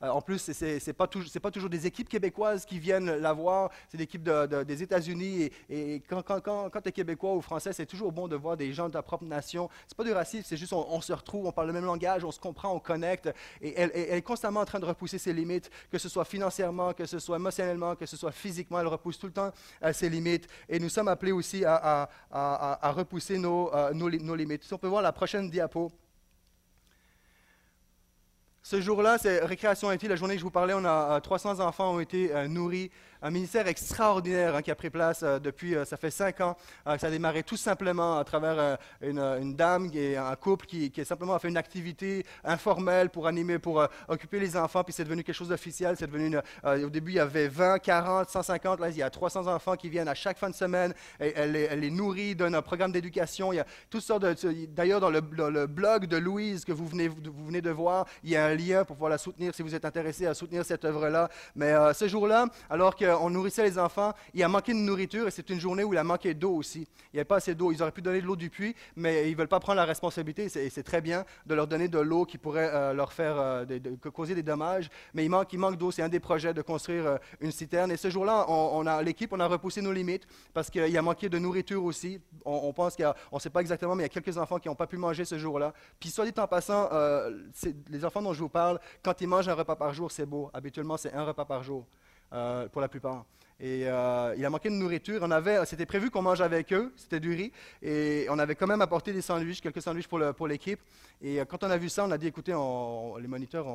en 0.00 0.20
plus, 0.20 0.38
ce 0.38 0.64
n'est 0.64 0.92
pas, 0.92 1.08
pas 1.42 1.50
toujours 1.50 1.70
des 1.70 1.86
équipes 1.86 2.08
québécoises 2.08 2.64
qui 2.64 2.78
viennent 2.78 3.16
la 3.16 3.32
voir, 3.32 3.70
c'est 3.88 3.96
des 3.96 4.04
équipes 4.04 4.22
de 4.46 4.62
des 4.62 4.82
États-Unis 4.82 5.50
et, 5.70 6.02
quand, 6.08 6.22
tu 6.22 6.88
es 6.88 6.92
québécois 6.92 7.34
ou 7.34 7.40
français, 7.40 7.72
c'est 7.72 7.86
toujours 7.86 8.12
bon 8.12 8.28
de 8.28 8.36
voir 8.36 8.56
des 8.56 8.72
gens 8.72 8.88
de 8.88 8.92
ta 8.92 9.02
propre 9.02 9.24
nation. 9.24 9.68
C'est 9.86 9.96
pas 9.96 10.04
du 10.04 10.12
racisme, 10.12 10.44
c'est 10.46 10.56
juste 10.56 10.72
on, 10.72 11.00
se 11.00 11.12
retrouve, 11.12 11.46
on 11.46 11.52
parle 11.52 11.68
le 11.68 11.72
même 11.72 11.84
langage, 11.84 12.24
on 12.24 12.32
se 12.32 12.40
comprend, 12.40 12.72
on 12.72 12.80
connecte. 12.80 13.30
Et 13.60 13.74
elle, 13.76 13.90
est 13.94 14.22
constamment 14.22 14.60
en 14.60 14.64
train 14.64 14.80
de 14.80 14.84
repousser 14.84 15.18
ses 15.18 15.32
limites, 15.32 15.70
que 15.90 15.98
ce 15.98 16.08
soit 16.08 16.24
financièrement, 16.24 16.92
que 16.92 17.06
ce 17.06 17.18
soit 17.18 17.36
émotionnellement, 17.36 17.94
que 17.96 18.06
ce 18.06 18.16
soit 18.16 18.32
physiquement. 18.32 18.80
Elle 18.80 18.86
repousse 18.86 19.18
tout 19.18 19.26
le 19.26 19.32
temps 19.32 19.52
euh, 19.82 19.92
ses 19.92 20.08
limites. 20.08 20.48
Et 20.68 20.78
nous 20.78 20.88
sommes 20.88 21.08
appelés 21.08 21.32
aussi 21.32 21.64
à, 21.64 22.08
repousser 22.82 23.38
nos, 23.38 23.74
euh, 23.74 23.92
nos, 23.92 24.34
limites. 24.34 24.64
Si 24.64 24.74
on 24.74 24.78
peut 24.78 24.88
voir 24.88 25.02
la 25.02 25.12
prochaine 25.12 25.50
diapo. 25.50 25.90
Ce 28.62 28.80
jour-là, 28.80 29.18
c'est 29.18 29.44
Récréation 29.44 29.92
IT, 29.92 30.04
la 30.04 30.16
journée 30.16 30.34
que 30.34 30.40
je 30.40 30.44
vous 30.44 30.50
parlais, 30.50 30.72
on 30.72 30.86
a 30.86 31.20
300 31.20 31.60
euh, 31.60 31.64
enfants 31.64 31.96
ont 31.96 32.00
été 32.00 32.30
nourris 32.48 32.90
un 33.24 33.30
ministère 33.30 33.66
extraordinaire 33.66 34.54
hein, 34.54 34.60
qui 34.60 34.70
a 34.70 34.74
pris 34.74 34.90
place 34.90 35.22
euh, 35.22 35.38
depuis, 35.38 35.74
euh, 35.74 35.86
ça 35.86 35.96
fait 35.96 36.10
cinq 36.10 36.42
ans. 36.42 36.58
Euh, 36.86 36.98
ça 36.98 37.06
a 37.06 37.10
démarré 37.10 37.42
tout 37.42 37.56
simplement 37.56 38.18
à 38.18 38.24
travers 38.24 38.76
une, 39.00 39.56
dame 39.56 39.88
et 39.94 40.18
un 40.18 40.36
couple 40.36 40.66
qui, 40.66 40.90
qui, 40.90 41.00
a 41.00 41.38
fait 41.38 41.48
une 41.48 41.56
activité 41.56 42.26
informelle 42.44 43.08
pour 43.08 43.26
animer, 43.26 43.58
pour 43.58 43.86
occuper 44.08 44.38
les 44.38 44.58
enfants, 44.58 44.84
puis 44.84 44.92
c'est 44.92 45.04
devenu 45.04 45.24
quelque 45.24 45.34
chose 45.34 45.48
d'officiel. 45.48 45.96
C'est 45.98 46.06
devenu 46.06 46.36
au 46.64 46.90
début, 46.90 47.12
il 47.12 47.16
y 47.16 47.20
avait 47.20 47.48
20, 47.48 47.78
40, 47.78 48.28
150, 48.28 48.80
là, 48.80 48.90
il 48.90 48.96
y 48.96 49.02
a 49.02 49.08
300 49.08 49.46
enfants 49.46 49.76
qui 49.76 49.88
viennent 49.88 50.08
à 50.08 50.14
chaque 50.14 50.36
fin 50.36 50.50
de 50.50 50.54
semaine. 50.54 50.92
Et 51.18 51.32
elle, 51.34 51.52
les, 51.52 51.90
nourrit, 51.90 52.34
donne 52.34 52.54
un 52.54 52.62
programme 52.62 52.92
d'éducation. 52.92 53.52
Il 53.52 53.56
y 53.56 53.60
a 53.60 53.66
toutes 53.88 54.02
sortes 54.02 54.22
de. 54.22 54.66
D'ailleurs, 54.66 55.00
dans, 55.00 55.10
le, 55.10 55.20
blog 55.66 56.06
de 56.06 56.16
Louise 56.18 56.64
que 56.64 56.72
vous 56.72 56.86
venez 56.86 57.08
de 57.62 57.70
voir, 57.70 58.06
il 58.22 58.30
y 58.30 58.36
a 58.36 58.44
un 58.44 58.54
lien 58.54 58.84
pour 58.84 58.96
pouvoir 58.96 59.10
la 59.10 59.18
soutenir 59.18 59.54
si 59.54 59.62
vous 59.62 59.74
êtes 59.74 59.84
intéressé 59.84 60.26
à 60.26 60.34
soutenir 60.34 60.64
cette 60.64 60.84
œuvre-là. 60.84 61.30
Mais 61.54 61.72
ce 61.94 62.06
jour-là, 62.06 62.46
alors 62.68 62.96
que 62.96 63.13
on 63.20 63.30
nourrissait 63.30 63.62
les 63.62 63.78
enfants. 63.78 64.12
Il 64.34 64.42
a 64.42 64.48
manqué 64.48 64.72
de 64.72 64.78
nourriture 64.78 65.28
et 65.28 65.30
c'est 65.30 65.48
une 65.50 65.60
journée 65.60 65.84
où 65.84 65.92
il 65.92 65.98
a 65.98 66.04
manqué 66.04 66.34
d'eau 66.34 66.54
aussi. 66.54 66.86
Il 67.12 67.16
n'y 67.16 67.20
avait 67.20 67.24
pas 67.24 67.36
assez 67.36 67.54
d'eau. 67.54 67.72
Ils 67.72 67.82
auraient 67.82 67.92
pu 67.92 68.02
donner 68.02 68.20
de 68.20 68.26
l'eau 68.26 68.36
du 68.36 68.50
puits, 68.50 68.74
mais 68.96 69.28
ils 69.28 69.32
ne 69.32 69.36
veulent 69.36 69.48
pas 69.48 69.60
prendre 69.60 69.76
la 69.76 69.84
responsabilité. 69.84 70.44
Et 70.44 70.70
c'est 70.70 70.82
très 70.82 71.00
bien 71.00 71.24
de 71.46 71.54
leur 71.54 71.66
donner 71.66 71.88
de 71.88 71.98
l'eau 71.98 72.24
qui 72.24 72.38
pourrait 72.38 72.70
euh, 72.72 72.92
leur 72.92 73.12
faire 73.12 73.36
euh, 73.38 73.64
causer 74.12 74.34
des 74.34 74.42
dommages. 74.42 74.90
Mais 75.14 75.24
il 75.24 75.30
manque, 75.30 75.76
d'eau. 75.76 75.90
C'est 75.90 76.02
un 76.02 76.08
des 76.08 76.20
projets 76.20 76.54
de 76.54 76.62
construire 76.62 77.06
euh, 77.06 77.16
une 77.40 77.52
citerne. 77.52 77.90
Et 77.90 77.96
ce 77.96 78.10
jour-là, 78.10 78.46
on, 78.48 78.86
a 78.86 79.02
l'équipe, 79.02 79.32
on 79.32 79.40
a 79.40 79.46
repoussé 79.46 79.80
nos 79.80 79.92
limites 79.92 80.26
parce 80.52 80.70
qu'il 80.70 80.96
a 80.96 81.02
manqué 81.02 81.28
de 81.28 81.38
nourriture 81.38 81.84
aussi. 81.84 82.20
On, 82.44 82.72
pense 82.72 82.96
qu'on 82.96 83.36
ne 83.36 83.40
sait 83.40 83.50
pas 83.50 83.60
exactement, 83.60 83.94
mais 83.94 84.02
il 84.02 84.06
y 84.06 84.10
a 84.10 84.20
quelques 84.20 84.36
enfants 84.36 84.58
qui 84.58 84.68
n'ont 84.68 84.74
pas 84.74 84.86
pu 84.86 84.96
manger 84.96 85.24
ce 85.24 85.38
jour-là. 85.38 85.72
Puis 85.98 86.10
soit 86.10 86.24
dit 86.24 86.38
en 86.38 86.46
passant, 86.46 86.90
les 87.90 88.04
enfants 88.04 88.22
dont 88.22 88.32
je 88.32 88.40
vous 88.40 88.48
parle, 88.48 88.78
quand 89.02 89.20
ils 89.20 89.28
mangent 89.28 89.48
un 89.48 89.54
repas 89.54 89.76
par 89.76 89.94
jour, 89.94 90.10
c'est 90.10 90.26
beau. 90.26 90.50
Habituellement, 90.52 90.96
c'est 90.96 91.12
un 91.12 91.24
repas 91.24 91.44
par 91.44 91.62
jour. 91.62 91.86
Euh, 92.32 92.68
pour 92.68 92.80
la 92.80 92.88
plupart. 92.88 93.24
Et 93.60 93.86
euh, 93.86 94.34
il 94.36 94.44
a 94.44 94.50
manqué 94.50 94.68
de 94.68 94.74
nourriture. 94.74 95.20
On 95.22 95.30
avait, 95.30 95.64
c'était 95.64 95.86
prévu 95.86 96.10
qu'on 96.10 96.22
mange 96.22 96.40
avec 96.40 96.72
eux, 96.72 96.92
c'était 96.96 97.20
du 97.20 97.32
riz, 97.34 97.52
et 97.82 98.26
on 98.28 98.38
avait 98.38 98.56
quand 98.56 98.66
même 98.66 98.82
apporté 98.82 99.12
des 99.12 99.22
sandwichs, 99.22 99.60
quelques 99.60 99.80
sandwichs 99.80 100.08
pour, 100.08 100.20
pour 100.34 100.48
l'équipe. 100.48 100.80
Et 101.22 101.40
euh, 101.40 101.44
quand 101.44 101.62
on 101.62 101.70
a 101.70 101.76
vu 101.76 101.88
ça, 101.88 102.04
on 102.04 102.10
a 102.10 102.18
dit, 102.18 102.26
écoutez, 102.26 102.52
les 102.52 103.28
moniteurs, 103.28 103.66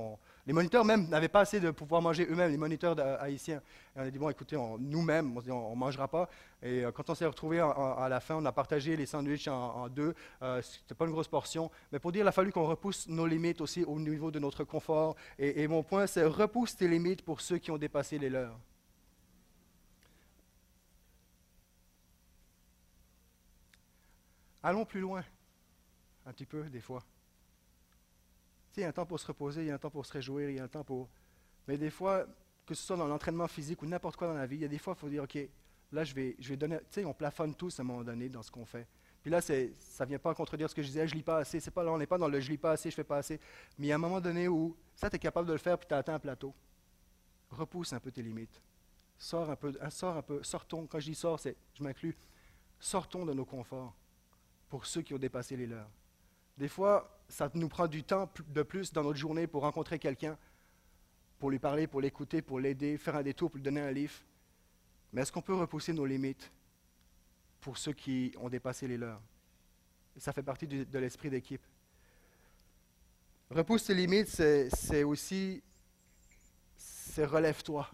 les 0.45 0.51
moniteurs 0.51 0.83
même 0.83 1.07
n'avaient 1.07 1.29
pas 1.29 1.41
assez 1.41 1.61
de 1.61 1.71
pouvoir 1.71 2.01
manger 2.01 2.27
eux-mêmes, 2.29 2.51
les 2.51 2.57
moniteurs 2.57 2.99
haïtiens. 3.21 3.61
Et 3.95 3.99
on 3.99 4.03
a 4.03 4.11
dit, 4.11 4.19
bon, 4.19 4.29
écoutez, 4.29 4.57
nous-mêmes, 4.79 5.37
on 5.49 5.71
ne 5.71 5.75
mangera 5.75 6.09
pas. 6.09 6.29
Et 6.61 6.83
quand 6.93 7.09
on 7.09 7.15
s'est 7.15 7.25
retrouvés 7.25 7.59
à 7.59 8.07
la 8.09 8.19
fin, 8.19 8.35
on 8.35 8.45
a 8.45 8.51
partagé 8.51 8.97
les 8.97 9.05
sandwichs 9.05 9.47
en, 9.47 9.87
deux. 9.87 10.13
Ce 10.41 10.57
n'était 10.57 10.95
pas 10.95 11.05
une 11.05 11.11
grosse 11.11 11.29
portion, 11.29 11.71
mais 11.91 11.99
pour 11.99 12.11
dire, 12.11 12.25
il 12.25 12.27
a 12.27 12.33
fallu 12.33 12.51
qu'on 12.51 12.67
repousse 12.67 13.07
nos 13.07 13.25
limites 13.25 13.61
aussi 13.61 13.85
au 13.85 13.97
niveau 13.97 14.29
de 14.29 14.39
notre 14.39 14.65
confort. 14.65 15.15
Et 15.37 15.67
mon 15.67 15.83
point, 15.83 16.05
c'est 16.05 16.25
repousse 16.25 16.75
tes 16.75 16.87
limites 16.87 17.21
pour 17.21 17.39
ceux 17.39 17.57
qui 17.57 17.71
ont 17.71 17.77
dépassé 17.77 18.19
les 18.19 18.29
leurs. 18.29 18.59
Allons 24.61 24.85
plus 24.85 24.99
loin, 24.99 25.23
un 26.25 26.33
petit 26.33 26.45
peu, 26.45 26.63
des 26.69 26.81
fois. 26.81 27.03
il 28.75 28.81
y 28.81 28.83
a 28.83 28.89
un 28.89 28.91
temps 28.91 29.05
pour 29.05 29.19
se 29.19 29.25
reposer, 29.25 29.61
il 29.61 29.67
y 29.67 29.71
a 29.71 29.75
un 29.75 29.77
temps 29.77 29.89
pour 29.89 30.05
se 30.05 30.11
réjouir, 30.11 30.49
il 30.49 30.57
y 30.57 30.59
a 30.59 30.63
un 30.63 30.67
temps 30.67 30.83
pour. 30.83 31.09
Mais 31.67 31.77
des 31.77 31.89
fois, 31.89 32.25
que 32.65 32.75
ce 32.75 32.83
soit 32.83 32.97
dans 32.97 33.07
l'entraînement 33.07 33.47
physique 33.47 33.81
ou 33.81 33.85
n'importe 33.85 34.17
quoi 34.17 34.27
dans 34.27 34.33
la 34.33 34.45
vie, 34.45 34.57
il 34.57 34.61
y 34.61 34.65
a 34.65 34.67
des 34.67 34.77
fois, 34.77 34.95
il 34.97 34.99
faut 34.99 35.09
dire 35.09 35.23
OK, 35.23 35.37
là, 35.91 36.03
je 36.03 36.13
vais, 36.13 36.35
je 36.39 36.49
vais 36.49 36.57
donner. 36.57 36.77
Tu 36.77 36.85
sais, 36.91 37.05
on 37.05 37.13
plafonne 37.13 37.55
tous 37.55 37.79
à 37.79 37.83
un 37.83 37.85
moment 37.85 38.03
donné 38.03 38.27
dans 38.27 38.43
ce 38.43 38.51
qu'on 38.51 38.65
fait. 38.65 38.87
Puis 39.21 39.31
là, 39.31 39.41
ça 39.41 39.53
ne 39.53 40.05
vient 40.05 40.19
pas 40.19 40.33
contredire 40.33 40.69
ce 40.69 40.75
que 40.75 40.81
je 40.81 40.87
disais, 40.87 41.07
je 41.07 41.15
lis 41.15 41.23
pas 41.23 41.37
assez. 41.37 41.59
C'est 41.59 41.71
pas 41.71 41.83
là, 41.83 41.91
on 41.91 41.97
n'est 41.97 42.07
pas 42.07 42.17
dans 42.17 42.27
le 42.27 42.39
je 42.39 42.49
lis 42.49 42.57
pas 42.57 42.71
assez, 42.71 42.89
je 42.89 42.95
fais 42.95 43.03
pas 43.03 43.17
assez. 43.17 43.39
Mais 43.77 43.87
il 43.87 43.89
y 43.89 43.91
a 43.91 43.95
un 43.95 43.99
moment 43.99 44.21
donné 44.21 44.47
où 44.47 44.75
ça, 44.95 45.09
tu 45.09 45.15
es 45.15 45.19
capable 45.19 45.47
de 45.47 45.53
le 45.53 45.59
faire, 45.59 45.77
puis 45.77 45.87
tu 45.87 45.93
atteint 45.93 46.15
un 46.15 46.19
plateau. 46.19 46.53
Repousse 47.49 47.93
un 47.93 47.99
peu 47.99 48.11
tes 48.11 48.21
limites. 48.21 48.61
Sors 49.17 49.49
un 49.49 49.55
peu, 49.55 49.73
sors 49.89 50.17
un 50.17 50.21
peu, 50.21 50.43
sortons. 50.43 50.85
Quand 50.85 50.99
je 50.99 51.05
dis 51.05 51.15
sors, 51.15 51.39
c'est, 51.39 51.55
je 51.73 51.83
m'inclus. 51.83 52.15
Sortons 52.79 53.25
de 53.25 53.33
nos 53.33 53.45
conforts 53.45 53.93
pour 54.69 54.85
ceux 54.85 55.01
qui 55.01 55.13
ont 55.13 55.17
dépassé 55.17 55.57
les 55.57 55.67
leurs. 55.67 55.89
Des 56.57 56.67
fois, 56.67 57.19
ça 57.27 57.49
nous 57.53 57.69
prend 57.69 57.87
du 57.87 58.03
temps 58.03 58.29
de 58.47 58.63
plus 58.63 58.93
dans 58.93 59.03
notre 59.03 59.17
journée 59.17 59.47
pour 59.47 59.63
rencontrer 59.63 59.97
quelqu'un, 59.99 60.37
pour 61.39 61.51
lui 61.51 61.59
parler, 61.59 61.87
pour 61.87 62.01
l'écouter, 62.01 62.41
pour 62.41 62.59
l'aider, 62.59 62.97
faire 62.97 63.15
un 63.15 63.23
détour, 63.23 63.49
pour 63.49 63.57
lui 63.57 63.63
donner 63.63 63.81
un 63.81 63.91
livre. 63.91 64.13
Mais 65.11 65.21
est-ce 65.21 65.31
qu'on 65.31 65.41
peut 65.41 65.55
repousser 65.55 65.93
nos 65.93 66.05
limites 66.05 66.51
pour 67.61 67.77
ceux 67.77 67.93
qui 67.93 68.33
ont 68.37 68.49
dépassé 68.49 68.87
les 68.87 68.97
leurs? 68.97 69.21
Ça 70.17 70.33
fait 70.33 70.43
partie 70.43 70.67
de 70.67 70.99
l'esprit 70.99 71.29
d'équipe. 71.29 71.65
Repousse 73.49 73.85
tes 73.85 73.95
limites, 73.95 74.27
c'est 74.27 75.03
aussi, 75.03 75.63
c'est 76.77 77.25
relève-toi. 77.25 77.89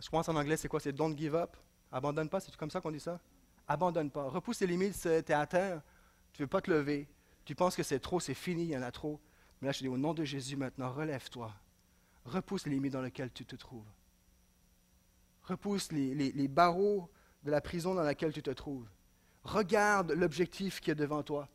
Je 0.00 0.08
pense 0.08 0.28
en 0.28 0.36
anglais, 0.36 0.56
c'est 0.56 0.68
quoi? 0.68 0.80
C'est 0.80 0.92
don't 0.92 1.16
give 1.16 1.34
up. 1.34 1.56
Abandonne 1.90 2.28
pas, 2.28 2.40
c'est 2.40 2.54
comme 2.56 2.70
ça 2.70 2.80
qu'on 2.80 2.90
dit 2.90 3.00
ça? 3.00 3.20
Abandonne 3.66 4.10
pas. 4.10 4.24
Repousse 4.24 4.58
tes 4.58 4.66
limites, 4.66 5.00
tu 5.00 5.08
es 5.08 5.32
à 5.32 5.46
terre, 5.46 5.82
tu 6.32 6.42
ne 6.42 6.44
veux 6.44 6.48
pas 6.50 6.60
te 6.60 6.70
lever, 6.70 7.08
tu 7.44 7.54
penses 7.54 7.76
que 7.76 7.82
c'est 7.82 8.00
trop, 8.00 8.20
c'est 8.20 8.34
fini, 8.34 8.64
il 8.64 8.70
y 8.70 8.76
en 8.76 8.82
a 8.82 8.90
trop. 8.90 9.20
Mais 9.60 9.66
là, 9.66 9.72
je 9.72 9.80
dis, 9.80 9.88
au 9.88 9.98
nom 9.98 10.14
de 10.14 10.24
Jésus, 10.24 10.56
maintenant, 10.56 10.92
relève-toi. 10.92 11.52
Repousse 12.24 12.66
les 12.66 12.72
limites 12.72 12.92
dans 12.92 13.02
lesquelles 13.02 13.32
tu 13.32 13.44
te 13.44 13.56
trouves. 13.56 13.86
Repousse 15.42 15.90
les, 15.92 16.48
barreaux 16.48 17.10
de 17.42 17.50
la 17.50 17.60
prison 17.60 17.94
dans 17.94 18.02
laquelle 18.02 18.32
tu 18.32 18.42
te 18.42 18.50
trouves. 18.50 18.86
Regarde 19.44 20.12
l'objectif 20.12 20.80
qui 20.80 20.90
est 20.90 20.94
devant 20.94 21.22
toi. 21.22 21.48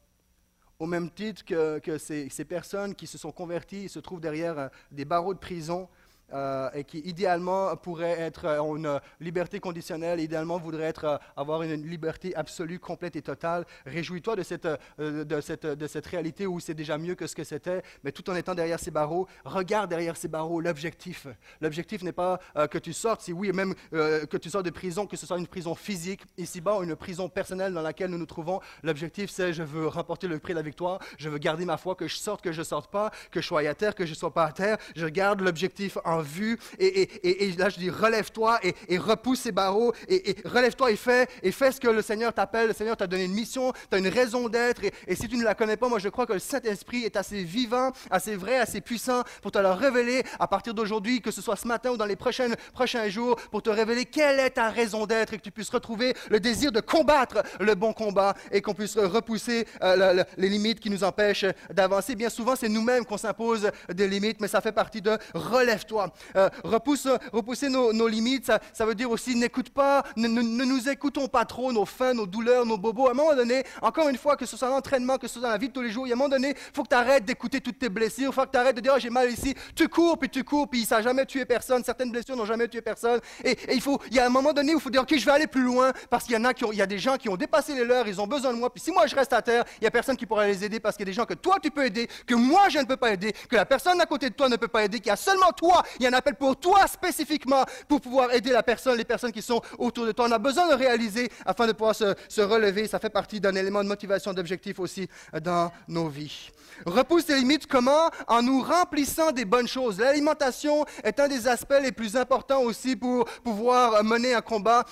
Au 0.79 0.87
même 0.87 1.11
titre 1.11 1.45
que, 1.45 1.97
ces, 1.99 2.27
ces, 2.29 2.45
personnes 2.45 2.95
qui 2.95 3.05
se 3.05 3.17
sont 3.17 3.31
converties 3.31 3.87
se 3.87 3.99
trouvent 3.99 4.19
derrière 4.19 4.57
euh, 4.57 4.67
des 4.91 5.05
barreaux 5.05 5.35
de 5.35 5.39
prison, 5.39 5.87
euh, 6.33 6.69
et 6.73 6.83
qui 6.83 6.99
idéalement 6.99 7.75
pourrait 7.75 8.19
être 8.19 8.45
euh, 8.45 8.75
une 8.75 8.99
liberté 9.19 9.59
conditionnelle, 9.59 10.19
idéalement 10.19 10.57
voudrait 10.57 10.85
être, 10.85 11.05
euh, 11.05 11.17
avoir 11.37 11.61
une 11.61 11.87
liberté 11.87 12.35
absolue, 12.35 12.79
complète 12.79 13.15
et 13.15 13.21
totale. 13.21 13.65
Réjouis-toi 13.85 14.35
de 14.35 14.43
cette, 14.43 14.67
de, 14.97 15.41
cette, 15.41 15.65
de 15.65 15.87
cette 15.87 16.05
réalité 16.07 16.47
où 16.47 16.59
c'est 16.59 16.73
déjà 16.73 16.97
mieux 16.97 17.15
que 17.15 17.27
ce 17.27 17.35
que 17.35 17.43
c'était, 17.43 17.83
mais 18.03 18.11
tout 18.11 18.29
en 18.29 18.35
étant 18.35 18.55
derrière 18.55 18.79
ces 18.79 18.91
barreaux, 18.91 19.27
regarde 19.45 19.89
derrière 19.89 20.17
ces 20.17 20.27
barreaux 20.27 20.59
l'objectif. 20.59 21.27
L'objectif 21.61 22.01
n'est 22.03 22.11
pas 22.11 22.39
que 22.71 22.77
tu 22.77 22.93
sortes, 22.93 23.21
si 23.21 23.33
oui, 23.33 23.51
même 23.51 23.73
que 23.91 24.37
tu 24.37 24.49
sortes 24.49 24.65
de 24.65 24.71
prison, 24.71 25.05
que 25.05 25.17
ce 25.17 25.25
soit 25.25 25.37
une 25.37 25.47
prison 25.47 25.75
physique 25.75 26.21
ici-bas 26.37 26.77
ou 26.79 26.83
une 26.83 26.95
prison 26.95 27.29
personnelle 27.29 27.73
dans 27.73 27.81
laquelle 27.81 28.09
nous 28.09 28.17
nous 28.17 28.25
trouvons. 28.25 28.59
L'objectif, 28.83 29.29
c'est 29.29 29.53
je 29.53 29.63
veux 29.63 29.87
remporter 29.87 30.27
le 30.27 30.39
prix 30.39 30.53
de 30.53 30.59
la 30.59 30.63
victoire, 30.63 30.99
je 31.17 31.29
veux 31.29 31.37
garder 31.37 31.65
ma 31.65 31.77
foi, 31.77 31.95
que 31.95 32.07
je 32.07 32.15
sorte, 32.15 32.41
que 32.41 32.51
je 32.51 32.59
ne 32.59 32.65
sorte 32.65 32.91
pas, 32.91 33.11
que 33.31 33.41
je 33.41 33.47
sois 33.47 33.67
à 33.67 33.75
terre, 33.75 33.95
que 33.95 34.05
je 34.05 34.11
ne 34.11 34.15
sois 34.15 34.33
pas 34.33 34.45
à 34.45 34.51
terre. 34.51 34.77
Je 34.95 35.07
garde 35.07 35.41
l'objectif 35.41 35.97
en 36.05 36.22
vue. 36.23 36.57
Et, 36.79 37.09
là, 37.57 37.69
je 37.69 37.77
dis, 37.77 37.89
relève-toi 37.89 38.59
et, 38.63 38.97
repousse 38.97 39.41
ces 39.41 39.51
barreaux. 39.51 39.93
Et, 40.07 40.35
relève-toi 40.45 40.91
et 40.91 40.95
fais, 40.95 41.27
et 41.41 41.51
fais 41.51 41.71
ce 41.71 41.79
que 41.79 41.87
le 41.87 42.01
Seigneur 42.01 42.33
t'appelle. 42.33 42.67
Le 42.67 42.73
Seigneur 42.73 42.97
t'a 42.97 43.07
donné 43.07 43.25
une 43.25 43.33
mission, 43.33 43.71
tu 43.89 43.95
as 43.95 43.97
une 43.97 44.07
raison 44.07 44.49
d'être. 44.49 44.81
Et, 45.07 45.15
si 45.15 45.27
tu 45.27 45.37
ne 45.37 45.43
la 45.43 45.55
connais 45.55 45.77
pas, 45.77 45.87
moi, 45.87 45.99
je 45.99 46.09
crois 46.09 46.25
que 46.25 46.33
le 46.33 46.39
Saint-Esprit 46.39 47.03
est 47.03 47.15
assez 47.15 47.43
vivant, 47.43 47.91
assez 48.09 48.35
vrai, 48.35 48.57
assez 48.57 48.81
puissant 48.81 49.23
pour 49.41 49.51
te 49.51 49.59
le 49.59 49.69
révéler 49.69 50.23
à 50.39 50.47
partir 50.47 50.73
d'aujourd'hui, 50.73 51.21
que 51.21 51.31
ce 51.31 51.41
soit 51.41 51.55
ce 51.55 51.67
matin 51.67 51.91
ou 51.91 51.97
dans 51.97 52.05
les 52.05 52.15
prochains, 52.15 52.49
prochains 52.73 53.09
jours, 53.09 53.35
pour 53.51 53.61
te 53.61 53.69
révéler 53.69 54.05
quelle 54.05 54.39
est 54.39 54.51
ta 54.51 54.69
raison 54.69 55.05
d'être 55.05 55.33
et 55.33 55.37
que 55.37 55.43
tu 55.43 55.51
puisses 55.51 55.69
retrouver 55.69 56.13
le 56.29 56.39
désir 56.39 56.71
de 56.71 56.79
combattre 56.79 57.43
le 57.59 57.75
bon 57.75 57.93
combat 57.93 58.35
et 58.51 58.61
qu'on 58.61 58.73
puisse 58.73 58.97
repousser 58.97 59.65
euh, 59.81 60.23
les 60.37 60.49
limites 60.49 60.79
qui 60.79 60.89
nous 60.89 61.03
empêchent 61.03 61.45
d'avancer. 61.71 62.15
Bien 62.15 62.29
souvent, 62.29 62.55
c'est 62.55 62.69
nous-mêmes 62.69 63.05
qu'on 63.05 63.17
s'impose 63.17 63.71
des 63.89 64.07
limites, 64.07 64.39
mais 64.39 64.47
ça 64.47 64.61
fait 64.61 64.71
partie 64.71 65.01
de 65.01 65.17
relève-toi. 65.33 66.02
Euh, 66.35 66.49
repousse, 66.63 67.07
repousser 67.31 67.69
nos, 67.69 68.07
limites, 68.07 68.51
ça, 68.73 68.85
veut 68.85 68.95
dire 68.95 69.09
aussi 69.09 69.35
n'écoute 69.35 69.69
pas, 69.69 70.03
ne, 70.15 70.27
nous 70.27 70.89
écoutons 70.89 71.27
pas 71.27 71.45
trop 71.45 71.71
nos 71.71 71.85
faim, 71.85 72.13
nos 72.13 72.25
douleurs, 72.25 72.65
nos 72.65 72.77
bobos. 72.77 73.07
À 73.07 73.11
un 73.11 73.13
moment 73.13 73.35
donné, 73.35 73.63
encore 73.81 74.09
une 74.09 74.17
fois, 74.17 74.35
que 74.35 74.45
ce 74.45 74.57
soit 74.57 74.69
l'entraînement, 74.69 75.17
que 75.17 75.27
ce 75.27 75.33
soit 75.33 75.43
dans 75.43 75.49
la 75.49 75.57
vie 75.57 75.69
de 75.69 75.73
tous 75.73 75.81
les 75.81 75.91
jours, 75.91 76.05
il 76.07 76.09
y 76.09 76.13
a 76.13 76.15
un 76.15 76.17
moment 76.17 76.29
donné, 76.29 76.49
il 76.49 76.75
faut 76.75 76.83
que 76.83 76.89
tu 76.89 76.95
arrêtes 76.95 77.25
d'écouter 77.25 77.61
toutes 77.61 77.79
tes 77.79 77.89
blessures, 77.89 78.31
il 78.31 78.33
faut 78.33 78.45
que 78.45 78.51
tu 78.51 78.57
arrêtes 78.57 78.75
de 78.75 78.81
dire 78.81 78.93
oh, 78.95 78.99
j'ai 78.99 79.09
mal 79.09 79.29
ici. 79.31 79.55
Tu 79.75 79.87
cours, 79.87 80.17
puis 80.17 80.29
tu 80.29 80.43
cours, 80.43 80.67
puis 80.67 80.85
ça 80.85 80.97
n'a 80.97 81.03
jamais 81.03 81.25
tué 81.25 81.45
personne. 81.45 81.83
Certaines 81.83 82.11
blessures 82.11 82.35
n'ont 82.35 82.45
jamais 82.45 82.67
tué 82.67 82.81
personne. 82.81 83.19
Et, 83.43 83.57
il, 83.71 83.81
faut, 83.81 83.99
il 84.09 84.15
y 84.15 84.19
a 84.19 84.25
un 84.25 84.29
moment 84.29 84.53
donné 84.53 84.73
où 84.73 84.77
il 84.77 84.81
faut 84.81 84.89
dire 84.89 85.01
ok, 85.01 85.15
je 85.17 85.25
vais 85.25 85.31
aller 85.31 85.47
plus 85.47 85.63
loin 85.63 85.93
parce 86.09 86.25
qu'il 86.25 86.33
y 86.33 86.37
en 86.37 86.45
a 86.45 86.53
qui 86.53 86.63
il 86.71 86.77
y 86.77 86.81
a 86.81 86.85
des 86.85 86.99
gens 86.99 87.17
qui 87.17 87.29
ont 87.29 87.35
dépassé 87.35 87.75
les 87.75 87.85
leurs, 87.85 88.07
ils 88.07 88.21
ont 88.21 88.27
besoin 88.27 88.53
de 88.53 88.57
moi. 88.57 88.71
Puis 88.71 88.81
si 88.81 88.91
moi 88.91 89.05
je 89.07 89.15
reste 89.15 89.33
à 89.33 89.41
terre, 89.41 89.63
il 89.79 89.83
n'y 89.83 89.87
a 89.87 89.91
personne 89.91 90.15
qui 90.15 90.25
pourra 90.25 90.47
les 90.47 90.63
aider 90.63 90.79
parce 90.79 90.95
qu'il 90.95 91.05
y 91.05 91.09
a 91.09 91.11
des 91.11 91.15
gens 91.15 91.25
que 91.25 91.33
toi 91.33 91.57
tu 91.61 91.71
peux 91.71 91.85
aider, 91.85 92.07
que 92.25 92.35
moi 92.35 92.69
je 92.69 92.79
ne 92.79 92.85
peux 92.85 92.97
pas 92.97 93.11
aider, 93.11 93.33
que 93.49 93.55
la 93.55 93.65
personne 93.65 93.99
à 93.99 94.05
côté 94.05 94.29
de 94.29 94.35
toi 94.35 94.49
ne 94.49 94.55
peut 94.55 94.67
pas 94.67 94.83
aider, 94.83 94.99
qu'il 94.99 95.07
y 95.07 95.11
a 95.11 95.15
seulement 95.15 95.51
toi 95.51 95.83
Il 95.99 96.03
y 96.03 96.05
a 96.05 96.09
un 96.09 96.13
appel 96.13 96.35
pour 96.35 96.55
toi 96.57 96.87
spécifiquement 96.87 97.65
pour 97.87 98.01
pouvoir 98.01 98.33
aider 98.33 98.51
la 98.51 98.63
personne, 98.63 98.97
les 98.97 99.05
personnes 99.05 99.31
qui 99.31 99.41
sont 99.41 99.61
autour 99.77 100.05
de 100.05 100.11
toi. 100.11 100.25
On 100.27 100.31
a 100.31 100.39
besoin 100.39 100.67
de 100.69 100.73
réaliser 100.73 101.29
afin 101.45 101.67
de 101.67 101.71
pouvoir 101.73 101.95
se, 101.95 102.41
relever. 102.41 102.87
Ça 102.87 102.99
fait 102.99 103.09
partie 103.09 103.39
d'un 103.39 103.55
élément 103.55 103.83
de 103.83 103.87
motivation, 103.87 104.33
d'objectif 104.33 104.79
aussi 104.79 105.07
dans 105.41 105.71
nos 105.87 106.07
vies. 106.07 106.49
Repousse 106.85 107.25
tes 107.25 107.35
limites 107.35 107.67
comment? 107.67 108.09
En 108.27 108.41
nous 108.41 108.61
remplissant 108.61 109.31
des 109.31 109.45
bonnes 109.45 109.67
choses. 109.67 109.99
L'alimentation 109.99 110.85
est 111.03 111.19
un 111.19 111.27
des 111.27 111.47
aspects 111.47 111.79
les 111.81 111.91
plus 111.91 112.15
importants 112.15 112.61
aussi 112.61 112.95
pour 112.95 113.25
pouvoir 113.43 114.03
mener 114.03 114.33
un 114.33 114.41
combat. 114.41 114.85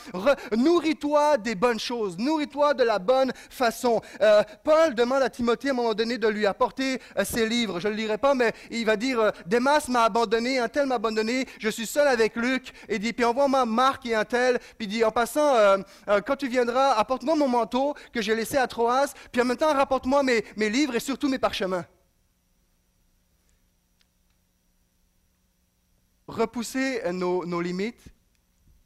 Nourris-toi 0.56 1.38
des 1.38 1.56
bonnes 1.56 1.80
choses. 1.80 2.18
Nourris-toi 2.18 2.74
de 2.74 2.84
la 2.84 3.00
bonne 3.00 3.32
façon. 3.50 4.02
Euh, 4.22 4.44
Paul 4.64 4.96
demande 4.96 5.22
à 5.24 5.30
Timothée 5.30 5.70
à 5.70 5.72
un 5.72 5.76
moment 5.76 5.94
donné 5.94 6.18
de 6.18 6.28
lui 6.28 6.46
apporter 6.46 7.00
euh, 7.18 7.26
ses 7.26 7.48
livres. 7.48 7.80
Je 7.80 7.88
ne 7.88 7.94
le 7.94 7.98
lirai 7.98 8.18
pas, 8.18 8.34
mais 8.34 8.54
il 8.70 8.86
va 8.86 8.96
dire 8.96 9.20
euh, 9.20 9.60
m'a 9.90 10.04
abandonné, 10.04 10.60
un 10.60 10.68
tel 10.68 10.86
m'a 10.86 10.96
abandonné, 10.96 11.46
je 11.60 11.70
suis 11.70 11.86
seul 11.86 12.08
avec 12.08 12.36
Luc. 12.36 12.72
Et 12.90 13.00
dit 13.00 13.14
Puis 13.14 13.26
envoie-moi 13.26 13.66
Marc 13.66 14.06
et 14.06 14.16
un 14.16 14.26
tel. 14.26 14.60
Puis 14.78 14.88
dit 14.88 15.04
En 15.04 15.12
passant, 15.12 15.56
quand 16.26 16.36
tu 16.36 16.48
viendras, 16.48 16.94
apporte-moi 16.94 17.36
mon 17.36 17.48
manteau 17.48 17.96
que 18.14 18.22
j'ai 18.22 18.36
laissé 18.36 18.58
à 18.58 18.68
Troas. 18.68 19.14
Puis 19.32 19.42
en 19.42 19.46
même 19.46 19.58
temps, 19.58 19.74
rapporte-moi 19.74 20.24
mes 20.24 20.70
livres 20.70 20.96
et 20.96 21.00
surtout 21.00 21.30
mes 21.30 21.40
parchemins. 21.40 21.81
Repousser 26.32 27.12
nos, 27.12 27.46
nos 27.46 27.60
limites, 27.60 28.06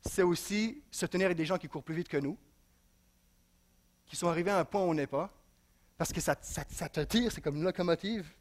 c'est 0.04 0.24
aussi 0.24 0.82
se 0.90 1.06
tenir 1.06 1.28
avec 1.28 1.38
des 1.38 1.46
gens 1.46 1.60
qui 1.60 1.68
courent 1.68 1.84
plus 1.84 1.94
vite 1.94 2.08
que 2.08 2.18
nous, 2.18 2.36
qui 4.08 4.16
sont 4.16 4.28
arrivés 4.28 4.50
à 4.50 4.58
un 4.58 4.66
point 4.66 4.82
où 4.82 4.86
on 4.86 4.96
n'est 4.96 5.06
pas, 5.06 5.32
parce 5.96 6.12
que 6.12 6.20
ça, 6.20 6.36
te 6.36 7.04
tire, 7.04 7.32
c'est 7.32 7.42
comme 7.42 7.58
une 7.58 7.64
locomotive, 7.64 8.34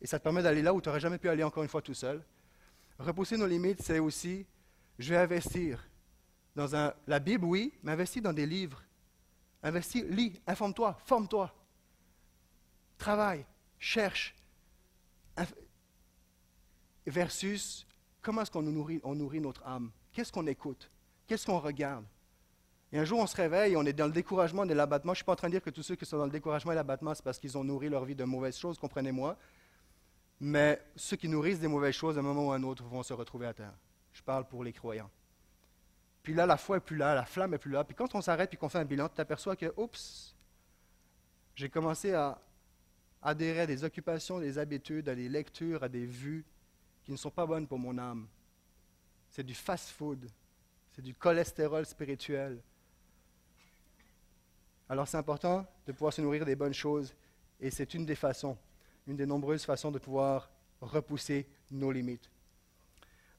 et 0.00 0.08
ça 0.08 0.18
te 0.18 0.24
permet 0.24 0.42
d'aller 0.42 0.60
là 0.60 0.74
où 0.74 0.80
tu 0.80 0.88
n'aurais 0.88 0.98
jamais 0.98 1.18
pu 1.18 1.28
aller 1.28 1.44
encore 1.44 1.62
une 1.62 1.68
fois 1.68 1.82
tout 1.82 1.94
seul. 1.94 2.20
Repousser 2.98 3.36
nos 3.36 3.46
limites, 3.46 3.80
c'est 3.80 4.00
aussi, 4.00 4.44
je 4.98 5.10
vais 5.10 5.18
investir 5.18 5.88
dans 6.56 6.74
un, 6.74 6.92
la 7.06 7.20
Bible, 7.20 7.44
oui, 7.44 7.72
mais 7.84 7.92
investir 7.92 8.22
dans 8.22 8.32
des 8.32 8.46
livres. 8.46 8.82
Investir, 9.62 10.04
lis, 10.08 10.42
informe-toi, 10.48 10.98
forme-toi. 11.04 11.54
Travaille, 12.98 13.46
cherche. 13.78 14.34
Versus 17.06 17.86
Comment 18.22 18.42
est-ce 18.42 18.50
qu'on 18.50 18.62
nourrit, 18.62 19.40
notre 19.40 19.66
âme? 19.66 19.90
Qu'est-ce 20.12 20.32
qu'on 20.32 20.46
écoute? 20.46 20.90
Qu'est-ce 21.26 21.44
qu'on 21.44 21.58
regarde? 21.58 22.04
Et 22.92 22.98
un 22.98 23.04
jour, 23.04 23.18
on 23.18 23.26
se 23.26 23.36
réveille, 23.36 23.76
on 23.76 23.84
est 23.84 23.92
dans 23.92 24.06
le 24.06 24.12
découragement 24.12 24.64
et 24.64 24.74
l'abattement. 24.74 25.12
Je 25.12 25.14
ne 25.14 25.16
suis 25.16 25.24
pas 25.24 25.32
en 25.32 25.36
train 25.36 25.48
de 25.48 25.54
dire 25.54 25.62
que 25.62 25.70
tous 25.70 25.82
ceux 25.82 25.96
qui 25.96 26.04
sont 26.04 26.18
dans 26.18 26.26
le 26.26 26.30
découragement 26.30 26.72
et 26.72 26.74
l'abattement, 26.74 27.14
c'est 27.14 27.24
parce 27.24 27.38
qu'ils 27.38 27.56
ont 27.58 27.64
nourri 27.64 27.88
leur 27.88 28.04
vie 28.04 28.14
de 28.14 28.24
mauvaises 28.24 28.56
choses, 28.56 28.78
comprenez-moi. 28.78 29.36
Mais 30.40 30.80
ceux 30.94 31.16
qui 31.16 31.28
nourrissent 31.28 31.60
des 31.60 31.68
mauvaises 31.68 31.94
choses, 31.94 32.16
à 32.16 32.20
un 32.20 32.22
moment 32.22 32.48
ou 32.48 32.52
à 32.52 32.56
un 32.56 32.62
autre, 32.62 32.84
vont 32.84 33.02
se 33.02 33.12
retrouver 33.12 33.46
à 33.46 33.54
terre. 33.54 33.74
Je 34.12 34.22
parle 34.22 34.46
pour 34.46 34.62
les 34.62 34.72
croyants. 34.72 35.10
Puis 36.22 36.34
là, 36.34 36.46
la 36.46 36.56
foi 36.56 36.76
n'est 36.76 36.80
plus 36.80 36.96
là, 36.96 37.14
la 37.14 37.24
flamme 37.24 37.52
n'est 37.52 37.58
plus 37.58 37.70
là. 37.70 37.82
Puis 37.82 37.94
quand 37.94 38.14
on 38.14 38.20
s'arrête 38.20 38.52
et 38.52 38.56
qu'on 38.56 38.68
fait 38.68 38.78
un 38.78 38.84
bilan, 38.84 39.08
tu 39.08 39.14
t'aperçois 39.14 39.56
que, 39.56 39.72
oups, 39.76 40.36
j'ai 41.54 41.68
commencé 41.68 42.12
à 42.12 42.38
adhérer 43.22 43.60
à 43.60 43.66
des 43.66 43.84
occupations, 43.84 44.38
des 44.38 44.58
habitudes, 44.58 45.08
à 45.08 45.14
des 45.14 45.28
lectures, 45.28 45.82
à 45.82 45.88
des 45.88 46.04
vues 46.04 46.44
qui 47.04 47.12
ne 47.12 47.16
sont 47.16 47.30
pas 47.30 47.46
bonnes 47.46 47.66
pour 47.66 47.78
mon 47.78 47.96
âme. 47.98 48.26
C'est 49.28 49.44
du 49.44 49.54
fast-food, 49.54 50.28
c'est 50.92 51.02
du 51.02 51.14
cholestérol 51.14 51.86
spirituel. 51.86 52.62
Alors 54.88 55.08
c'est 55.08 55.16
important 55.16 55.66
de 55.86 55.92
pouvoir 55.92 56.12
se 56.12 56.20
nourrir 56.20 56.44
des 56.44 56.56
bonnes 56.56 56.74
choses 56.74 57.14
et 57.60 57.70
c'est 57.70 57.94
une 57.94 58.04
des 58.04 58.14
façons, 58.14 58.58
une 59.06 59.16
des 59.16 59.26
nombreuses 59.26 59.64
façons 59.64 59.90
de 59.90 59.98
pouvoir 59.98 60.50
repousser 60.80 61.48
nos 61.70 61.90
limites. 61.90 62.30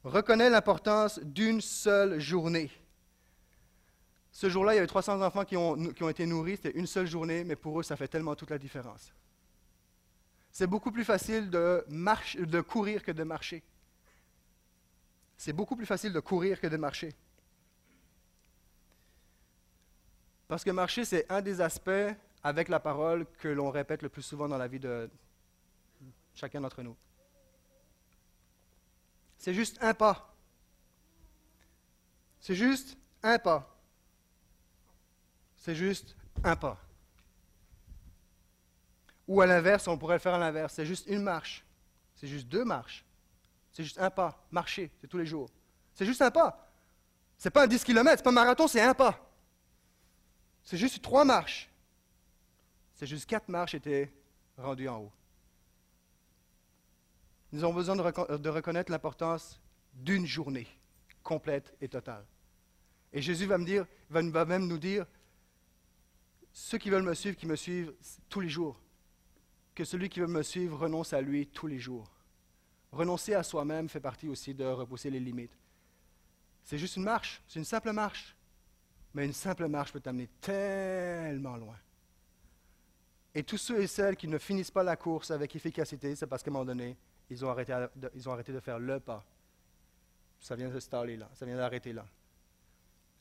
Reconnais 0.02 0.50
l'importance 0.50 1.18
d'une 1.20 1.60
seule 1.60 2.18
journée. 2.18 2.70
Ce 4.32 4.50
jour-là, 4.50 4.72
il 4.72 4.76
y 4.76 4.78
avait 4.78 4.88
300 4.88 5.22
enfants 5.22 5.44
qui 5.44 5.56
ont, 5.56 5.76
qui 5.92 6.02
ont 6.02 6.08
été 6.08 6.26
nourris, 6.26 6.56
c'était 6.56 6.76
une 6.76 6.88
seule 6.88 7.06
journée, 7.06 7.44
mais 7.44 7.54
pour 7.54 7.78
eux, 7.78 7.84
ça 7.84 7.96
fait 7.96 8.08
tellement 8.08 8.34
toute 8.34 8.50
la 8.50 8.58
différence. 8.58 9.14
C'est 10.54 10.68
beaucoup 10.68 10.92
plus 10.92 11.04
facile 11.04 11.50
de, 11.50 12.60
courir 12.60 13.02
que 13.02 13.10
de 13.10 13.24
marcher. 13.24 13.60
C'est 15.36 15.52
beaucoup 15.52 15.74
plus 15.74 15.84
facile 15.84 16.12
de 16.12 16.20
courir 16.20 16.60
que 16.60 16.68
de 16.68 16.76
marcher. 16.76 17.12
Parce 20.46 20.62
que 20.62 20.70
marcher, 20.70 21.04
c'est 21.04 21.28
un 21.28 21.42
des 21.42 21.60
aspects 21.60 22.14
avec 22.44 22.68
la 22.68 22.78
parole 22.78 23.26
que 23.40 23.48
l'on 23.48 23.72
répète 23.72 24.02
le 24.02 24.08
plus 24.08 24.22
souvent 24.22 24.48
dans 24.48 24.56
la 24.56 24.68
vie 24.68 24.78
de 24.78 25.10
chacun 26.36 26.60
d'entre 26.60 26.84
nous. 26.84 26.96
C'est 29.36 29.54
juste 29.54 29.76
un 29.82 29.92
pas. 29.92 30.36
C'est 32.38 32.54
juste 32.54 32.96
un 33.24 33.40
pas. 33.40 33.76
C'est 35.56 35.74
juste 35.74 36.14
un 36.44 36.54
pas. 36.54 36.83
Ou 39.26 39.40
à 39.40 39.46
l'inverse, 39.46 39.88
on 39.88 39.96
pourrait 39.96 40.16
le 40.16 40.20
faire 40.20 40.34
à 40.34 40.38
l'inverse. 40.38 40.74
C'est 40.74 40.86
juste 40.86 41.06
une 41.06 41.22
marche. 41.22 41.64
C'est 42.14 42.26
juste 42.26 42.48
deux 42.48 42.64
marches. 42.64 43.04
C'est 43.72 43.82
juste 43.82 43.98
un 43.98 44.10
pas. 44.10 44.46
Marcher, 44.50 44.90
c'est 45.00 45.08
tous 45.08 45.18
les 45.18 45.26
jours. 45.26 45.48
C'est 45.94 46.06
juste 46.06 46.22
un 46.22 46.30
pas. 46.30 46.70
C'est 47.36 47.50
pas 47.50 47.64
un 47.64 47.66
10 47.66 47.82
km, 47.84 48.16
c'est 48.16 48.22
pas 48.22 48.30
un 48.30 48.32
marathon, 48.32 48.68
c'est 48.68 48.80
un 48.80 48.94
pas. 48.94 49.30
C'est 50.62 50.76
juste 50.76 51.02
trois 51.02 51.24
marches. 51.24 51.68
C'est 52.94 53.06
juste 53.06 53.28
quatre 53.28 53.48
marches 53.48 53.74
étaient 53.74 54.12
rendues 54.56 54.88
en 54.88 55.00
haut. 55.00 55.12
Nous 57.52 57.62
avons 57.62 57.74
besoin 57.74 57.96
de, 57.96 58.48
reconnaître 58.48 58.90
l'importance 58.90 59.60
d'une 59.92 60.26
journée 60.26 60.66
complète 61.22 61.74
et 61.80 61.88
totale. 61.88 62.24
Et 63.12 63.22
Jésus 63.22 63.46
va 63.46 63.58
me 63.58 63.64
dire, 63.64 63.86
va 64.10 64.44
même 64.44 64.66
nous 64.66 64.78
dire, 64.78 65.06
ceux 66.52 66.78
qui 66.78 66.90
veulent 66.90 67.02
me 67.02 67.14
suivre, 67.14 67.36
qui 67.36 67.46
me 67.46 67.56
suivent 67.56 67.92
tous 68.28 68.40
les 68.40 68.48
jours, 68.48 68.80
que 69.74 69.84
celui 69.84 70.08
qui 70.08 70.20
veut 70.20 70.26
me 70.26 70.42
suivre 70.42 70.78
renonce 70.78 71.12
à 71.12 71.20
lui 71.20 71.46
tous 71.46 71.66
les 71.66 71.78
jours. 71.78 72.10
Renoncer 72.92 73.34
à 73.34 73.42
soi-même 73.42 73.88
fait 73.88 74.00
partie 74.00 74.28
aussi 74.28 74.54
de 74.54 74.64
repousser 74.64 75.10
les 75.10 75.20
limites. 75.20 75.58
C'est 76.62 76.78
juste 76.78 76.96
une 76.96 77.02
marche, 77.02 77.42
c'est 77.48 77.58
une 77.58 77.64
simple 77.64 77.92
marche. 77.92 78.36
Mais 79.12 79.26
une 79.26 79.32
simple 79.32 79.68
marche 79.68 79.92
peut 79.92 80.00
t'amener 80.00 80.28
tellement 80.40 81.56
loin. 81.56 81.76
Et 83.34 83.42
tous 83.42 83.58
ceux 83.58 83.80
et 83.80 83.86
celles 83.86 84.16
qui 84.16 84.28
ne 84.28 84.38
finissent 84.38 84.70
pas 84.70 84.82
la 84.82 84.96
course 84.96 85.30
avec 85.30 85.54
efficacité, 85.54 86.14
c'est 86.14 86.26
parce 86.26 86.42
qu'à 86.42 86.50
un 86.50 86.52
moment 86.52 86.64
donné, 86.64 86.96
ils 87.30 87.44
ont, 87.44 87.50
arrêté 87.50 88.52
de, 88.52 88.60
faire 88.60 88.78
le 88.78 89.00
pas. 89.00 89.24
Ça 90.40 90.56
vient 90.56 90.68
de 90.68 90.78
staller 90.78 91.16
là, 91.16 91.28
ça 91.34 91.46
vient 91.46 91.56
d'arrêter 91.56 91.92
là. 91.92 92.04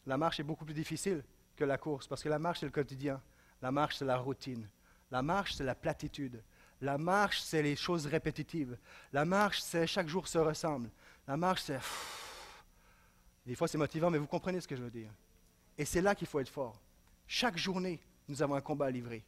La 0.05 0.17
marche 0.17 0.39
est 0.39 0.43
beaucoup 0.43 0.65
plus 0.65 0.73
difficile 0.73 1.23
que 1.55 1.63
la 1.63 1.77
course, 1.77 2.07
parce 2.07 2.21
que 2.21 2.29
la 2.29 2.39
marche, 2.39 2.59
c'est 2.59 2.65
le 2.65 2.71
quotidien. 2.71 3.21
La 3.61 3.71
marche, 3.71 3.97
c'est 3.97 4.05
la 4.05 4.17
routine. 4.17 4.67
La 5.13 5.21
marche, 5.21 5.53
c'est 5.53 5.63
la 5.63 5.75
platitude. 5.75 6.41
La 6.81 6.97
marche, 6.97 7.39
c'est 7.39 7.61
les 7.61 7.75
choses 7.75 8.07
répétitives. 8.07 8.75
La 9.11 9.25
marche, 9.25 9.61
c'est 9.61 9.85
chaque 9.85 10.07
jour 10.07 10.27
se 10.27 10.39
ressemble. 10.39 10.89
La 11.27 11.37
marche, 11.37 11.61
c'est... 11.61 11.79
Des 13.45 13.53
fois, 13.53 13.67
c'est 13.67 13.77
motivant, 13.77 14.09
mais 14.09 14.17
vous 14.17 14.25
comprenez 14.25 14.59
ce 14.59 14.67
que 14.67 14.75
je 14.75 14.81
veux 14.81 14.89
dire. 14.89 15.11
Et 15.77 15.85
c'est 15.85 16.01
là 16.01 16.15
qu'il 16.15 16.25
faut 16.25 16.39
être 16.39 16.49
fort. 16.49 16.81
Chaque 17.27 17.59
journée, 17.59 18.01
nous 18.27 18.41
avons 18.41 18.55
un 18.55 18.61
combat 18.61 18.87
à 18.87 18.89
livrer. 18.89 19.23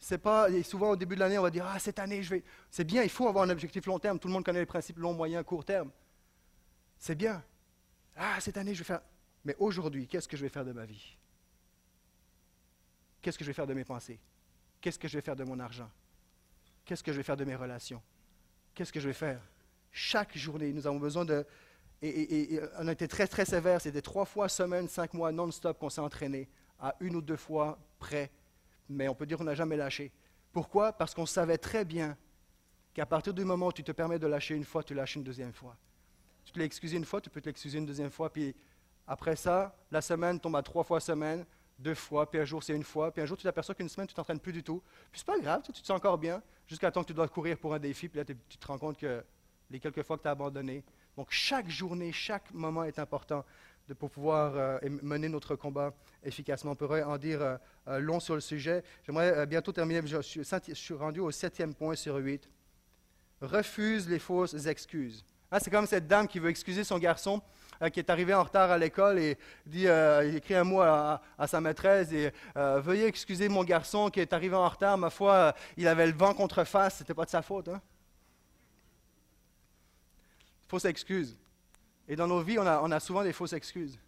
C'est 0.00 0.18
pas, 0.18 0.48
souvent 0.64 0.90
au 0.90 0.96
début 0.96 1.14
de 1.14 1.20
l'année, 1.20 1.38
on 1.38 1.42
va 1.42 1.50
dire, 1.50 1.66
ah, 1.72 1.78
cette 1.78 2.00
année, 2.00 2.20
je 2.20 2.30
vais. 2.30 2.42
C'est 2.68 2.82
bien, 2.82 3.04
il 3.04 3.08
faut 3.08 3.28
avoir 3.28 3.44
un 3.44 3.50
objectif 3.50 3.86
long 3.86 4.00
terme. 4.00 4.18
Tout 4.18 4.26
le 4.26 4.34
monde 4.34 4.44
connaît 4.44 4.58
les 4.58 4.66
principes 4.66 4.98
long, 4.98 5.14
moyen, 5.14 5.44
court 5.44 5.64
terme. 5.64 5.92
C'est 6.98 7.14
bien. 7.14 7.44
Ah, 8.16 8.40
cette 8.40 8.56
année, 8.56 8.74
je 8.74 8.80
vais 8.80 8.86
faire. 8.86 9.02
Mais 9.44 9.54
aujourd'hui, 9.60 10.08
qu'est-ce 10.08 10.26
que 10.26 10.36
je 10.36 10.42
vais 10.42 10.48
faire 10.48 10.64
de 10.64 10.72
ma 10.72 10.84
vie? 10.84 11.16
Qu'est-ce 13.20 13.38
que 13.38 13.44
je 13.44 13.50
vais 13.50 13.54
faire 13.54 13.68
de 13.68 13.74
mes 13.74 13.84
pensées? 13.84 14.18
Qu'est-ce 14.82 14.98
que 14.98 15.08
je 15.08 15.16
vais 15.16 15.22
faire 15.22 15.36
de 15.36 15.44
mon 15.44 15.58
argent? 15.60 15.88
Qu'est-ce 16.84 17.04
que 17.04 17.12
je 17.12 17.16
vais 17.16 17.22
faire 17.22 17.36
de 17.36 17.44
mes 17.44 17.54
relations? 17.54 18.02
Qu'est-ce 18.74 18.92
que 18.92 19.00
je 19.00 19.06
vais 19.06 19.14
faire? 19.14 19.40
Chaque 19.92 20.36
journée, 20.36 20.72
nous 20.72 20.86
avons 20.86 20.98
besoin 20.98 21.24
de... 21.24 21.46
Et, 22.02 22.60
on 22.78 22.88
a 22.88 22.92
été 22.92 23.06
très, 23.06 23.28
très 23.28 23.44
sévère. 23.44 23.80
C'était 23.80 24.02
trois 24.02 24.24
fois 24.24 24.48
semaine, 24.48 24.88
cinq 24.88 25.14
mois 25.14 25.30
non-stop 25.30 25.78
qu'on 25.78 25.88
s'est 25.88 26.00
entraîné, 26.00 26.48
à 26.80 26.96
une 26.98 27.14
ou 27.14 27.22
deux 27.22 27.36
fois 27.36 27.78
près. 28.00 28.32
Mais 28.88 29.06
on 29.06 29.14
peut 29.14 29.24
dire 29.24 29.38
qu'on 29.38 29.44
n'a 29.44 29.54
jamais 29.54 29.76
lâché. 29.76 30.10
Pourquoi? 30.50 30.92
Parce 30.92 31.14
qu'on 31.14 31.26
savait 31.26 31.58
très 31.58 31.84
bien 31.84 32.16
qu'à 32.92 33.06
partir 33.06 33.32
du 33.32 33.44
moment 33.44 33.68
où 33.68 33.72
tu 33.72 33.84
te 33.84 33.92
permets 33.92 34.18
de 34.18 34.26
lâcher 34.26 34.56
une 34.56 34.64
fois, 34.64 34.82
tu 34.82 34.94
lâches 34.94 35.14
une 35.14 35.22
deuxième 35.22 35.52
fois. 35.52 35.76
Tu 36.44 36.52
te 36.52 36.58
l'as 36.58 36.64
excusé 36.64 36.96
une 36.96 37.04
fois, 37.04 37.20
tu 37.20 37.30
peux 37.30 37.40
te 37.40 37.48
l'excuser 37.48 37.78
une 37.78 37.86
deuxième 37.86 38.10
fois, 38.10 38.32
puis 38.32 38.52
après 39.06 39.36
ça, 39.36 39.76
la 39.92 40.00
semaine 40.00 40.40
tombe 40.40 40.56
à 40.56 40.62
trois 40.62 40.82
fois 40.82 40.98
semaine, 40.98 41.46
deux 41.82 41.94
fois, 41.94 42.30
puis 42.30 42.40
un 42.40 42.44
jour 42.44 42.62
c'est 42.62 42.74
une 42.74 42.84
fois, 42.84 43.12
puis 43.12 43.22
un 43.22 43.26
jour 43.26 43.36
tu 43.36 43.42
t'aperçois 43.42 43.74
qu'une 43.74 43.88
semaine 43.88 44.06
tu 44.06 44.14
t'entraînes 44.14 44.40
plus 44.40 44.52
du 44.52 44.62
tout. 44.62 44.82
Puis 45.10 45.20
c'est 45.20 45.26
pas 45.26 45.38
grave, 45.38 45.62
tu, 45.62 45.72
te 45.72 45.78
sens 45.78 45.90
encore 45.90 46.18
bien, 46.18 46.42
jusqu'à 46.66 46.90
temps 46.90 47.02
que 47.02 47.08
tu 47.08 47.14
dois 47.14 47.28
courir 47.28 47.58
pour 47.58 47.74
un 47.74 47.78
défi, 47.78 48.08
puis 48.08 48.18
là 48.18 48.24
tu 48.24 48.58
te 48.58 48.66
rends 48.66 48.78
compte 48.78 48.98
que 48.98 49.22
les 49.70 49.80
quelques 49.80 50.02
fois 50.02 50.16
que 50.16 50.22
tu 50.22 50.28
as 50.28 50.32
abandonné. 50.32 50.84
Donc 51.16 51.28
chaque 51.30 51.68
journée, 51.68 52.12
chaque 52.12 52.52
moment 52.52 52.84
est 52.84 52.98
important 52.98 53.44
de, 53.88 53.94
pour 53.94 54.10
pouvoir 54.10 54.56
euh, 54.56 54.78
mener 55.02 55.28
notre 55.28 55.56
combat 55.56 55.92
efficacement. 56.22 56.72
On 56.72 56.76
pourrait 56.76 57.02
en 57.02 57.18
dire 57.18 57.42
euh, 57.42 57.56
euh, 57.88 57.98
long 57.98 58.20
sur 58.20 58.34
le 58.34 58.40
sujet. 58.40 58.84
J'aimerais 59.04 59.46
bientôt 59.46 59.72
terminer, 59.72 60.06
je 60.06 60.20
suis, 60.22 60.42
je 60.42 60.74
suis 60.74 60.94
rendu 60.94 61.20
au 61.20 61.30
septième 61.30 61.74
point 61.74 61.96
sur 61.96 62.16
huit. 62.16 62.48
Refuse 63.40 64.08
les 64.08 64.18
fausses 64.18 64.66
excuses. 64.66 65.24
Hein, 65.50 65.58
c'est 65.60 65.70
comme 65.70 65.86
cette 65.86 66.06
dame 66.06 66.28
qui 66.28 66.38
veut 66.38 66.48
excuser 66.48 66.84
son 66.84 66.98
garçon 66.98 67.42
qui 67.90 68.00
est 68.00 68.10
arrivé 68.10 68.34
en 68.34 68.42
retard 68.42 68.70
à 68.70 68.78
l'école 68.78 69.18
et 69.18 69.38
dit, 69.66 69.86
euh, 69.88 70.24
il 70.24 70.36
écrit 70.36 70.54
un 70.54 70.64
mot 70.64 70.80
à, 70.80 71.20
sa 71.46 71.60
maîtresse 71.60 72.12
et 72.12 72.32
euh, 72.56 72.80
veuillez 72.80 73.06
excuser 73.06 73.48
mon 73.48 73.64
garçon 73.64 74.10
qui 74.10 74.20
est 74.20 74.32
arrivé 74.32 74.54
en 74.54 74.68
retard. 74.68 74.96
Ma 74.98 75.10
foi, 75.10 75.54
il 75.76 75.88
avait 75.88 76.06
le 76.06 76.12
vent 76.12 76.34
contre 76.34 76.64
face, 76.64 76.96
c'était 76.98 77.14
pas 77.14 77.24
de 77.24 77.30
sa 77.30 77.42
faute. 77.42 77.68
Hein? 77.68 77.80
Fausse 80.68 80.84
excuse. 80.84 81.36
Et 82.08 82.16
dans 82.16 82.26
nos 82.26 82.40
vies, 82.40 82.58
on 82.58 82.66
a, 82.66 82.80
on 82.82 82.90
a 82.90 83.00
souvent 83.00 83.22
des 83.22 83.32
fausses 83.32 83.52
excuses. 83.52 83.98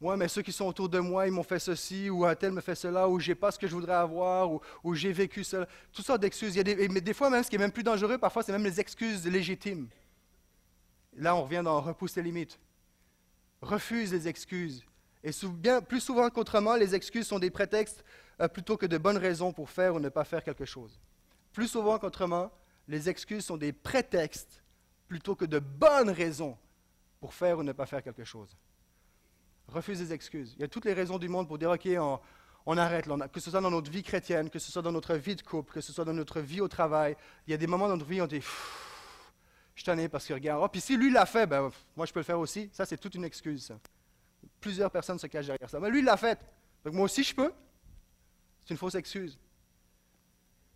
Moi, 0.00 0.16
mais 0.16 0.28
ceux 0.28 0.42
qui 0.42 0.52
sont 0.52 0.66
autour 0.66 0.88
de 0.88 1.00
moi, 1.00 1.26
ils 1.26 1.32
m'ont 1.32 1.42
fait 1.42 1.58
ceci, 1.58 2.08
ou 2.08 2.24
un 2.24 2.34
tel 2.36 2.52
me 2.52 2.60
fait 2.60 2.76
cela, 2.76 3.08
ou 3.08 3.18
j'ai 3.18 3.34
pas 3.34 3.50
ce 3.50 3.58
que 3.58 3.66
je 3.66 3.74
voudrais 3.74 3.94
avoir, 3.94 4.48
ou, 4.84 4.94
j'ai 4.94 5.12
vécu 5.12 5.42
cela. 5.42 5.66
Toutes 5.92 6.06
sortes 6.06 6.20
d'excuses. 6.20 6.56
mais 6.56 7.00
des 7.00 7.14
fois, 7.14 7.30
même, 7.30 7.42
ce 7.42 7.50
qui 7.50 7.56
est 7.56 7.58
même 7.58 7.72
plus 7.72 7.82
dangereux, 7.82 8.16
parfois, 8.16 8.44
c'est 8.44 8.52
même 8.52 8.64
les 8.64 8.78
excuses 8.78 9.26
légitimes. 9.26 9.88
Là, 11.18 11.34
on 11.34 11.42
revient 11.42 11.62
dans 11.64 11.80
repousser 11.80 12.22
les 12.22 12.30
limites. 12.30 12.58
Refuse 13.60 14.12
les 14.12 14.28
excuses. 14.28 14.84
Et 15.24 15.30
bien, 15.54 15.80
plus 15.80 16.00
souvent 16.00 16.30
qu'autrement, 16.30 16.76
les 16.76 16.94
excuses 16.94 17.26
sont 17.26 17.40
des 17.40 17.50
prétextes 17.50 18.04
euh, 18.40 18.46
plutôt 18.46 18.76
que 18.76 18.86
de 18.86 18.98
bonnes 18.98 19.16
raisons 19.16 19.52
pour 19.52 19.68
faire 19.68 19.94
ou 19.94 20.00
ne 20.00 20.08
pas 20.08 20.24
faire 20.24 20.44
quelque 20.44 20.64
chose. 20.64 21.00
Plus 21.52 21.66
souvent 21.66 21.98
qu'autrement, 21.98 22.52
les 22.86 23.08
excuses 23.08 23.44
sont 23.44 23.56
des 23.56 23.72
prétextes 23.72 24.62
plutôt 25.08 25.34
que 25.34 25.44
de 25.44 25.58
bonnes 25.58 26.10
raisons 26.10 26.56
pour 27.20 27.34
faire 27.34 27.58
ou 27.58 27.62
ne 27.64 27.72
pas 27.72 27.86
faire 27.86 28.02
quelque 28.02 28.24
chose. 28.24 28.56
Refuse 29.66 30.00
les 30.00 30.12
excuses. 30.12 30.54
Il 30.56 30.60
y 30.60 30.64
a 30.64 30.68
toutes 30.68 30.84
les 30.84 30.92
raisons 30.92 31.18
du 31.18 31.28
monde 31.28 31.48
pour 31.48 31.58
dire, 31.58 31.70
OK, 31.70 31.88
on, 32.64 32.76
arrête, 32.78 33.06
que 33.32 33.40
ce 33.40 33.50
soit 33.50 33.60
dans 33.60 33.70
notre 33.70 33.90
vie 33.90 34.02
chrétienne, 34.02 34.50
que 34.50 34.58
ce 34.58 34.70
soit 34.70 34.82
dans 34.82 34.92
notre 34.92 35.14
vie 35.14 35.34
de 35.34 35.42
couple, 35.42 35.74
que 35.74 35.80
ce 35.80 35.92
soit 35.92 36.04
dans 36.04 36.14
notre 36.14 36.40
vie 36.40 36.60
au 36.60 36.68
travail. 36.68 37.16
Il 37.46 37.50
y 37.50 37.54
a 37.54 37.56
des 37.56 37.66
moments 37.66 37.88
dans 37.88 37.96
notre 37.96 38.08
vie 38.08 38.20
où 38.20 38.24
on 38.24 38.28
dit, 38.28 38.42
je 39.78 39.84
t'en 39.84 39.96
ai 39.96 40.08
parce 40.08 40.26
que 40.26 40.34
regarde, 40.34 40.60
oh, 40.60 40.68
puis 40.68 40.80
si 40.80 40.96
lui 40.96 41.08
l'a 41.08 41.24
fait, 41.24 41.46
ben, 41.46 41.70
moi 41.96 42.04
je 42.04 42.12
peux 42.12 42.18
le 42.18 42.24
faire 42.24 42.40
aussi. 42.40 42.68
Ça, 42.72 42.84
c'est 42.84 42.98
toute 42.98 43.14
une 43.14 43.22
excuse. 43.22 43.72
Plusieurs 44.60 44.90
personnes 44.90 45.20
se 45.20 45.28
cachent 45.28 45.46
derrière 45.46 45.70
ça. 45.70 45.78
Mais 45.78 45.88
lui, 45.88 46.02
l'a 46.02 46.16
fait. 46.16 46.36
Donc 46.84 46.94
moi 46.94 47.04
aussi, 47.04 47.22
je 47.22 47.32
peux. 47.32 47.52
C'est 48.64 48.74
une 48.74 48.76
fausse 48.76 48.96
excuse. 48.96 49.38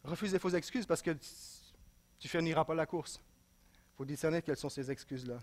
Refuse 0.05 0.33
les 0.33 0.39
fausses 0.39 0.55
excuses 0.55 0.87
parce 0.87 1.03
que 1.03 1.17
tu 2.21 2.29
finiras 2.29 2.65
pas 2.65 2.77
la 2.77 2.87
course. 2.87 3.21
Il 3.75 3.97
faut 3.97 4.05
discerner 4.05 4.41
quelles 4.41 4.57
sont 4.57 4.69
ces 4.69 4.89
excuses-là. 4.89 5.41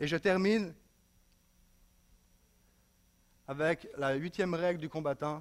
Et 0.00 0.08
je 0.08 0.16
termine 0.16 0.74
avec 3.46 3.86
la 3.96 4.14
huitième 4.14 4.54
règle 4.54 4.80
du 4.80 4.88
combattant. 4.88 5.40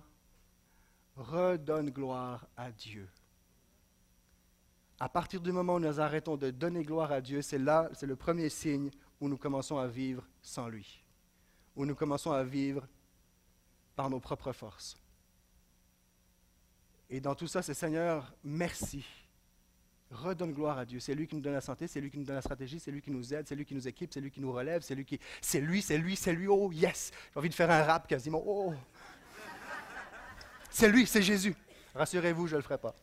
Redonne 1.15 1.89
gloire 1.89 2.45
à 2.55 2.69
Dieu. 2.71 3.09
À 5.01 5.09
partir 5.09 5.41
du 5.41 5.51
moment 5.51 5.77
où 5.77 5.79
nous 5.79 5.99
arrêtons 5.99 6.37
de 6.37 6.51
donner 6.51 6.83
gloire 6.83 7.11
à 7.11 7.21
Dieu, 7.21 7.41
c'est 7.41 7.57
là, 7.57 7.89
c'est 7.93 8.05
le 8.05 8.15
premier 8.15 8.49
signe 8.49 8.91
où 9.19 9.27
nous 9.27 9.35
commençons 9.35 9.79
à 9.79 9.87
vivre 9.87 10.27
sans 10.43 10.67
lui, 10.67 11.03
où 11.75 11.87
nous 11.87 11.95
commençons 11.95 12.31
à 12.31 12.43
vivre 12.43 12.87
par 13.95 14.11
nos 14.11 14.19
propres 14.19 14.51
forces. 14.51 14.95
Et 17.09 17.19
dans 17.19 17.33
tout 17.33 17.47
ça, 17.47 17.63
c'est 17.63 17.73
Seigneur, 17.73 18.31
merci. 18.43 19.03
Redonne 20.11 20.53
gloire 20.53 20.77
à 20.77 20.85
Dieu. 20.85 20.99
C'est 20.99 21.15
lui 21.15 21.25
qui 21.25 21.35
nous 21.35 21.41
donne 21.41 21.53
la 21.53 21.61
santé, 21.61 21.87
c'est 21.87 21.99
lui 21.99 22.11
qui 22.11 22.19
nous 22.19 22.25
donne 22.25 22.35
la 22.35 22.43
stratégie, 22.43 22.79
c'est 22.79 22.91
lui 22.91 23.01
qui 23.01 23.09
nous 23.09 23.33
aide, 23.33 23.47
c'est 23.47 23.55
lui 23.55 23.65
qui 23.65 23.73
nous 23.73 23.87
équipe, 23.87 24.13
c'est 24.13 24.21
lui 24.21 24.29
qui 24.29 24.39
nous 24.39 24.51
relève, 24.51 24.83
c'est 24.83 24.93
lui 24.93 25.05
qui. 25.05 25.19
C'est 25.41 25.61
lui, 25.61 25.81
c'est 25.81 25.97
lui, 25.97 26.15
c'est 26.15 26.31
lui. 26.31 26.45
Oh, 26.47 26.71
yes! 26.71 27.09
J'ai 27.33 27.39
envie 27.39 27.49
de 27.49 27.55
faire 27.55 27.71
un 27.71 27.83
rap 27.85 28.07
quasiment. 28.07 28.43
Oh! 28.45 28.71
C'est 30.69 30.89
lui, 30.89 31.07
c'est 31.07 31.23
Jésus. 31.23 31.55
Rassurez-vous, 31.95 32.45
je 32.45 32.53
ne 32.53 32.57
le 32.57 32.63
ferai 32.63 32.77
pas. 32.77 32.93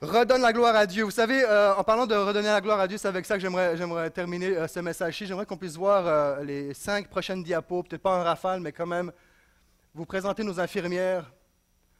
Redonne 0.00 0.40
la 0.40 0.54
gloire 0.54 0.74
à 0.76 0.86
Dieu. 0.86 1.04
Vous 1.04 1.10
savez, 1.10 1.44
euh, 1.44 1.74
en 1.74 1.84
parlant 1.84 2.06
de 2.06 2.14
redonner 2.14 2.48
la 2.48 2.62
gloire 2.62 2.80
à 2.80 2.88
Dieu, 2.88 2.96
c'est 2.96 3.08
avec 3.08 3.26
ça 3.26 3.36
que 3.36 3.40
j'aimerais 3.42 4.08
terminer 4.08 4.56
euh, 4.56 4.66
ce 4.66 4.80
message-ci. 4.80 5.26
J'aimerais 5.26 5.44
qu'on 5.44 5.58
puisse 5.58 5.76
voir 5.76 6.06
euh, 6.06 6.42
les 6.42 6.72
cinq 6.72 7.08
prochaines 7.08 7.42
diapos, 7.42 7.82
peut-être 7.82 8.00
pas 8.00 8.18
en 8.18 8.24
rafale, 8.24 8.60
mais 8.60 8.72
quand 8.72 8.86
même, 8.86 9.12
vous 9.94 10.06
présenter 10.06 10.42
nos 10.42 10.58
infirmières. 10.58 11.30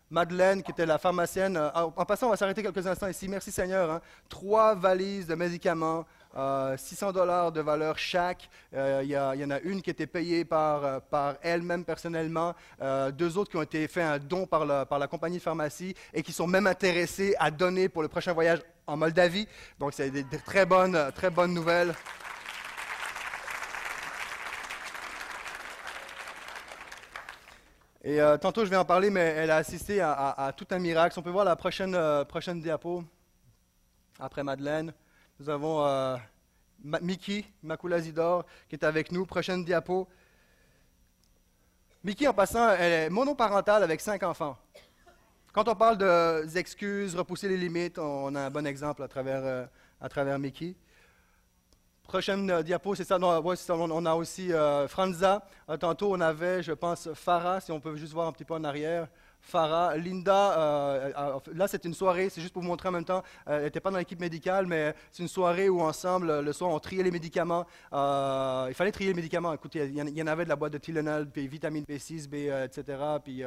Madeleine, 0.09 0.63
qui 0.63 0.73
était 0.73 0.87
la 0.87 0.99
pharmacienne. 0.99 1.57
en 1.57 2.05
passant, 2.05 2.27
on 2.27 2.31
va 2.31 2.37
s'arrêter 2.37 2.65
quelques 2.65 2.85
instants 2.85 3.07
ici. 3.07 3.29
Merci 3.29 3.53
Seigneur. 3.53 3.89
Hein. 3.91 4.01
Trois 4.29 4.75
valises 4.75 5.29
de 5.29 5.37
médicaments, 5.37 6.05
600 6.33 7.09
euh, 7.09 7.13
dollars 7.13 7.53
de 7.53 7.61
valeur 7.61 7.99
chaque. 7.99 8.49
Euh, 8.75 9.01
il 9.03 9.11
y, 9.11 9.45
en 9.45 9.51
a 9.51 9.61
une 9.61 9.83
qui 9.83 9.91
était 9.91 10.07
payée 10.07 10.45
par, 10.45 10.85
euh, 10.85 11.01
par 11.01 11.35
elle-même 11.43 11.85
personnellement, 11.85 12.55
deux 13.13 13.37
autres 13.37 13.51
qui 13.51 13.57
ont 13.57 13.63
été 13.63 13.89
faits 13.89 14.05
un 14.05 14.19
don 14.19 14.47
par 14.47 14.65
la, 14.65 14.87
par 14.87 14.99
la 14.99 15.09
compagnie 15.09 15.39
de 15.39 15.43
pharmacie 15.43 15.95
et 16.15 16.23
qui 16.23 16.33
sont 16.33 16.47
même 16.47 16.67
intéressés 16.67 17.35
à 17.39 17.51
donner 17.51 17.89
pour 17.89 18.03
le 18.03 18.09
prochain 18.09 18.33
voyage 18.33 18.61
en 18.87 18.97
Moldavie. 18.97 19.49
Donc, 19.79 19.93
c'est 19.93 20.11
des, 20.11 20.25
très, 20.25 20.67
bonnes, 20.67 21.11
très 21.15 21.31
bonnes 21.31 21.53
nouvelles. 21.53 21.95
Et 28.03 28.19
tantôt, 28.41 28.65
je 28.65 28.71
vais 28.71 28.77
en 28.77 28.85
parler, 28.85 29.11
mais 29.11 29.21
elle 29.21 29.51
a 29.51 29.57
assisté 29.57 30.01
à, 30.01 30.53
tout 30.57 30.67
un 30.71 30.79
miracle. 30.79 31.19
on 31.19 31.23
peut 31.23 31.31
voir 31.31 31.45
la 31.45 31.57
prochaine, 31.57 31.97
prochaine 32.27 32.61
diapo, 32.61 33.05
après 34.19 34.43
Madeleine. 34.43 34.95
Nous 35.41 35.49
avons 35.49 35.87
euh, 35.87 36.19
Mickey 37.01 37.47
Makulazidor 37.63 38.45
qui 38.69 38.75
est 38.75 38.85
avec 38.85 39.11
nous. 39.11 39.25
Prochaine 39.25 39.65
diapo. 39.65 40.07
Mickey, 42.05 42.29
en 42.29 42.35
passant, 42.35 42.69
elle 42.75 42.93
est 42.93 43.09
monoparentale 43.09 43.83
avec 43.83 44.03
cinq 44.03 44.23
enfants. 44.23 44.59
Quand 45.55 45.67
on 45.67 45.75
parle 45.75 45.97
d'excuses, 46.47 47.17
repousser 47.17 47.49
les 47.49 47.57
limites, 47.57 47.99
on 47.99 48.35
a 48.35 48.41
un 48.43 48.51
bon 48.51 48.67
exemple 48.67 49.03
à 49.03 49.09
travers, 49.09 49.41
euh, 49.43 49.67
à 49.99 50.11
travers 50.11 50.39
Mickey. 50.39 50.77
Prochaine 52.03 52.51
euh, 52.51 52.63
diapo, 52.63 52.95
c'est 52.95 53.05
ça, 53.05 53.17
on 53.19 54.05
a 54.05 54.15
aussi 54.15 54.51
Franza. 54.89 55.43
tantôt, 55.81 56.13
on 56.13 56.21
avait, 56.21 56.63
je 56.63 56.73
pense, 56.73 57.15
Farah, 57.15 57.63
si 57.63 57.73
on 57.73 57.81
peut 57.81 57.97
juste 57.97 58.13
voir 58.13 58.29
un 58.29 58.33
petit 58.33 58.45
peu 58.45 58.53
en 58.53 58.65
arrière. 58.65 59.09
Farah, 59.43 59.97
Linda, 59.97 60.59
euh, 60.59 61.13
euh, 61.17 61.39
là 61.55 61.67
c'est 61.67 61.85
une 61.85 61.95
soirée, 61.95 62.29
c'est 62.29 62.41
juste 62.41 62.53
pour 62.53 62.63
vous 62.63 62.69
montrer 62.69 62.89
en 62.89 62.93
même 62.93 63.05
temps, 63.05 63.23
euh, 63.49 63.59
elle 63.59 63.65
n'était 63.65 63.81
pas 63.81 63.91
dans 63.91 63.99
l'équipe 63.99 64.21
médicale, 64.21 64.67
mais 64.67 64.95
c'est 65.11 65.23
une 65.23 65.29
soirée 65.29 65.69
où 65.69 65.81
ensemble, 65.81 66.41
le 66.41 66.53
soir, 66.53 66.71
on 66.71 66.79
triait 66.79 67.03
les 67.03 67.11
médicaments. 67.11 67.67
il 67.93 68.75
fallait 68.75 68.93
trier 68.93 69.09
les 69.11 69.15
médicaments. 69.15 69.53
Écoutez, 69.53 69.87
il 69.87 69.97
y, 69.97 70.23
en 70.23 70.27
avait 70.27 70.45
de 70.45 70.49
la 70.49 70.57
boîte 70.57 70.73
de 70.73 70.79
Tylenol, 70.79 71.27
puis 71.29 71.49
vitamine 71.49 71.85
B6, 71.85 72.29
B, 72.29 72.35
etc. 72.65 72.99
Puis 73.25 73.43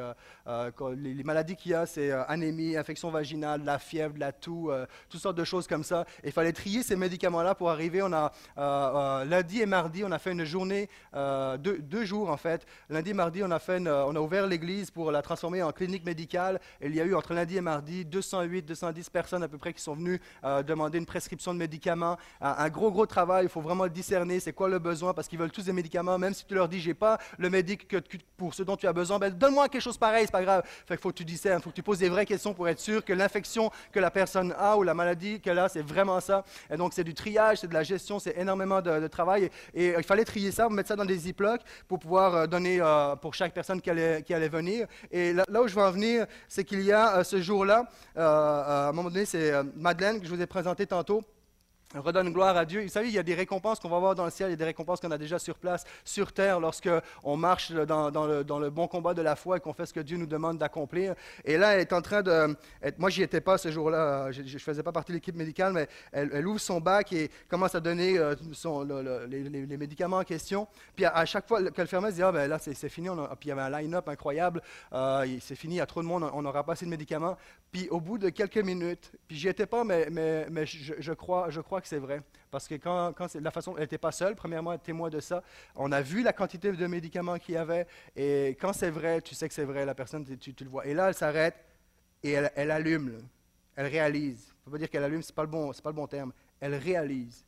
les, 0.96 1.24
maladies 1.24 1.56
qu'il 1.56 1.72
y 1.72 1.74
a, 1.74 1.86
c'est 1.86 2.10
anémie, 2.10 2.76
infection 2.76 3.10
vaginale, 3.10 3.62
la 3.64 3.78
fièvre, 3.78 4.14
la 4.18 4.32
toux, 4.32 4.70
toutes 5.08 5.20
sortes 5.20 5.36
de 5.36 5.44
choses 5.44 5.66
comme 5.66 5.84
ça. 5.84 6.04
il 6.24 6.32
fallait 6.32 6.52
trier 6.52 6.82
ces 6.82 6.96
médicaments-là 6.96 7.54
pour 7.54 7.70
arriver. 7.70 8.02
On 8.02 8.12
a 8.12 9.24
lundi 9.24 9.60
et 9.60 9.66
mardi, 9.66 10.04
on 10.04 10.12
a 10.12 10.18
fait 10.18 10.32
une 10.32 10.44
journée, 10.44 10.88
deux, 11.14 12.04
jours 12.04 12.30
en 12.30 12.36
fait. 12.36 12.66
Lundi 12.90 13.10
et 13.10 13.14
mardi, 13.14 13.42
on 13.42 13.50
a, 13.50 13.58
fait 13.58 13.80
on 13.86 14.16
a 14.16 14.20
ouvert 14.20 14.46
l'église 14.46 14.90
pour 14.90 15.10
la 15.10 15.22
transformer 15.22 15.62
en 15.62 15.72
clinique 15.72 15.83
médicale. 15.88 16.60
il 16.82 16.94
y 16.94 17.00
a 17.00 17.04
eu 17.04 17.14
entre 17.14 17.34
lundi 17.34 17.56
et 17.56 17.60
mardi 17.60 18.04
208, 18.04 18.62
210 18.62 19.10
personnes 19.10 19.42
à 19.42 19.48
peu 19.48 19.58
près 19.58 19.72
qui 19.72 19.82
sont 19.82 19.94
venues 19.94 20.20
euh, 20.44 20.62
demander 20.62 20.98
une 20.98 21.06
prescription 21.06 21.52
de 21.52 21.58
médicaments. 21.58 22.16
un 22.40 22.68
gros, 22.68 22.90
gros 22.90 23.06
travail. 23.06 23.44
Il 23.44 23.48
faut 23.48 23.60
vraiment 23.60 23.84
le 23.84 23.90
discerner. 23.90 24.40
C'est 24.40 24.52
quoi 24.52 24.68
le 24.68 24.78
besoin? 24.78 25.14
Parce 25.14 25.28
qu'ils 25.28 25.38
veulent 25.38 25.52
tous 25.52 25.64
des 25.64 25.72
médicaments. 25.72 26.18
Même 26.18 26.34
si 26.34 26.44
tu 26.44 26.54
leur 26.54 26.68
dis, 26.68 26.80
j'ai 26.80 26.94
pas 26.94 27.18
le 27.38 27.50
médic 27.50 27.94
pour 28.36 28.54
ce 28.54 28.62
dont 28.62 28.76
tu 28.76 28.86
as 28.86 28.92
besoin, 28.92 29.18
ben, 29.18 29.32
donne-moi 29.32 29.68
quelque 29.68 29.82
chose 29.82 29.98
pareil, 29.98 30.26
c'est 30.26 30.32
pas 30.32 30.42
grave. 30.42 30.62
Fait 30.86 31.00
faut 31.00 31.10
que 31.10 31.16
tu 31.16 31.24
discernes. 31.24 31.60
Il 31.60 31.62
faut 31.62 31.70
que 31.70 31.76
tu 31.76 31.82
poses 31.82 31.98
des 31.98 32.08
vraies 32.08 32.26
questions 32.26 32.54
pour 32.54 32.68
être 32.68 32.80
sûr 32.80 33.04
que 33.04 33.12
l'infection 33.12 33.70
que 33.92 34.00
la 34.00 34.10
personne 34.10 34.54
a 34.58 34.76
ou 34.76 34.82
la 34.82 34.94
maladie 34.94 35.40
qu'elle 35.40 35.58
a, 35.58 35.68
c'est 35.68 35.82
vraiment 35.82 36.20
ça. 36.20 36.44
Et 36.70 36.76
donc, 36.76 36.92
c'est 36.92 37.04
du 37.04 37.14
triage, 37.14 37.58
c'est 37.58 37.68
de 37.68 37.74
la 37.74 37.82
gestion, 37.82 38.18
c'est 38.18 38.36
énormément 38.38 38.80
de, 38.80 39.06
travail. 39.08 39.50
Et, 39.74 39.94
il 39.96 40.04
fallait 40.04 40.24
trier 40.24 40.50
ça, 40.50 40.68
mettre 40.68 40.88
ça 40.88 40.96
dans 40.96 41.04
des 41.04 41.16
ziplocs 41.16 41.60
pour 41.88 41.98
pouvoir 41.98 42.34
euh, 42.34 42.46
donner 42.46 42.80
euh, 42.80 43.16
pour 43.16 43.34
chaque 43.34 43.52
personne 43.52 43.80
qui 43.80 43.90
allait, 43.90 44.48
venir. 44.48 44.86
Et 45.10 45.32
là, 45.32 45.44
là 45.48 45.62
où 45.62 45.68
je 45.68 45.73
je 45.74 45.80
veux 45.80 45.86
en 45.86 45.90
venir, 45.90 46.26
c'est 46.48 46.64
qu'il 46.64 46.82
y 46.82 46.92
a 46.92 47.16
euh, 47.16 47.24
ce 47.24 47.42
jour-là, 47.42 47.84
euh, 48.16 48.20
à 48.22 48.88
un 48.88 48.92
moment 48.92 49.10
donné, 49.10 49.24
c'est 49.24 49.52
euh, 49.52 49.64
Madeleine 49.76 50.20
que 50.20 50.26
je 50.26 50.32
vous 50.32 50.40
ai 50.40 50.46
présenté 50.46 50.86
tantôt 50.86 51.22
redonne 52.00 52.32
gloire 52.32 52.56
à 52.56 52.64
Dieu. 52.64 52.82
Vous 52.82 52.88
savez, 52.88 53.08
il 53.08 53.14
y 53.14 53.18
a 53.18 53.22
des 53.22 53.34
récompenses 53.34 53.78
qu'on 53.80 53.88
va 53.88 53.98
voir 53.98 54.14
dans 54.14 54.24
le 54.24 54.30
ciel, 54.30 54.48
il 54.48 54.52
y 54.52 54.54
a 54.54 54.56
des 54.56 54.64
récompenses 54.64 55.00
qu'on 55.00 55.10
a 55.10 55.18
déjà 55.18 55.38
sur 55.38 55.56
place, 55.56 55.84
sur 56.04 56.32
terre, 56.32 56.60
lorsque 56.60 56.90
on 57.22 57.36
marche 57.36 57.72
dans, 57.72 58.26
le, 58.26 58.70
bon 58.70 58.88
combat 58.88 59.14
de 59.14 59.22
la 59.22 59.36
foi 59.36 59.58
et 59.58 59.60
qu'on 59.60 59.72
fait 59.72 59.86
ce 59.86 59.92
que 59.92 60.00
Dieu 60.00 60.16
nous 60.16 60.26
demande 60.26 60.58
d'accomplir. 60.58 61.14
Et 61.44 61.56
là, 61.56 61.74
elle 61.74 61.80
est 61.80 61.92
en 61.92 62.02
train 62.02 62.22
de... 62.22 62.56
moi, 62.98 63.10
j'y 63.10 63.22
étais 63.22 63.40
pas 63.40 63.58
ce 63.58 63.70
jour-là, 63.70 64.32
je 64.32 64.42
ne 64.42 64.58
faisais 64.58 64.82
pas 64.82 64.92
partie 64.92 65.12
de 65.12 65.16
l'équipe 65.16 65.36
médicale, 65.36 65.72
mais 65.72 65.88
elle, 66.12 66.46
ouvre 66.46 66.60
son 66.60 66.80
bac 66.80 67.12
et 67.12 67.30
commence 67.48 67.74
à 67.74 67.80
donner 67.80 68.18
euh, 68.18 68.34
les, 69.26 69.76
médicaments 69.76 70.18
en 70.18 70.24
question. 70.24 70.66
Puis 70.94 71.04
à, 71.04 71.24
chaque 71.24 71.46
fois 71.46 71.62
qu'elle 71.70 71.86
fermait, 71.86 72.08
elle 72.08 72.14
disait, 72.14 72.24
ah 72.24 72.32
ben 72.32 72.48
là, 72.48 72.58
c'est 72.58 72.88
fini. 72.88 73.08
puis 73.08 73.46
il 73.46 73.48
y 73.48 73.52
avait 73.52 73.62
un 73.62 73.70
line-up 73.70 74.08
incroyable. 74.08 74.62
Euh, 74.92 75.26
c'est 75.40 75.56
fini, 75.56 75.74
il 75.74 75.78
y 75.78 75.80
a 75.80 75.86
trop 75.86 76.02
de 76.02 76.06
monde, 76.06 76.28
on 76.32 76.42
n'aura 76.42 76.64
pas 76.64 76.72
assez 76.72 76.84
de 76.84 76.90
médicaments. 76.90 77.36
Puis 77.74 77.88
au 77.88 78.00
bout 78.00 78.18
de 78.18 78.28
quelques 78.28 78.58
minutes, 78.58 79.10
puis 79.26 79.36
j'y 79.36 79.48
étais 79.48 79.66
pas, 79.66 79.82
mais, 79.82 80.06
mais, 80.08 80.46
mais 80.48 80.64
je, 80.64 81.12
crois, 81.12 81.50
je 81.50 81.60
crois 81.60 81.80
que 81.80 81.88
c'est 81.88 81.98
vrai. 81.98 82.22
Parce 82.48 82.68
que 82.68 82.76
quand, 82.76 83.12
quand 83.14 83.34
la 83.34 83.50
façon, 83.50 83.74
elle 83.74 83.82
n'était 83.82 83.98
pas 83.98 84.12
seule, 84.12 84.36
premièrement, 84.36 84.78
témoin 84.78 85.10
de 85.10 85.18
ça. 85.18 85.42
On 85.74 85.90
a 85.90 86.00
vu 86.00 86.22
la 86.22 86.32
quantité 86.32 86.70
de 86.70 86.86
médicaments 86.86 87.36
qu'il 87.36 87.56
y 87.56 87.58
avait. 87.58 87.88
Et 88.14 88.56
quand 88.60 88.72
c'est 88.72 88.90
vrai, 88.90 89.20
tu 89.22 89.34
sais 89.34 89.48
que 89.48 89.54
c'est 89.54 89.64
vrai, 89.64 89.84
la 89.84 89.94
personne, 89.96 90.24
tu, 90.38 90.54
tu, 90.54 90.62
le 90.62 90.70
vois. 90.70 90.86
Et 90.86 90.94
là, 90.94 91.08
elle 91.08 91.16
s'arrête. 91.16 91.56
et 92.22 92.30
elle, 92.30 92.52
elle 92.54 92.70
allume. 92.70 93.20
Elle 93.74 93.86
réalise. 93.86 94.54
Ne 94.60 94.64
faut 94.66 94.70
pas 94.70 94.78
dire 94.78 94.88
qu'elle 94.88 95.02
allume, 95.02 95.22
ce 95.22 95.32
n'est 95.32 95.34
pas, 95.34 95.44
bon- 95.44 95.72
pas 95.72 95.90
le 95.90 95.96
bon 95.96 96.06
terme. 96.06 96.32
Elle 96.60 96.76
réalise. 96.76 97.44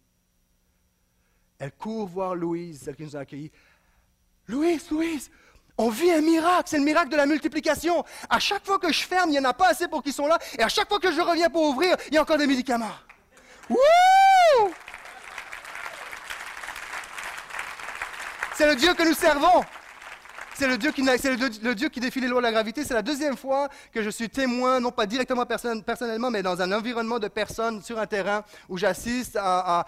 Elle 1.60 1.70
court 1.70 2.08
voir 2.08 2.34
Louise, 2.34 2.80
celle 2.82 2.96
qui 2.96 3.04
nous 3.04 3.16
a 3.16 3.20
accueillis. 3.20 3.52
Louise, 4.48 4.90
Louise, 4.90 5.30
on 5.78 5.90
vit 5.90 6.10
un 6.10 6.22
miracle, 6.22 6.64
c'est 6.66 6.78
le 6.78 6.84
miracle 6.84 7.10
de 7.10 7.16
la 7.16 7.26
multiplication. 7.26 8.04
À 8.30 8.38
chaque 8.38 8.64
fois 8.64 8.78
que 8.78 8.92
je 8.92 9.02
ferme, 9.04 9.30
il 9.30 9.32
n'y 9.32 9.38
en 9.38 9.44
a 9.44 9.54
pas 9.54 9.68
assez 9.68 9.88
pour 9.88 10.02
qu'ils 10.02 10.12
sont 10.12 10.26
là. 10.26 10.38
Et 10.58 10.62
à 10.62 10.68
chaque 10.68 10.88
fois 10.88 10.98
que 10.98 11.12
je 11.12 11.20
reviens 11.20 11.50
pour 11.50 11.62
ouvrir, 11.62 11.96
il 12.08 12.14
y 12.14 12.18
a 12.18 12.22
encore 12.22 12.38
des 12.38 12.46
médicaments. 12.46 12.94
Wouh! 13.68 14.72
C'est 18.54 18.66
le 18.66 18.74
Dieu 18.74 18.94
que 18.94 19.02
nous 19.02 19.14
servons. 19.14 19.64
C'est 20.58 20.68
le, 20.68 20.78
Dieu 20.78 20.90
qui, 21.90 22.00
défie 22.00 22.18
les 22.18 22.28
lois 22.28 22.40
de 22.40 22.46
la 22.46 22.52
gravité. 22.52 22.82
C'est 22.82 22.94
la 22.94 23.02
deuxième 23.02 23.36
fois 23.36 23.68
que 23.92 24.02
je 24.02 24.08
suis 24.08 24.30
témoin, 24.30 24.80
non 24.80 24.90
pas 24.90 25.04
directement 25.04 25.44
personne- 25.44 25.82
personnellement, 25.82 26.30
mais 26.30 26.42
dans 26.42 26.62
un 26.62 26.72
environnement 26.72 27.18
de 27.18 27.28
personnes 27.28 27.82
sur 27.82 27.98
un 27.98 28.06
terrain 28.06 28.42
où 28.70 28.78
j'assiste 28.78 29.36
à, 29.38 29.84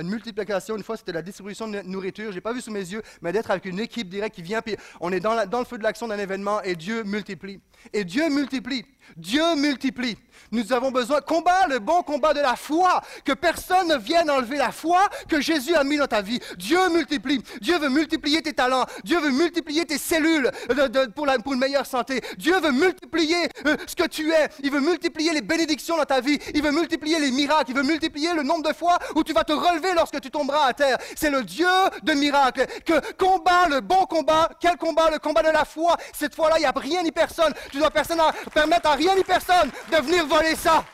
une 0.00 0.08
multiplication. 0.08 0.78
Une 0.78 0.82
fois, 0.82 0.96
c'était 0.96 1.12
la 1.12 1.20
distribution 1.20 1.68
de 1.68 1.82
nourriture. 1.82 2.30
Je 2.30 2.36
n'ai 2.36 2.40
pas 2.40 2.54
vu 2.54 2.62
sous 2.62 2.70
mes 2.70 2.80
yeux, 2.80 3.02
mais 3.20 3.32
d'être 3.32 3.50
avec 3.50 3.66
une 3.66 3.80
équipe 3.80 4.08
directe 4.08 4.36
qui 4.36 4.42
vient, 4.42 4.62
puis 4.62 4.76
on 4.98 5.12
est 5.12 5.20
dans 5.20 5.58
le 5.58 5.64
feu 5.66 5.76
de 5.76 5.82
l'action 5.82 6.08
d'un 6.08 6.18
événement 6.18 6.62
et 6.62 6.74
Dieu 6.74 7.02
multiplie. 7.02 7.60
Et 7.92 8.04
Dieu 8.04 8.30
multiplie. 8.30 8.86
Dieu 9.16 9.56
multiplie. 9.56 10.16
Nous 10.52 10.72
avons 10.72 10.90
besoin, 10.90 11.20
combat 11.20 11.66
le 11.68 11.78
bon 11.78 12.02
combat 12.02 12.32
de 12.32 12.40
la 12.40 12.56
foi, 12.56 13.02
que 13.24 13.32
personne 13.32 13.88
ne 13.88 13.96
vienne 13.96 14.30
enlever 14.30 14.56
la 14.56 14.72
foi 14.72 15.08
que 15.28 15.40
Jésus 15.40 15.74
a 15.74 15.84
mis 15.84 15.96
dans 15.96 16.06
ta 16.06 16.22
vie. 16.22 16.40
Dieu 16.56 16.78
multiplie. 16.90 17.42
Dieu 17.60 17.78
veut 17.78 17.88
multiplier 17.88 18.42
tes 18.42 18.52
talents. 18.52 18.86
Dieu 19.04 19.20
veut 19.20 19.30
multiplier 19.30 19.49
tes 19.50 19.98
cellules 19.98 20.50
de- 20.68 21.06
pour, 21.06 21.26
une 21.52 21.58
meilleure 21.58 21.86
santé. 21.86 22.20
Dieu 22.38 22.58
veut 22.60 22.72
multiplier 22.72 23.48
euh, 23.66 23.76
ce 23.86 23.94
que 23.96 24.06
tu 24.06 24.30
es. 24.32 24.48
Il 24.62 24.70
veut 24.70 24.80
multiplier 24.80 25.32
les 25.32 25.42
bénédictions 25.42 25.96
dans 25.96 26.04
ta 26.04 26.20
vie. 26.20 26.38
Il 26.54 26.62
veut 26.62 26.70
multiplier 26.72 27.18
les 27.18 27.30
miracles. 27.30 27.70
Il 27.70 27.76
veut 27.76 27.82
multiplier 27.82 28.32
le 28.34 28.42
nombre 28.42 28.68
de 28.68 28.74
fois 28.74 28.98
où 29.14 29.24
tu 29.24 29.32
vas 29.32 29.44
te 29.44 29.52
relever 29.52 29.92
lorsque 29.94 30.20
tu 30.20 30.30
tomberas 30.30 30.66
à 30.66 30.72
terre. 30.72 30.98
C'est 31.16 31.30
le 31.30 31.42
Dieu 31.42 31.68
de 32.02 32.12
miracles. 32.12 32.66
Que 32.84 33.12
combat 33.14 33.68
le 33.68 33.80
bon 33.80 34.06
combat. 34.06 34.48
Quel 34.60 34.76
combat? 34.76 35.10
Le 35.10 35.18
combat 35.18 35.42
de 35.42 35.50
la 35.50 35.64
foi. 35.64 35.96
Cette 36.12 36.34
fois-là, 36.34 36.56
il 36.58 36.60
n'y 36.60 36.66
a 36.66 36.72
rien 36.74 37.02
ni 37.02 37.12
personne. 37.12 37.52
Tu 37.70 37.78
dois 37.78 37.90
personne 37.90 38.20
à- 38.20 38.32
permettre 38.52 38.88
à 38.88 38.94
rien 38.94 39.14
ni 39.14 39.24
personne 39.24 39.70
de 39.90 39.96
venir 39.96 40.26
voler 40.26 40.54
ça. 40.56 40.84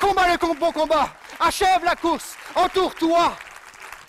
Combat 0.00 0.28
le 0.32 0.36
bon 0.54 0.72
combat. 0.72 1.08
Achève 1.38 1.84
la 1.84 1.94
course. 1.96 2.34
Entoure-toi. 2.54 3.32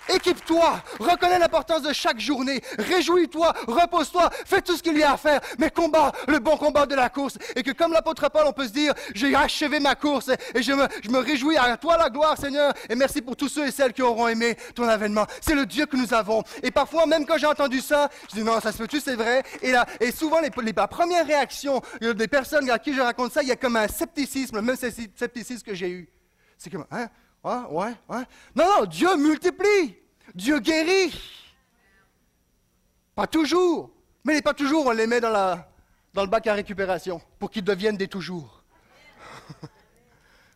Équipe-toi, 0.10 0.82
reconnais 1.00 1.40
l'importance 1.40 1.82
de 1.84 1.94
chaque 1.94 2.20
journée, 2.20 2.62
réjouis-toi, 2.78 3.54
repose-toi, 3.68 4.30
fais 4.46 4.62
tout 4.62 4.76
ce 4.76 4.84
qu'il 4.84 4.98
y 4.98 5.04
a 5.04 5.14
à 5.14 5.18
faire, 5.18 5.40
mais 5.58 5.70
combat 5.70 6.12
le 6.28 6.40
bon 6.40 6.58
combat 6.58 6.86
de 6.86 6.96
la 6.96 7.10
course. 7.10 7.38
Et 7.56 7.64
que 7.64 7.72
comme 7.72 7.94
l'apôtre 7.94 8.30
Paul, 8.30 8.44
on 8.48 8.54
peut 8.54 8.68
se 8.68 8.74
dire, 8.74 8.94
j'ai 9.14 9.34
achevé 9.36 9.80
ma 9.80 9.96
course 9.96 10.30
et 10.54 10.62
je 10.62 10.74
me, 10.74 10.88
je 11.04 11.10
me 11.10 11.20
réjouis 11.20 11.58
à 11.58 11.78
toi 11.78 11.98
la 11.98 12.10
gloire 12.10 12.38
Seigneur. 12.38 12.74
Et 12.90 12.96
merci 12.96 13.22
pour 13.22 13.36
tous 13.36 13.48
ceux 13.50 13.68
et 13.68 13.72
celles 13.72 13.94
qui 13.94 14.02
auront 14.02 14.28
aimé 14.28 14.58
ton 14.76 14.88
avènement. 14.88 15.26
C'est 15.42 15.56
le 15.56 15.66
Dieu 15.66 15.86
que 15.86 15.96
nous 15.96 16.14
avons. 16.14 16.44
Et 16.62 16.72
parfois, 16.72 17.06
même 17.06 17.26
quand 17.26 17.38
j'ai 17.38 17.48
entendu 17.48 17.80
ça, 17.82 18.10
je 18.30 18.36
dis 18.36 18.44
non, 18.44 18.60
ça 18.60 18.72
se 18.72 18.78
peut-tu, 18.78 19.00
c'est 19.00 19.16
vrai? 19.16 19.44
Et, 19.62 19.72
là, 19.72 19.86
et 20.00 20.12
souvent, 20.12 20.40
les, 20.42 20.50
les- 20.64 20.74
la 20.74 20.88
première 20.88 21.26
réaction 21.26 21.82
des 22.02 22.28
personnes 22.28 22.70
à 22.70 22.78
qui 22.80 22.94
je 22.94 23.02
raconte 23.02 23.32
ça, 23.32 23.42
il 23.42 23.48
y 23.50 23.52
a 23.52 23.56
comme 23.56 23.76
un 23.78 23.88
scepticisme, 23.88 24.58
le 24.58 24.62
même 24.62 24.76
scepti- 24.76 25.10
scepticisme 25.16 25.64
que 25.64 25.74
j'ai 25.74 25.90
eu. 25.90 26.10
C'est 26.58 26.70
comme, 26.70 26.86
hein? 26.92 27.08
Ouais, 27.44 27.62
ouais, 27.70 27.94
ouais. 28.10 28.24
Non, 28.56 28.66
non, 28.66 28.86
Dieu 28.86 29.16
multiplie. 29.18 29.98
Dieu 30.34 30.60
guérit. 30.60 31.14
Pas 33.16 33.28
toujours. 33.28 33.92
Mais 34.24 34.42
pas 34.42 34.54
toujours, 34.54 34.86
on 34.88 34.92
les 34.92 35.06
met 35.06 35.20
dans, 35.20 35.30
la, 35.30 35.70
dans 36.14 36.24
le 36.24 36.30
bac 36.30 36.48
à 36.48 36.54
récupération 36.54 37.22
pour 37.38 37.50
qu'ils 37.52 37.64
deviennent 37.64 37.98
des 37.98 38.08
toujours. 38.08 38.64
Vous 39.62 39.68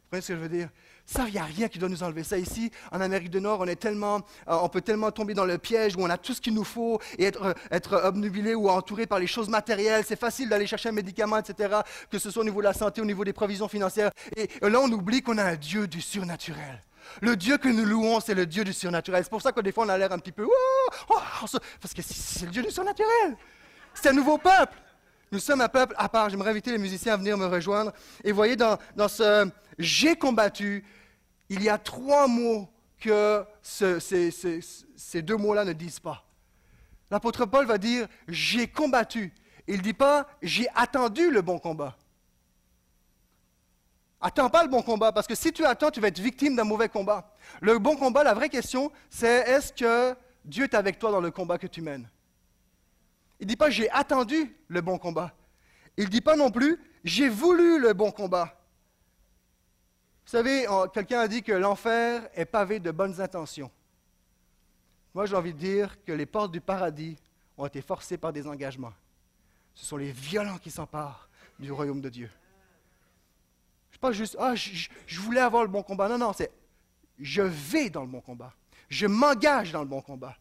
comprenez 0.04 0.22
ce 0.22 0.28
que 0.30 0.36
je 0.36 0.40
veux 0.40 0.50
dire? 0.50 0.70
Ça, 1.10 1.24
il 1.26 1.32
n'y 1.32 1.40
a 1.40 1.46
rien 1.46 1.70
qui 1.70 1.80
doit 1.80 1.88
nous 1.88 2.04
enlever 2.04 2.26
ça. 2.26 2.38
Ici, 2.38 2.70
en 2.92 3.00
Amérique 3.00 3.30
du 3.30 3.40
Nord, 3.40 3.62
on, 3.62 3.66
est 3.66 3.78
tellement, 3.78 4.18
euh, 4.50 4.58
on 4.62 4.68
peut 4.68 4.82
tellement 4.82 5.10
tomber 5.10 5.34
dans 5.34 5.46
le 5.46 5.58
piège 5.58 5.96
où 5.96 6.02
on 6.02 6.10
a 6.10 6.18
tout 6.18 6.34
ce 6.34 6.42
qu'il 6.42 6.54
nous 6.54 6.66
faut 6.66 7.00
et 7.18 7.24
être, 7.24 7.42
euh, 7.44 7.54
être 7.72 8.02
obnubilé 8.04 8.56
ou 8.56 8.70
entouré 8.70 9.08
par 9.08 9.18
les 9.18 9.26
choses 9.26 9.48
matérielles. 9.48 10.04
C'est 10.06 10.20
facile 10.20 10.50
d'aller 10.50 10.68
chercher 10.68 10.90
un 10.90 10.92
médicament, 10.92 11.38
etc., 11.38 11.78
que 12.12 12.20
ce 12.20 12.30
soit 12.30 12.42
au 12.42 12.46
niveau 12.46 12.60
de 12.60 12.66
la 12.66 12.74
santé, 12.74 13.00
au 13.00 13.06
niveau 13.06 13.24
des 13.24 13.32
provisions 13.32 13.70
financières. 13.70 14.12
Et 14.36 14.50
euh, 14.62 14.70
là, 14.70 14.82
on 14.82 14.92
oublie 14.92 15.22
qu'on 15.22 15.38
a 15.38 15.46
un 15.46 15.56
Dieu 15.56 15.88
du 15.88 16.02
surnaturel. 16.02 16.84
Le 17.22 17.38
Dieu 17.38 17.58
que 17.58 17.70
nous 17.70 17.86
louons, 17.86 18.20
c'est 18.20 18.36
le 18.36 18.46
Dieu 18.46 18.66
du 18.66 18.74
surnaturel. 18.74 19.24
C'est 19.24 19.30
pour 19.30 19.42
ça 19.42 19.54
que 19.54 19.62
des 19.62 19.72
fois, 19.72 19.86
on 19.86 19.90
a 19.90 19.98
l'air 19.98 20.12
un 20.12 20.20
petit 20.20 20.34
peu... 20.34 20.46
Oh, 20.46 20.90
oh, 21.10 21.48
ça- 21.48 21.62
parce 21.82 21.94
que 21.94 22.02
c'est 22.02 22.48
le 22.48 22.52
Dieu 22.52 22.64
du 22.64 22.70
surnaturel. 22.70 23.38
C'est 23.94 24.10
un 24.10 24.14
nouveau 24.14 24.38
peuple. 24.38 24.78
Nous 25.32 25.40
sommes 25.40 25.62
un 25.62 25.70
peuple 25.70 25.96
à 25.98 26.10
part. 26.10 26.30
J'aimerais 26.30 26.50
inviter 26.50 26.72
les 26.72 26.78
musiciens 26.78 27.14
à 27.14 27.18
venir 27.18 27.38
me 27.38 27.46
rejoindre. 27.46 27.94
Et 28.26 28.34
voyez, 28.34 28.58
dans, 28.58 28.78
dans 28.98 29.08
ce 29.08 29.50
j'ai 29.80 30.16
combattu, 30.16 30.84
il 31.50 31.64
y 31.64 31.70
a 31.70 31.78
trois 31.78 32.28
mots 32.28 32.70
que 33.00 33.46
ce- 33.62 34.00
ces, 34.00 34.32
ces- 34.32 34.60
ces 34.96 35.22
deux 35.22 35.38
mots-là 35.38 35.64
ne 35.66 35.74
disent 35.74 36.00
pas. 36.00 36.26
L'apôtre 37.12 37.46
Paul 37.46 37.66
va 37.66 37.78
dire 37.78 38.08
j'ai 38.28 38.68
combattu. 38.68 39.34
Il 39.68 39.78
ne 39.78 39.82
dit 39.82 39.94
pas 39.94 40.28
j'ai 40.42 40.68
attendu 40.76 41.30
le 41.32 41.42
bon 41.42 41.60
combat. 41.60 41.96
Attends 44.20 44.50
pas 44.50 44.64
le 44.64 44.70
bon 44.70 44.82
combat, 44.82 45.12
parce 45.12 45.28
que 45.28 45.36
si 45.36 45.54
tu 45.54 45.64
attends, 45.64 45.92
tu 45.92 46.00
vas 46.02 46.08
être 46.08 46.20
victime 46.20 46.56
d'un 46.56 46.64
mauvais 46.64 46.90
combat. 46.90 47.36
Le 47.62 47.78
bon 47.78 47.96
combat, 47.96 48.24
la 48.24 48.34
vraie 48.34 48.50
question, 48.50 48.92
c'est 49.12 49.48
est-ce 49.48 49.72
que 49.72 50.16
Dieu 50.44 50.64
est 50.64 50.74
avec 50.74 50.98
toi 50.98 51.12
dans 51.12 51.22
le 51.22 51.30
combat 51.30 51.60
que 51.60 51.68
tu 51.68 51.82
mènes? 51.82 52.10
Il 53.40 53.46
ne 53.46 53.50
dit 53.50 53.56
pas 53.56 53.70
j'ai 53.70 53.90
attendu 53.92 54.56
le 54.68 54.82
bon 54.82 54.98
combat. 54.98 55.34
Il 55.98 56.06
ne 56.06 56.10
dit 56.10 56.22
pas 56.22 56.36
non 56.36 56.50
plus 56.50 56.80
j'ai 57.04 57.30
voulu 57.30 57.80
le 57.80 57.94
bon 57.94 58.12
combat. 58.12 58.57
Vous 60.28 60.32
savez, 60.32 60.66
quelqu'un 60.94 61.22
a 61.22 61.28
dit 61.30 61.42
que 61.42 61.54
l'enfer 61.54 62.30
est 62.36 62.44
pavé 62.44 62.82
de 62.82 62.92
bonnes 62.92 63.22
intentions. 63.22 63.72
Moi, 65.14 65.26
j'ai 65.26 65.38
envie 65.38 65.54
de 65.54 65.58
dire 65.58 66.04
que 66.04 66.12
les 66.12 66.26
portes 66.26 66.52
du 66.52 66.60
paradis 66.60 67.16
ont 67.58 67.66
été 67.66 67.82
forcées 67.82 68.18
par 68.18 68.34
des 68.34 68.46
engagements. 68.46 68.92
Ce 69.74 69.86
sont 69.86 69.96
les 69.96 70.12
violents 70.12 70.58
qui 70.58 70.70
s'emparent 70.70 71.30
du 71.58 71.72
royaume 71.72 72.02
de 72.02 72.10
Dieu. 72.10 72.30
C'est 73.90 74.02
pas 74.02 74.12
juste, 74.12 74.36
ah, 74.38 74.54
je, 74.54 74.70
je- 74.72 74.90
je 75.06 75.22
voulais 75.22 75.40
avoir 75.40 75.64
le 75.64 75.70
bon 75.70 75.82
combat. 75.82 76.10
Non, 76.10 76.18
non, 76.18 76.34
c'est, 76.34 76.52
je 77.18 77.42
vais 77.44 77.90
dans 77.90 78.02
le 78.02 78.08
bon 78.08 78.20
combat. 78.20 78.54
Je 78.90 79.08
m'engage 79.08 79.72
dans 79.72 79.82
le 79.82 79.88
bon 79.88 80.02
combat. 80.02 80.36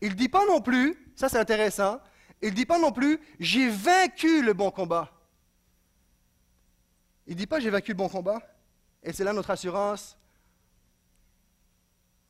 Il 0.00 0.10
ne 0.10 0.14
dit 0.14 0.28
pas 0.28 0.46
non 0.46 0.60
plus, 0.60 0.96
ça 1.16 1.28
c'est 1.28 1.38
intéressant, 1.40 2.00
il 2.40 2.50
ne 2.50 2.54
dit 2.54 2.64
pas 2.64 2.78
non 2.78 2.92
plus, 2.92 3.18
j'ai 3.40 3.68
vaincu 3.68 4.40
le 4.44 4.52
bon 4.52 4.70
combat. 4.70 5.10
Il 7.26 7.32
ne 7.34 7.38
dit 7.38 7.48
pas, 7.48 7.58
j'ai 7.58 7.70
vaincu 7.70 7.90
le 7.90 7.96
bon 7.96 8.08
combat. 8.08 8.40
Et 9.02 9.12
c'est 9.12 9.24
là 9.24 9.32
notre 9.32 9.50
assurance, 9.50 10.16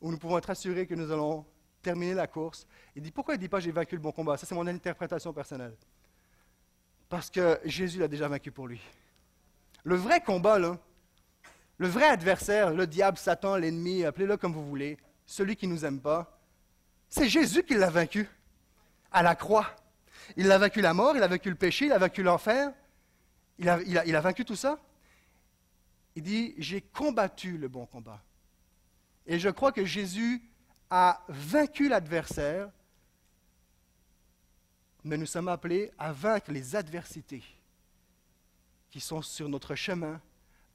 où 0.00 0.10
nous 0.10 0.18
pouvons 0.18 0.38
être 0.38 0.50
assurés 0.50 0.86
que 0.86 0.94
nous 0.94 1.10
allons 1.10 1.44
terminer 1.82 2.14
la 2.14 2.26
course. 2.26 2.66
Il 2.94 3.02
dit, 3.02 3.10
pourquoi 3.10 3.34
il 3.34 3.38
ne 3.38 3.42
dit 3.42 3.48
pas, 3.48 3.60
j'ai 3.60 3.72
vaincu 3.72 3.94
le 3.94 4.00
bon 4.00 4.12
combat? 4.12 4.36
Ça, 4.36 4.46
c'est 4.46 4.54
mon 4.54 4.66
interprétation 4.66 5.32
personnelle. 5.32 5.74
Parce 7.08 7.30
que 7.30 7.60
Jésus 7.64 7.98
l'a 7.98 8.08
déjà 8.08 8.28
vaincu 8.28 8.50
pour 8.50 8.68
lui. 8.68 8.80
Le 9.82 9.96
vrai 9.96 10.20
combat, 10.20 10.58
là, 10.58 10.78
le 11.78 11.88
vrai 11.88 12.06
adversaire, 12.06 12.72
le 12.72 12.86
diable, 12.86 13.18
Satan, 13.18 13.56
l'ennemi, 13.56 14.04
appelez-le 14.04 14.36
comme 14.36 14.52
vous 14.52 14.66
voulez, 14.66 14.98
celui 15.26 15.56
qui 15.56 15.66
ne 15.66 15.72
nous 15.72 15.84
aime 15.84 16.00
pas, 16.00 16.38
c'est 17.08 17.28
Jésus 17.28 17.64
qui 17.64 17.74
l'a 17.74 17.90
vaincu 17.90 18.28
à 19.10 19.22
la 19.22 19.34
croix. 19.34 19.66
Il 20.36 20.50
a 20.52 20.58
vaincu 20.58 20.80
la 20.80 20.94
mort, 20.94 21.16
il 21.16 21.22
a 21.22 21.28
vaincu 21.28 21.48
le 21.48 21.56
péché, 21.56 21.86
il 21.86 21.92
a 21.92 21.98
vaincu 21.98 22.22
l'enfer. 22.22 22.70
Il 23.58 23.68
a, 23.68 24.20
vaincu 24.20 24.44
tout 24.44 24.56
ça. 24.56 24.78
Il 26.20 26.24
dit, 26.24 26.54
j'ai 26.58 26.82
combattu 26.82 27.56
le 27.56 27.66
bon 27.68 27.86
combat. 27.86 28.22
Et 29.26 29.38
je 29.38 29.48
crois 29.48 29.72
que 29.72 29.86
Jésus 29.86 30.42
a 30.90 31.24
vaincu 31.28 31.88
l'adversaire, 31.88 32.70
mais 35.02 35.16
nous 35.16 35.24
sommes 35.24 35.48
appelés 35.48 35.90
à 35.96 36.12
vaincre 36.12 36.52
les 36.52 36.76
adversités 36.76 37.42
qui 38.90 39.00
sont 39.00 39.22
sur 39.22 39.48
notre 39.48 39.74
chemin 39.74 40.20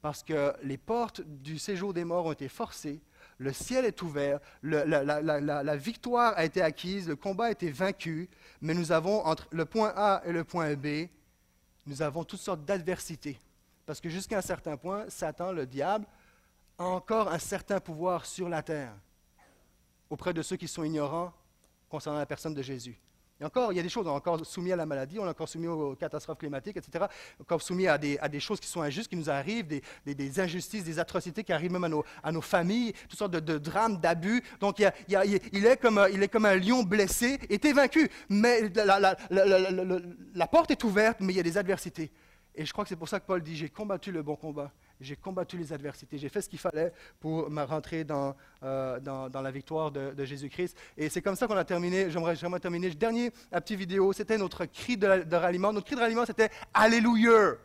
parce 0.01 0.23
que 0.23 0.51
les 0.63 0.79
portes 0.79 1.21
du 1.21 1.59
séjour 1.59 1.93
des 1.93 2.05
morts 2.05 2.25
ont 2.25 2.31
été 2.31 2.47
forcées, 2.49 2.99
le 3.37 3.53
ciel 3.53 3.85
est 3.85 4.01
ouvert, 4.01 4.39
la- 4.63 4.87
la 4.95 5.77
victoire 5.77 6.33
a 6.37 6.43
été 6.43 6.63
acquise, 6.63 7.07
le 7.07 7.15
combat 7.15 7.45
a 7.45 7.51
été 7.51 7.69
vaincu, 7.69 8.29
mais 8.61 8.73
nous 8.73 8.91
avons 8.91 9.23
entre 9.27 9.47
le 9.51 9.65
point 9.65 9.93
A 9.95 10.23
et 10.25 10.31
le 10.31 10.43
point 10.43 10.73
B, 10.73 11.07
nous 11.85 12.01
avons 12.01 12.23
toutes 12.23 12.39
sortes 12.39 12.65
d'adversités. 12.65 13.37
Parce 13.85 14.01
que 14.01 14.09
jusqu'à 14.09 14.37
un 14.37 14.41
certain 14.41 14.77
point, 14.77 15.05
Satan, 15.09 15.51
le 15.51 15.65
diable, 15.65 16.05
a 16.77 16.85
encore 16.85 17.31
un 17.31 17.39
certain 17.39 17.79
pouvoir 17.79 18.25
sur 18.25 18.49
la 18.49 18.61
terre 18.61 18.93
auprès 20.09 20.33
de 20.33 20.41
ceux 20.41 20.55
qui 20.55 20.67
sont 20.67 20.83
ignorants 20.83 21.33
concernant 21.89 22.19
la 22.19 22.25
personne 22.25 22.53
de 22.53 22.61
Jésus. 22.61 22.99
Et 23.39 23.43
encore, 23.43 23.73
il 23.73 23.75
y 23.75 23.79
a 23.79 23.83
des 23.83 23.89
choses, 23.89 24.07
on 24.07 24.11
est 24.11 24.15
encore 24.15 24.45
soumis 24.45 24.71
à 24.71 24.77
la 24.77 24.85
maladie, 24.85 25.19
on 25.19 25.25
est 25.25 25.29
encore 25.29 25.49
soumis 25.49 25.67
aux 25.67 25.93
catastrophes 25.95 26.37
climatiques, 26.37 26.77
etc. 26.77 27.05
Encore 27.41 27.61
soumis 27.61 27.85
à 27.85 27.97
des, 27.97 28.39
choses 28.39 28.61
qui 28.61 28.67
sont 28.67 28.81
injustes, 28.81 29.09
qui 29.09 29.17
nous 29.17 29.29
arrivent, 29.29 29.67
des, 30.05 30.39
injustices, 30.39 30.85
des 30.85 30.99
atrocités 30.99 31.43
qui 31.43 31.51
arrivent 31.51 31.73
même 31.73 31.83
à 31.83 31.89
nos, 31.89 32.05
à 32.23 32.31
nos 32.31 32.41
familles, 32.41 32.93
toutes 33.09 33.19
sortes 33.19 33.33
de, 33.33 33.57
drames, 33.57 33.97
d'abus. 33.97 34.41
Donc, 34.61 34.79
il, 34.79 35.65
est 35.65 35.77
comme, 35.77 35.97
un- 35.97 36.55
lion 36.55 36.83
blessé, 36.83 37.37
et 37.49 37.73
vaincu. 37.73 38.09
Mais 38.29 38.71
la 40.33 40.47
porte 40.47 40.71
est 40.71 40.83
ouverte, 40.85 41.17
mais 41.19 41.33
il 41.33 41.35
y 41.35 41.41
a 41.41 41.43
des 41.43 41.57
adversités. 41.57 42.11
Et 42.55 42.65
je 42.65 42.71
crois 42.71 42.85
que 42.85 42.89
c'est 42.89 42.95
pour 42.95 43.09
ça 43.09 43.19
que 43.19 43.25
Paul 43.25 43.41
dit, 43.41 43.55
j'ai 43.55 43.69
combattu 43.69 44.11
le 44.11 44.23
bon 44.23 44.35
combat, 44.35 44.71
j'ai 45.01 45.17
combattu 45.17 45.57
les 45.57 45.73
adversités, 45.73 46.17
j'ai 46.17 46.29
fait 46.29 46.41
ce 46.41 46.47
qu'il 46.47 46.59
fallait 46.59 46.93
pour 47.19 47.49
me 47.49 47.63
rentrer 47.63 48.05
dans, 48.05 48.33
euh, 48.63 48.99
dans, 48.99 49.41
la 49.41 49.51
victoire 49.51 49.91
de, 49.91 50.23
Jésus-Christ. 50.23 50.77
Et 50.97 51.09
c'est 51.09 51.21
comme 51.21 51.35
ça 51.35 51.47
qu'on 51.47 51.57
a 51.57 51.65
terminé, 51.65 52.09
j'aimerais 52.09 52.59
terminer. 52.59 52.89
Dernier 52.91 53.31
la 53.51 53.59
petite 53.59 53.77
vidéo, 53.79 54.13
c'était 54.13 54.37
notre 54.37 54.65
cri 54.65 54.95
de, 54.95 55.23
de 55.23 55.35
ralliement. 55.35 55.73
Notre 55.73 55.85
cri 55.85 55.95
de 55.95 56.01
ralliement, 56.01 56.25
c'était 56.25 56.49
Alléluia. 56.73 57.57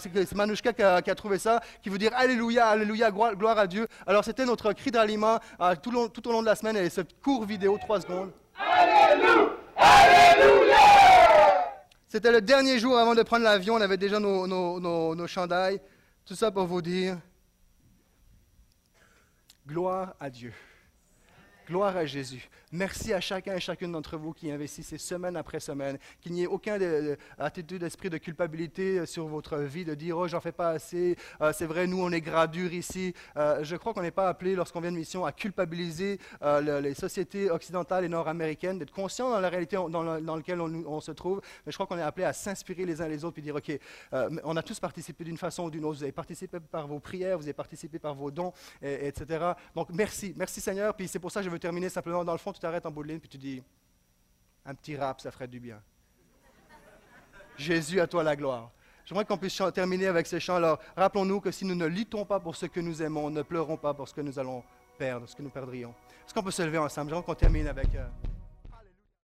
C'est 0.00 0.34
Manouchka 0.34 0.72
qui 0.72 0.82
a, 0.82 1.14
trouvé 1.14 1.38
ça, 1.38 1.60
qui 1.82 1.90
veut 1.90 1.98
dire 1.98 2.12
Alléluia, 2.14 2.68
Alléluia, 2.68 3.10
gloire, 3.10 3.58
à 3.58 3.66
Dieu. 3.66 3.86
Alors 4.06 4.24
c'était 4.24 4.44
notre 4.44 4.72
cri 4.72 4.90
de 4.90 4.98
ralliement 4.98 5.38
euh, 5.60 5.74
tout, 5.80 6.28
au 6.28 6.32
long 6.32 6.40
de 6.40 6.46
la 6.46 6.56
semaine 6.56 6.76
et 6.76 6.88
cette 6.88 7.20
courte 7.20 7.48
vidéo, 7.48 7.78
trois 7.78 8.00
secondes. 8.00 8.32
Alléluia, 8.56 9.50
Alléluia. 9.76 11.09
C'était 12.10 12.32
le 12.32 12.40
dernier 12.40 12.80
jour 12.80 12.98
avant 12.98 13.14
de 13.14 13.22
prendre 13.22 13.44
l'avion, 13.44 13.74
on 13.76 13.80
avait 13.80 13.96
déjà 13.96 14.18
nos, 14.18 14.44
nos 15.14 15.26
chandails. 15.28 15.80
Tout 16.24 16.34
ça 16.34 16.50
pour 16.50 16.66
vous 16.66 16.82
dire, 16.82 17.16
gloire 19.64 20.16
à 20.18 20.28
Dieu. 20.28 20.52
Gloire 21.68 21.96
à 21.96 22.06
Jésus. 22.06 22.50
Merci 22.72 23.12
à 23.12 23.20
chacun 23.20 23.56
et 23.56 23.60
chacune 23.60 23.90
d'entre 23.90 24.16
vous 24.16 24.32
qui 24.32 24.48
investissez 24.48 24.96
semaine 24.96 25.36
après 25.36 25.58
semaine. 25.58 25.98
Qu'il 26.20 26.32
n'y 26.34 26.44
ait 26.44 26.46
aucune 26.46 27.16
attitude 27.36 27.80
d'esprit 27.80 28.10
de 28.10 28.16
culpabilité 28.16 29.06
sur 29.06 29.26
votre 29.26 29.58
vie, 29.58 29.84
de 29.84 29.96
dire 29.96 30.16
Oh, 30.16 30.28
j'en 30.28 30.38
fais 30.38 30.52
pas 30.52 30.70
assez. 30.70 31.16
Euh, 31.40 31.52
c'est 31.52 31.66
vrai, 31.66 31.88
nous, 31.88 32.00
on 32.00 32.12
est 32.12 32.20
gradure 32.20 32.72
ici. 32.72 33.12
Euh, 33.36 33.64
je 33.64 33.74
crois 33.74 33.92
qu'on 33.92 34.02
n'est 34.02 34.12
pas 34.12 34.28
appelé, 34.28 34.54
lorsqu'on 34.54 34.80
vient 34.80 34.92
de 34.92 34.96
mission, 34.96 35.24
à 35.24 35.32
culpabiliser 35.32 36.20
euh, 36.42 36.80
les 36.80 36.94
sociétés 36.94 37.50
occidentales 37.50 38.04
et 38.04 38.08
nord-américaines, 38.08 38.78
d'être 38.78 38.92
conscient 38.92 39.30
dans 39.30 39.40
la 39.40 39.48
réalité 39.48 39.74
dans, 39.74 40.36
laquelle 40.36 40.60
on, 40.60 41.00
se 41.00 41.10
trouve. 41.10 41.40
Mais 41.66 41.72
je 41.72 41.76
crois 41.76 41.88
qu'on 41.88 41.98
est 41.98 42.02
appelé 42.02 42.24
à 42.24 42.32
s'inspirer 42.32 42.84
les 42.84 43.02
uns 43.02 43.08
les 43.08 43.24
autres 43.24 43.40
et 43.40 43.42
dire 43.42 43.56
OK, 43.56 43.72
on 44.44 44.56
a 44.56 44.62
tous 44.62 44.78
participé 44.78 45.24
d'une 45.24 45.38
façon 45.38 45.64
ou 45.64 45.70
d'une 45.70 45.84
autre. 45.84 45.98
Vous 45.98 46.04
avez 46.04 46.12
participé 46.12 46.60
par 46.60 46.86
vos 46.86 47.00
prières, 47.00 47.36
vous 47.36 47.44
avez 47.44 47.52
participé 47.52 47.98
par 47.98 48.14
vos 48.14 48.30
dons, 48.30 48.52
etc. 48.80 49.54
Donc, 49.74 49.88
merci. 49.92 50.34
Merci 50.36 50.60
Seigneur. 50.60 50.94
Puis 50.94 51.08
c'est 51.08 51.18
pour 51.18 51.32
ça 51.32 51.40
que 51.40 51.46
je 51.46 51.50
veux 51.50 51.58
terminer 51.58 51.88
simplement 51.88 52.24
dans 52.24 52.32
le 52.32 52.38
fond 52.38 52.52
tu 52.60 52.66
t'arrêtes 52.66 52.84
en 52.84 52.90
bout 52.90 53.04
puis 53.04 53.28
tu 53.30 53.38
dis, 53.38 53.62
un 54.66 54.74
petit 54.74 54.94
rap, 54.94 55.18
ça 55.22 55.30
ferait 55.30 55.48
du 55.48 55.58
bien. 55.58 55.80
Jésus, 57.56 58.00
à 58.00 58.06
toi 58.06 58.22
la 58.22 58.36
gloire. 58.36 58.70
J'aimerais 59.06 59.24
qu'on 59.24 59.38
puisse 59.38 59.60
terminer 59.72 60.08
avec 60.08 60.26
ce 60.26 60.38
chant. 60.38 60.56
Alors, 60.56 60.78
rappelons-nous 60.94 61.40
que 61.40 61.50
si 61.50 61.64
nous 61.64 61.74
ne 61.74 61.86
luttons 61.86 62.26
pas 62.26 62.38
pour 62.38 62.54
ce 62.54 62.66
que 62.66 62.80
nous 62.80 63.02
aimons, 63.02 63.30
ne 63.30 63.40
pleurons 63.40 63.78
pas 63.78 63.94
pour 63.94 64.06
ce 64.06 64.12
que 64.12 64.20
nous 64.20 64.38
allons 64.38 64.62
perdre, 64.98 65.26
ce 65.26 65.34
que 65.34 65.40
nous 65.40 65.48
perdrions. 65.48 65.94
Est-ce 66.26 66.34
qu'on 66.34 66.42
peut 66.42 66.50
se 66.50 66.60
lever 66.60 66.76
ensemble? 66.76 67.08
J'aimerais 67.08 67.24
qu'on 67.24 67.34
termine 67.34 67.66
avec... 67.66 67.94
Euh, 67.94 68.06